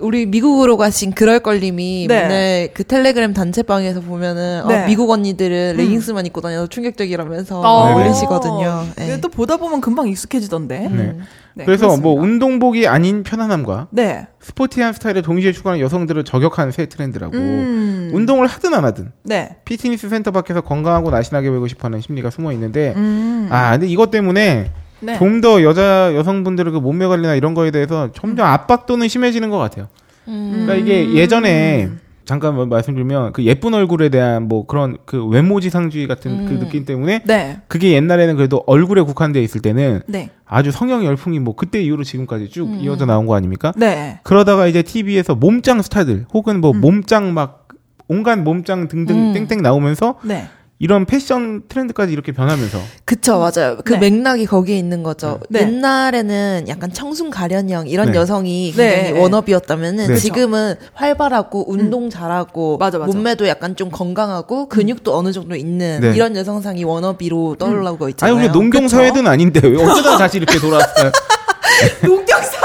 [0.00, 2.22] 우리 미국으로 가신 그럴 걸님이 네.
[2.22, 4.82] 맨날 그 텔레그램 단체방에서 보면은 네.
[4.82, 7.96] 어, 미국 언니들은 레깅스만 입고 다녀서 충격적이라면서 어.
[7.96, 8.86] 올리시거든요.
[8.94, 9.20] 근데 네.
[9.20, 10.88] 또 보다 보면 금방 익숙해지던데.
[10.88, 11.16] 네.
[11.54, 12.22] 네, 그래서 뭐 그렇습니다.
[12.22, 14.28] 운동복이 아닌 편안함과 네.
[14.40, 17.36] 스포티한 스타일을 동시에 추구하는 여성들을 저격하는 새 트렌드라고.
[17.36, 18.10] 음.
[18.14, 19.56] 운동을 하든 안 하든 네.
[19.64, 23.48] 피트니스 센터 밖에서 건강하고 날씬하게 보이고 싶어하는 심리가 숨어 있는데 음.
[23.50, 24.70] 아 근데 이것 때문에
[25.00, 25.18] 네.
[25.18, 29.88] 좀더 여자 여성분들의 그 몸매 관리나 이런 거에 대해서 점점 압박도는 심해지는 것 같아요.
[30.26, 30.64] 음.
[30.66, 31.90] 그러니까 이게 예전에
[32.28, 36.60] 잠깐 뭐 말씀드리면 그 예쁜 얼굴에 대한 뭐 그런 그 외모 지상주의 같은 그 음.
[36.60, 37.60] 느낌 때문에 네.
[37.68, 40.28] 그게 옛날에는 그래도 얼굴에 국한돼 있을 때는 네.
[40.44, 42.80] 아주 성형 열풍이 뭐 그때 이후로 지금까지 쭉 음.
[42.80, 43.72] 이어져 나온 거 아닙니까?
[43.76, 44.20] 네.
[44.24, 47.66] 그러다가 이제 TV에서 몸짱 스타들 혹은 뭐 몸짱 막
[48.08, 49.32] 온갖 몸짱 등등 음.
[49.32, 50.48] 땡땡 나오면서 네.
[50.80, 53.78] 이런 패션 트렌드까지 이렇게 변하면서 그쵸, 맞아요.
[53.84, 54.10] 그 네.
[54.10, 55.40] 맥락이 거기에 있는 거죠.
[55.48, 55.62] 네.
[55.62, 58.18] 옛날에는 약간 청순 가련형 이런 네.
[58.18, 58.94] 여성이 네.
[59.02, 60.16] 굉장히 워너비였다면은 네.
[60.16, 63.12] 지금은 활발하고 운동 잘하고 맞아, 맞아.
[63.12, 66.12] 몸매도 약간 좀 건강하고 근육도 어느 정도 있는 네.
[66.14, 68.36] 이런 여성상이 워너비로 떠올라오고 아니 있잖아요.
[68.36, 71.10] 우리 농경사회든 아닌데 왜 어쩌다 다시 이렇게 돌아왔어요?
[72.06, 72.58] 농경사.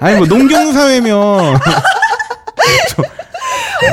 [0.00, 1.58] 아니 뭐 농경사회면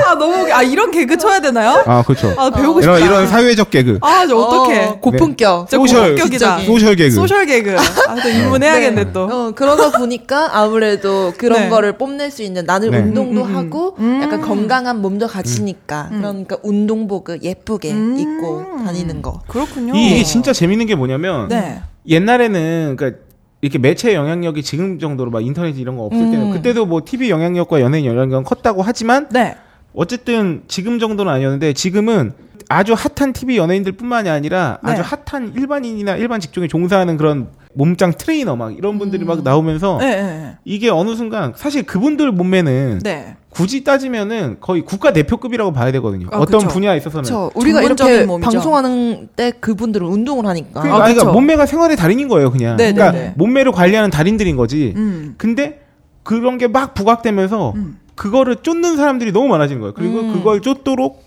[0.06, 0.52] 아 너무.
[0.54, 1.84] 아 이런 개그 쳐야 되나요?
[1.86, 2.34] 아 그렇죠.
[2.38, 2.98] 아 배우고 싶다.
[2.98, 4.86] 이런 이런 사회적 개그, 아, 저 어떡해.
[4.86, 5.70] 어, 고품격.
[5.70, 6.60] 진짜 social 고품격이다.
[6.60, 7.12] social 개그.
[7.12, 7.76] social 개그.
[7.78, 9.24] 아, 또 입문해야겠네, 또.
[9.24, 11.70] 어, 그러다 보니까 아무래도 그런 네.
[11.70, 13.00] 거를 뽐낼 수 있는 나는 네.
[13.00, 14.22] 운동도 음, 음, 하고 음.
[14.22, 18.18] 약간 건강한 몸도 가지니까 그러니까 운동복을 예쁘게 음.
[18.20, 19.42] 입고 다니는 거.
[19.48, 19.96] 그렇군요.
[19.96, 21.82] 이, 이게 진짜 재밌는 게 뭐냐면 네.
[22.08, 23.20] 옛날에는 그러니까
[23.62, 26.32] 이렇게 매체 영향력이 지금 정도로 막 인터넷 이런 거 없을 음.
[26.32, 29.56] 때는 그때도 뭐 TV 영향력과 연예인 영향력은 컸다고 하지만 네.
[29.94, 32.34] 어쨌든 지금 정도는 아니었는데 지금은
[32.70, 34.92] 아주 핫한 TV 연예인들뿐만이 아니라 네.
[34.92, 39.28] 아주 핫한 일반인이나 일반 직종에 종사하는 그런 몸짱 트레이너 막 이런 분들이 음.
[39.28, 40.58] 막 나오면서 네, 네.
[40.64, 43.36] 이게 어느 순간 사실 그분들 몸매는 네.
[43.50, 46.28] 굳이 따지면은 거의 국가 대표급이라고 봐야 되거든요.
[46.32, 46.74] 아, 어떤 그쵸.
[46.74, 47.24] 분야에 있어서는.
[47.26, 48.50] 저 우리가 이렇게 몸이죠.
[48.50, 50.82] 방송하는 때 그분들은 운동을 하니까.
[50.82, 51.34] 그러니까, 아, 그러니까 그쵸.
[51.34, 52.78] 몸매가 생활의 달인인 거예요, 그냥.
[52.78, 53.34] 네, 그러니까 네, 네.
[53.38, 54.94] 몸매를 관리하는 달인들인 거지.
[54.96, 55.36] 음.
[55.38, 55.82] 근데
[56.24, 57.98] 그런 게 막 부각되면서 음.
[58.16, 59.94] 그거를 쫓는 사람들이 너무 많아지는 거예요.
[59.94, 60.34] 그리고 음.
[60.34, 61.24] 그걸 쫓도록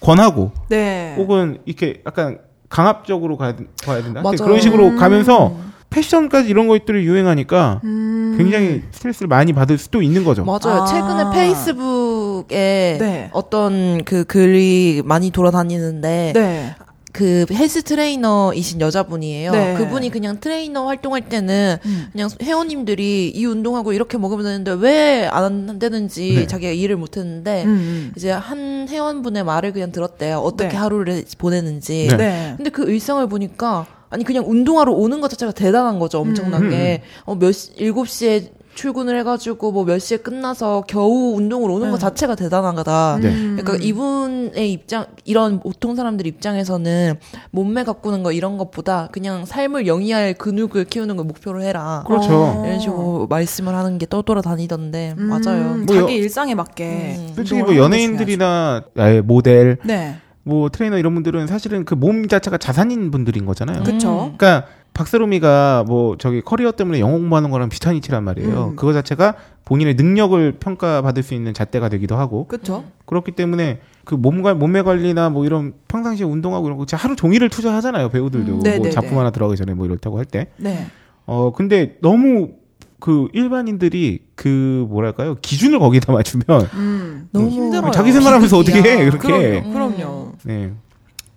[0.00, 1.14] 권하고 네.
[1.18, 2.38] 혹은 이렇게 약간
[2.68, 4.22] 강압적으로 가야, 된- 가야 된다.
[4.22, 4.36] 맞아요.
[4.42, 4.96] 그런 식으로 음.
[4.96, 5.54] 가면서
[5.90, 8.36] 패션까지 이런 것들이 유행하니까 음.
[8.38, 10.44] 굉장히 스트레스를 많이 받을 수도 있는 거죠.
[10.44, 10.82] 맞아요.
[10.82, 10.84] 아.
[10.86, 13.30] 최근에 페이스북에 네.
[13.32, 16.74] 어떤 그 글이 많이 돌아다니는데 네.
[17.12, 19.52] 그 헬스 트레이너이신 여자분이에요.
[19.52, 19.74] 네.
[19.76, 22.06] 그분이 그냥 트레이너 활동할 때는 음.
[22.12, 26.46] 그냥 회원님들이 이 운동하고 이렇게 먹으면 되는데 왜 안 되는지 네.
[26.46, 28.12] 자기가 이해를 못 했는데 음.
[28.16, 30.38] 이제 한 회원분의 말을 그냥 들었대요.
[30.38, 30.76] 어떻게 네.
[30.76, 32.08] 하루를 보내는지.
[32.10, 32.16] 네.
[32.16, 32.54] 네.
[32.56, 36.20] 근데 그 일상을 보니까 아니 그냥 운동하러 오는 것 자체가 대단한 거죠.
[36.20, 37.02] 엄청나게.
[37.24, 38.50] 어, 몇 시, 7시에
[38.80, 41.90] 출근을 해가지고 뭐 몇 시에 끝나서 겨우 운동을 오는 네.
[41.90, 43.18] 것 자체가 대단한 거다.
[43.20, 43.28] 네.
[43.28, 43.56] 음.
[43.60, 47.16] 그러니까 이분의 입장, 이런 보통 사람들 입장에서는
[47.50, 52.04] 몸매 가꾸는 거 이런 것보다 그냥 삶을 영위할 근육을 키우는 걸 목표로 해라.
[52.06, 52.28] 그렇죠.
[52.32, 52.62] 어.
[52.64, 55.76] 이런 식으로 말씀을 하는 게 떠돌아 다니던데 음, 맞아요.
[55.76, 57.16] 뭐 자기 여- 일상에 맞게.
[57.18, 57.32] 음.
[57.34, 59.76] 솔직히 뭐 연예인들이나 아예 모델.
[59.84, 60.16] 네.
[60.42, 63.82] 뭐 트레이너 이런 분들은 사실은 그 몸 자체가 자산인 분들인 거잖아요.
[63.82, 64.32] 그쵸.
[64.38, 68.68] 그러니까 박세롬이가 뭐 저기 커리어 때문에 영어 공부하는 거랑 비슷한 이치란 말이에요.
[68.70, 68.76] 음.
[68.76, 69.34] 그거 자체가
[69.64, 72.84] 본인의 능력을 평가받을 수 있는 잣대가 되기도 하고 그쵸.
[73.06, 77.48] 그렇기 때문에 그 몸과 몸매 관리나 뭐 이런 평상시에 운동하고 이런 거 진짜 하루 종일을
[77.50, 78.78] 투자하잖아요 배우들도 음.
[78.78, 78.90] 뭐.
[78.90, 80.48] 작품 하나 들어가기 전에 뭐 이렇다고 할 때.
[80.56, 80.86] 네.
[81.26, 82.50] 어 근데 너무
[82.98, 87.28] 그 일반인들이 그 뭐랄까요 기준을 거기다 맞추면 음.
[87.32, 87.90] 너무 힘들어요.
[87.92, 89.10] 자기 생활하면서 어떻게 해 비극이야.
[89.10, 89.62] 그렇게.
[89.62, 89.72] 그럼요.
[89.72, 90.32] 그럼요.
[90.44, 90.72] 네.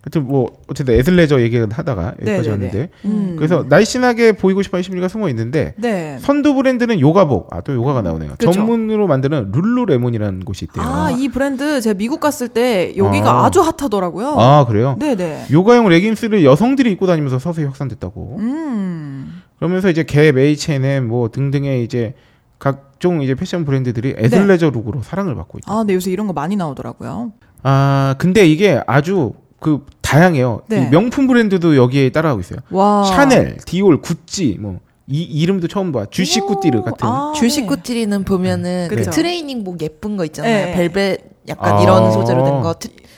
[0.05, 2.49] 하여튼 뭐 어쨌든 에슬레저 얘기를 하다가 여기까지 네네네.
[2.49, 3.35] 왔는데 음.
[3.37, 6.17] 그래서 날씬하게 보이고 싶어하는 심리가 숨어 있는데 네.
[6.19, 8.51] 선두 브랜드는 요가복 아 또 요가가 나오네요 그쵸.
[8.51, 13.45] 전문으로 만드는 룰루레몬이라는 곳이 있대요 아, 이 브랜드 제가 미국 갔을 때 여기가 아.
[13.45, 13.49] 아.
[13.49, 14.35] 주 핫하더라고요.
[14.37, 15.45] 아, 그래요 네네.
[15.51, 19.41] 요가용 레깅스를 여성들이 입고 다니면서 서서히 확산됐다고 음.
[19.57, 22.13] 그러면서 이제 갭, H&M 뭐 등등의 이제
[22.59, 25.71] 각종 이제 패션 브랜드들이 에슬레저 룩으로 사랑을 받고 있다.
[25.71, 27.31] 아, 근데 요새 이런 거 많이 나오더라고요.
[27.63, 29.31] 아, 근데 이게 아주
[29.61, 30.61] 그 다양해요.
[30.67, 30.83] 네.
[30.87, 32.59] 이 명품 브랜드도 여기에 따라가고 있어요.
[32.71, 33.03] 와.
[33.03, 36.05] 샤넬, 디올, 구찌 뭐 이 이름도 처음 봐.
[36.09, 37.05] 주시 꾸띠르 같은.
[37.05, 37.65] 아, 네.
[37.65, 39.09] 꾸띠리는 보면은 그쵸.
[39.09, 40.65] 그 트레이닝복 예쁜 거 있잖아요.
[40.67, 40.73] 네.
[40.75, 41.81] 벨벳 약간 아.
[41.81, 42.73] 이런 소재로 된 거.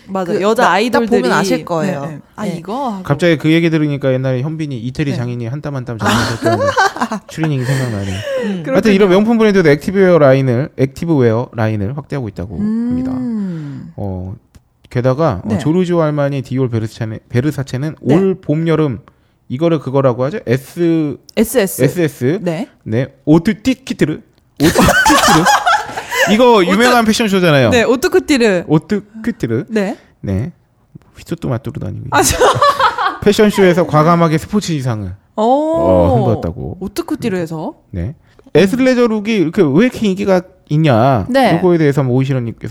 [0.07, 0.33] 맞아.
[0.33, 2.01] 그 여자 아이돌들이 보면 아실 거예요.
[2.01, 2.19] 네, 네.
[2.35, 2.55] 아, 네.
[2.57, 3.03] 이거 하고.
[3.03, 5.17] 갑자기 그 얘기 들으니까 옛날에 현빈이 이태리 네.
[5.17, 6.59] 장인이 한 땀 한 땀 장인했던
[7.27, 8.11] 추리닝이 생각나네.
[8.45, 8.63] 음.
[8.65, 13.11] 하여튼 이런 명품 브랜드도 activewear 라인을 activewear 라인을 확대하고 있다고 합니다.
[13.11, 13.91] 음.
[13.95, 14.33] 어
[14.99, 15.57] 게다가 어, 네.
[15.57, 18.15] 조르지오 알마니 디올 베르사체 베르사체는 네.
[18.15, 18.99] 올 봄 여름
[19.49, 20.39] 이거를 그거라고 하죠.
[20.47, 21.83] S SS.
[21.83, 22.69] SS 네.
[22.83, 27.71] 네 haute couture haute couture 이거 유명한 패션쇼잖아요.
[27.71, 28.63] 네, haute couture.
[28.69, 29.97] haute couture 네.
[30.21, 30.53] 네
[31.17, 32.37] 휘뚜뚜 마뚜루 다니고 아, 저-
[33.21, 35.41] 패션쇼에서 과감하게 스포츠 이상을 오.
[35.41, 36.77] 어, 선보였다고.
[36.79, 37.73] haute couture에서.
[37.91, 38.15] 네
[38.53, 41.55] athleisure look이 이렇게 왜 이렇게 인기가 있냐 네.
[41.57, 42.01] 그거에 대해서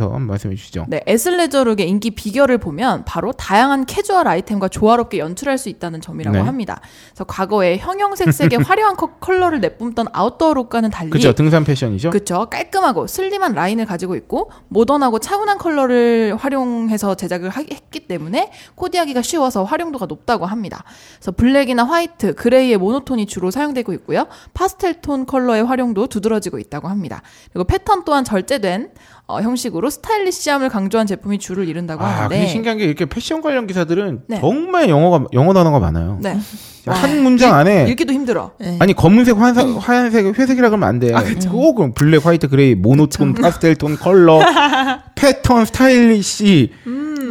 [0.05, 0.86] 한번 말씀해 주시죠.
[0.88, 6.36] 네, athleisure look의 인기 비결을 보면 바로 다양한 캐주얼 아이템과 조화롭게 연출할 수 있다는 점이라고
[6.36, 6.42] 네.
[6.42, 6.80] 합니다.
[7.11, 12.11] 그래서 과거에 형형색색의 화려한 컬- 컬러를 내뿜던 outdoor look과는 달리 그죠 등산 패션이죠.
[12.11, 12.47] 그쵸.
[12.51, 19.64] 깔끔하고 슬림한 라인을 가지고 있고 모던하고 차분한 컬러를 활용해서 제작을 하- 했기 때문에 코디하기가 쉬워서
[19.64, 20.82] 활용도가 높다고 합니다.
[21.18, 24.26] 그래서 블랙이나 화이트, gray의 monotone이 주로 사용되고 있고요.
[24.53, 27.22] 파스텔 톤 컬러의 활용도 두드러지고 있다고 합니다.
[27.53, 28.91] 그리고 패턴 또한 절제된
[29.27, 33.66] 어, 형식으로 스타일리시함을 강조한 제품이 주를 이룬다고 아, 하는데 근데 신기한 게 이렇게 패션 관련
[33.66, 34.41] 기사들은 네.
[34.41, 36.18] 정말 영어가 영어 단어가 많아요.
[36.20, 36.39] 네.
[36.87, 38.53] 한 문장 안에 읽기도 힘들어.
[38.61, 38.77] 네.
[38.81, 41.12] 아니 검은색, 환색, 하얀색, 회색이라 그러면 안 돼.
[41.51, 44.41] 꼭 그럼 블랙, 화이트, gray, monotone, 파스텔 톤, 컬러,
[45.14, 46.72] 패턴, 스타일리시,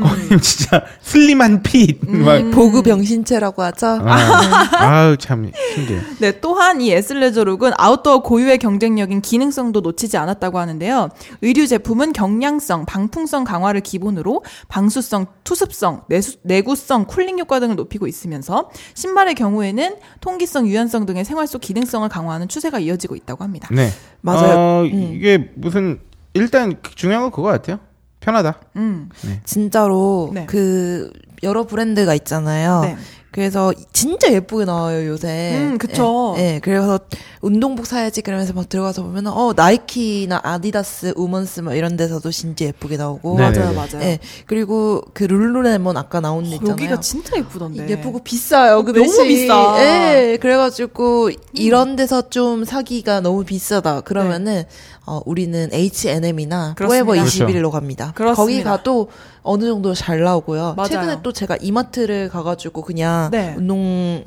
[0.01, 1.99] 거의 진짜 슬림한 fit.
[2.01, 2.49] 막.
[2.51, 3.99] 보그 병신체라고 하죠.
[4.03, 5.99] 아, 아우 참 신기해.
[6.19, 11.09] 네, 또한 이 athleisure look은 outdoor 고유의 경쟁력인 기능성도 놓치지 않았다고 하는데요.
[11.41, 18.07] 의류 제품 은 경량성, 방풍성 강화를 기본으로 방수성, 투습성, 내수, 내구성, cooling 효과 등을 높이고
[18.07, 23.69] 있으면서 신발의 경우에는 통기성, 유연성 등의 생활 속 기능성을 강화하는 추세가 이어지고 있다고 합니다.
[23.71, 23.89] 네.
[24.21, 24.57] 맞아요.
[24.57, 25.13] 어, 음.
[25.13, 25.99] 이게 무슨
[26.33, 27.79] 일단 중요한 건 그거 같아요.
[28.19, 28.61] 편하다.
[28.77, 29.09] 음.
[29.43, 30.45] 진짜로 네.
[30.45, 31.11] 그
[31.43, 32.81] 여러 브랜드가 있잖아요.
[32.81, 32.97] 네.
[33.33, 35.55] 그래서 진짜 예쁘게 나와요 요새.
[35.55, 36.35] 음, 그쵸.
[36.37, 36.99] 예, 예, 그래서
[37.41, 42.95] 운동복 사야지 그러면서 막 들어가서 보면 어 나이키나 아디다스, 우먼스 막 이런 데서도 진짜 예쁘게
[42.95, 43.37] 나오고.
[43.37, 44.01] 네, 맞아요, 네, 맞아요.
[44.03, 46.73] 예, 그리고 그 룰루레몬 아까 나온 데 있잖아요.
[46.73, 47.89] 여기가 진짜 예쁘던데.
[47.89, 48.83] 예쁘고 비싸요.
[48.83, 49.27] 그 너무 대신.
[49.27, 49.75] 비싸.
[49.79, 54.01] 예, 그래가지고 이런 데서 좀 사기가 너무 비싸다.
[54.01, 54.63] 그러면은
[55.05, 56.75] 어 우리는 H&M이나.
[56.77, 57.45] 포에버 그렇죠.
[57.45, 58.11] 21로 갑니다.
[58.15, 58.35] 그렇습니다.
[58.41, 59.09] 거기 가도
[59.41, 60.75] 어느 정도 잘 나오고요.
[60.77, 60.87] 맞아요.
[60.89, 63.53] 최근에 또 제가 이마트를 가가지고 그냥 네.
[63.57, 64.23] 운동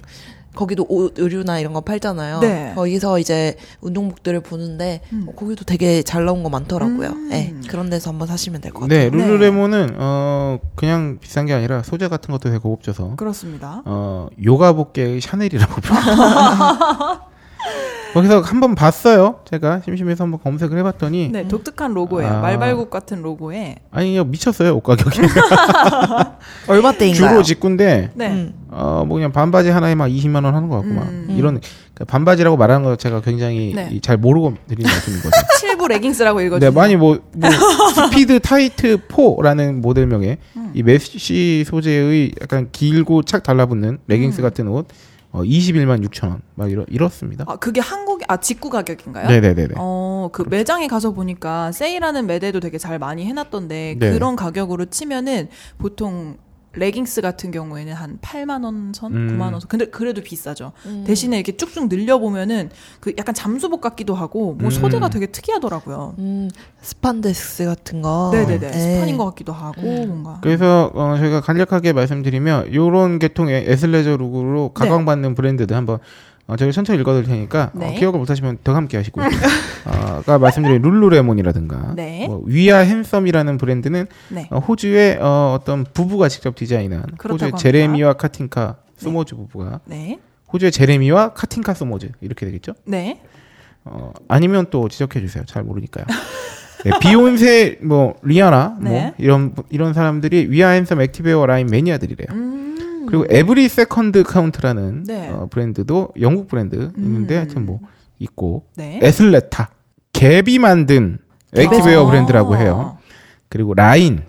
[0.55, 2.41] 거기도 옷 의류나 이런 거 팔잖아요.
[2.41, 2.73] 네.
[2.75, 7.09] 거기서 이제 운동복들을 보는데 어, 거기도 되게 잘 나온 거 많더라고요.
[7.11, 7.29] 음.
[7.29, 8.99] 네, 그런 데서 한번 사시면 될 것 같아요.
[8.99, 13.83] 네, 룰루레몬은 어 그냥 비싼 게 아니라 소재 같은 것도 되게 고급져서 그렇습니다.
[13.85, 16.01] 어 요가복계의 샤넬이라고 불려요.
[18.15, 19.41] 거기서 한번 봤어요.
[19.51, 22.29] 제가 심심해서 한번 검색을 해봤더니 네, 독특한 로고예요.
[22.31, 22.41] 아.
[22.41, 23.77] 말발굽 같은 로고에.
[23.91, 25.21] 아니 미쳤어요 옷 가격이
[26.69, 27.29] 얼마 대인가요?
[27.31, 28.29] 주로 직구인데 네.
[28.31, 28.55] 음.
[28.71, 31.27] 어뭐 그냥 반바지 하나에 막 20만 원 하는 것 같고 막 음.
[31.31, 31.61] 이런
[31.95, 33.89] 그러니까 반바지라고 말하는 거 제가 굉장히 네.
[33.93, 35.31] 이- 잘 모르고 드리는 말씀인 거죠.
[35.61, 36.73] 칠부 레깅스라고 네, 읽어주세요.
[36.73, 37.51] 많이 뭐, 뭐
[37.95, 40.71] Speed Tight 4라는 모델명의 음.
[40.75, 44.43] 이 메쉬 소재의 약간 길고 착 달라붙는 레깅스 음.
[44.43, 44.89] 같은 옷
[45.33, 47.45] 어, 21만 6천 원 막 이렇 이렇습니다.
[47.47, 49.29] 아, 그게 한국, 아, 직구 가격인가요?
[49.29, 49.75] 네네네네.
[49.77, 54.13] 어, 그 매장에 가서 보니까 세일하는 매대도 되게 잘 많이 해놨던데 네.
[54.13, 55.49] 그런 가격으로 치면은
[55.79, 56.39] 보통
[56.77, 59.29] 레깅스 같은 경우에는 한 8만 원 선, 음.
[59.29, 59.69] 9만 원 선.
[59.69, 60.73] 근데 그래도 비싸죠.
[60.87, 61.05] 음.
[61.07, 62.71] 대신에 이렇게 쭉쭉 늘려 보면은
[63.01, 64.71] 그 약간 잠수복 같기도 하고 뭐 음.
[64.71, 66.15] 소재가 되게 특이하더라고요.
[66.19, 66.51] 음,
[66.81, 68.31] 스판덱스 같은 거.
[68.33, 68.71] 네네네.
[68.71, 68.73] 네.
[68.73, 70.09] 스판인 것 같기도 하고 음.
[70.09, 70.39] 뭔가.
[70.43, 75.99] 그래서 어, 저희가 간략하게 말씀드리면 요런 계통의 에슬레저 룩으로 각광받는 브랜드들 한번
[76.49, 77.95] 어, 저희 천천히 읽어드릴 테니까 어, 네.
[77.95, 79.21] 기억을 못하시면 더 함께 하시고
[79.85, 82.27] 어, 아까 말씀드린 룰루레몬이라든가 네.
[82.27, 84.49] 뭐 위아 핸섬이라는 브랜드는 네.
[84.51, 87.59] 어, 호주의 어, 어떤 부부가 직접 디자인한 호주의 합니다.
[87.59, 90.21] 제레미와 카틴카 소모즈 부부가 네.
[90.53, 92.75] 호주의 제레미와 카틴카 소모즈 이렇게 되겠죠?
[92.85, 93.21] 네.
[93.85, 95.45] 어, 아니면 또 지적해 주세요.
[95.47, 96.05] 잘 모르니까요.
[96.85, 99.15] 네, 비욘세 뭐 리아나 뭐 네.
[99.19, 102.29] 이런 이런 사람들이 We Are Handsome activewear 라인 매니아들이래요.
[102.31, 102.66] 음.
[103.07, 105.29] 그리고 Every Second Counts라는 네.
[105.31, 107.39] 어, 브랜드도 영국 브랜드 있는데 음.
[107.39, 107.81] 하여튼 뭐
[108.19, 108.99] 있고 네.
[109.03, 109.71] Athleta
[110.13, 111.19] Gap이 만든
[111.57, 112.07] activewear 아.
[112.11, 112.99] 브랜드라고 해요.
[113.49, 114.23] 그리고 라인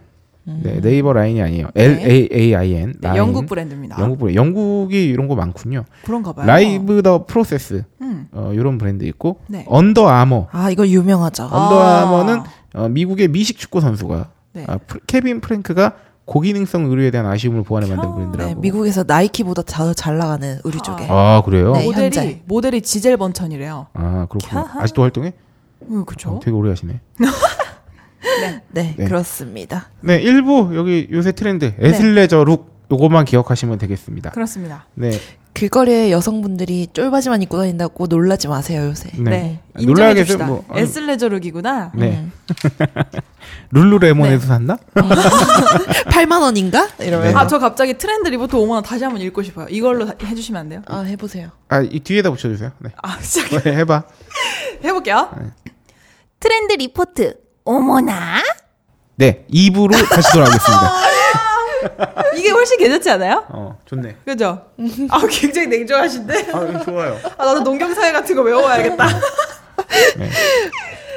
[0.45, 1.67] 네, 네이버 라인이 아니에요.
[1.73, 1.83] 네.
[1.83, 3.17] L A A I N 네, 라인.
[3.17, 3.97] 영국 브랜드입니다.
[3.99, 4.37] 영국 브랜드.
[4.37, 5.83] 영국이 이런 거 많군요.
[6.05, 6.45] 그런가 봐요.
[6.45, 8.27] Live The Process 음.
[8.31, 9.65] 어, 이런 브랜드 있고 네.
[9.67, 11.43] Under Armour 아, 이거 유명하죠.
[11.43, 12.01] Under 아.
[12.03, 12.39] Armour는
[12.75, 14.63] 어, 미국의 미식 축구 선수가 네.
[14.67, 15.95] 아, 프레- 케빈 프랭크가
[16.27, 18.49] 고기능성 의류에 대한 아쉬움을 보완해 만든 아, 브랜드라고.
[18.49, 20.83] 네, 미국에서 나이키보다 더 잘 나가는 의류 아.
[20.83, 21.07] 쪽에.
[21.09, 21.71] 아 그래요?
[21.71, 21.85] 네.
[21.85, 22.41] 모델이 현재.
[22.45, 23.87] 모델이 지젤 번천이래요.
[23.93, 24.63] 아 그렇군요.
[24.65, 24.77] 캬하.
[24.81, 25.33] 아직도 활동해?
[25.89, 26.39] 음, 어, 그렇죠.
[26.43, 26.99] 되게 오래 하시네.
[28.73, 29.05] 네, 네.
[29.05, 29.89] 그렇습니다.
[30.01, 34.31] 네, 일부 여기 요새 트렌드 athleisure look 요것만 기억하시면 되겠습니다.
[34.31, 34.85] 그렇습니다.
[34.95, 35.11] 네,
[35.57, 39.09] 길거리에 여성분들이 쫄바지만 입고 다닌다고 놀라지 마세요, 요새.
[39.17, 39.29] 네.
[39.31, 39.59] 네.
[39.73, 39.89] 놀라겠어요.
[39.89, 40.45] 인정해줍시다.
[40.45, 41.91] 뭐, 아니, athleisure look이구나.
[41.95, 42.17] 네.
[42.19, 42.31] 음.
[43.71, 44.47] lululemon에서 네.
[44.47, 44.77] 샀나?
[44.93, 46.87] 8만 원인가?
[46.99, 47.39] 이러면서.
[47.39, 49.65] 아, 저 갑자기 트렌드 리포트 5만 원 다시 한번 읽고 싶어요.
[49.69, 50.81] 이걸로 다- 해주시면 안 돼요?
[50.85, 51.49] 아, 해보세요.
[51.69, 52.71] 아, 이 뒤에다 붙여주세요.
[52.77, 52.91] 네.
[53.01, 54.03] 아, 시작 네, 해봐.
[54.85, 55.31] 해볼게요.
[55.39, 55.47] 네.
[56.39, 57.33] 트렌드 리포트.
[57.65, 58.43] 어머나?
[59.15, 60.91] 네, 2부로 다시 돌아오겠습니다.
[62.37, 63.45] 이게 훨씬 괜찮지 않아요?
[63.49, 64.15] 어, 좋네.
[64.25, 64.65] 그죠?
[65.09, 66.51] 아, 굉장히 냉정하신데?
[66.53, 67.17] 아, 좋아요.
[67.37, 69.07] 아, 나도 농경사회 같은 거 외워야겠다.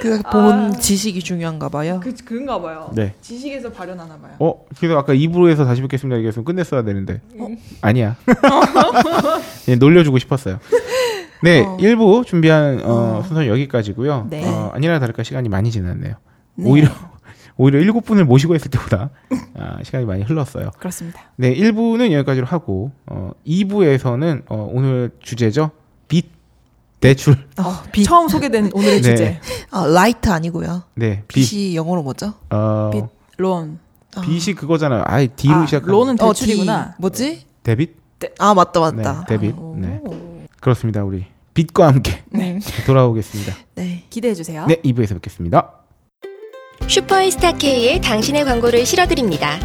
[0.01, 2.01] 그본 지식이 중요한가 봐요.
[2.02, 2.90] 그, 그런가 봐요.
[2.94, 3.14] 네.
[3.20, 4.32] 지식에서 발현하나 봐요.
[4.38, 7.20] 어, 그래서 아까 2부로 해서 다시 뵙겠습니다 얘기했으면 끝냈어야 되는데.
[7.82, 8.16] 아니야.
[9.64, 10.59] 그냥 놀려주고 싶었어요.
[11.42, 11.76] 네, 어.
[11.78, 14.28] 1부 준비한 어, 순서는 여기까지고요.
[14.30, 14.42] 네.
[14.47, 16.14] 어, 아니나 다를까 시간이 많이 지났네요.
[16.62, 16.88] 오히려
[17.60, 19.10] 오히려 7분을 모시고 했을 때보다
[19.54, 20.70] 아, 시간이 많이 흘렀어요.
[20.78, 21.20] 그렇습니다.
[21.36, 25.70] 네, 1부는 여기까지로 하고 어, 2부에서는 어, 오늘 주제죠.
[26.08, 26.30] 빚
[27.00, 27.34] 대출.
[27.58, 29.10] 어, 비, 처음 소개된 오늘의 네.
[29.10, 29.40] 주제.
[29.70, 30.84] 아, light 아니고요.
[30.94, 31.40] 네, 빚.
[31.40, 32.32] 빚이 영어로 뭐죠?
[32.48, 33.04] 어, 빚.
[33.36, 33.78] loan.
[34.16, 34.22] 아.
[34.22, 35.04] 빚이 그거잖아요.
[35.06, 36.92] 아예 D로 아, 시작하는 loan은 어, 대출이구나.
[36.92, 37.46] D, 뭐지?
[37.62, 37.94] Debt.
[38.38, 39.24] 아, 맞다, 네, 맞다.
[39.26, 39.55] Debt.
[39.58, 39.76] 오.
[39.78, 40.00] 네.
[40.60, 41.04] 그렇습니다.
[41.04, 42.58] 우리 빚과 함께 네.
[42.86, 43.54] 돌아오겠습니다.
[43.74, 44.04] 네.
[44.08, 44.64] 기대해 주세요.
[44.66, 45.80] 네, 2부에서 뵙겠습니다.
[46.90, 49.60] 슈퍼스타 K의 당신의 광고를 실어드립니다.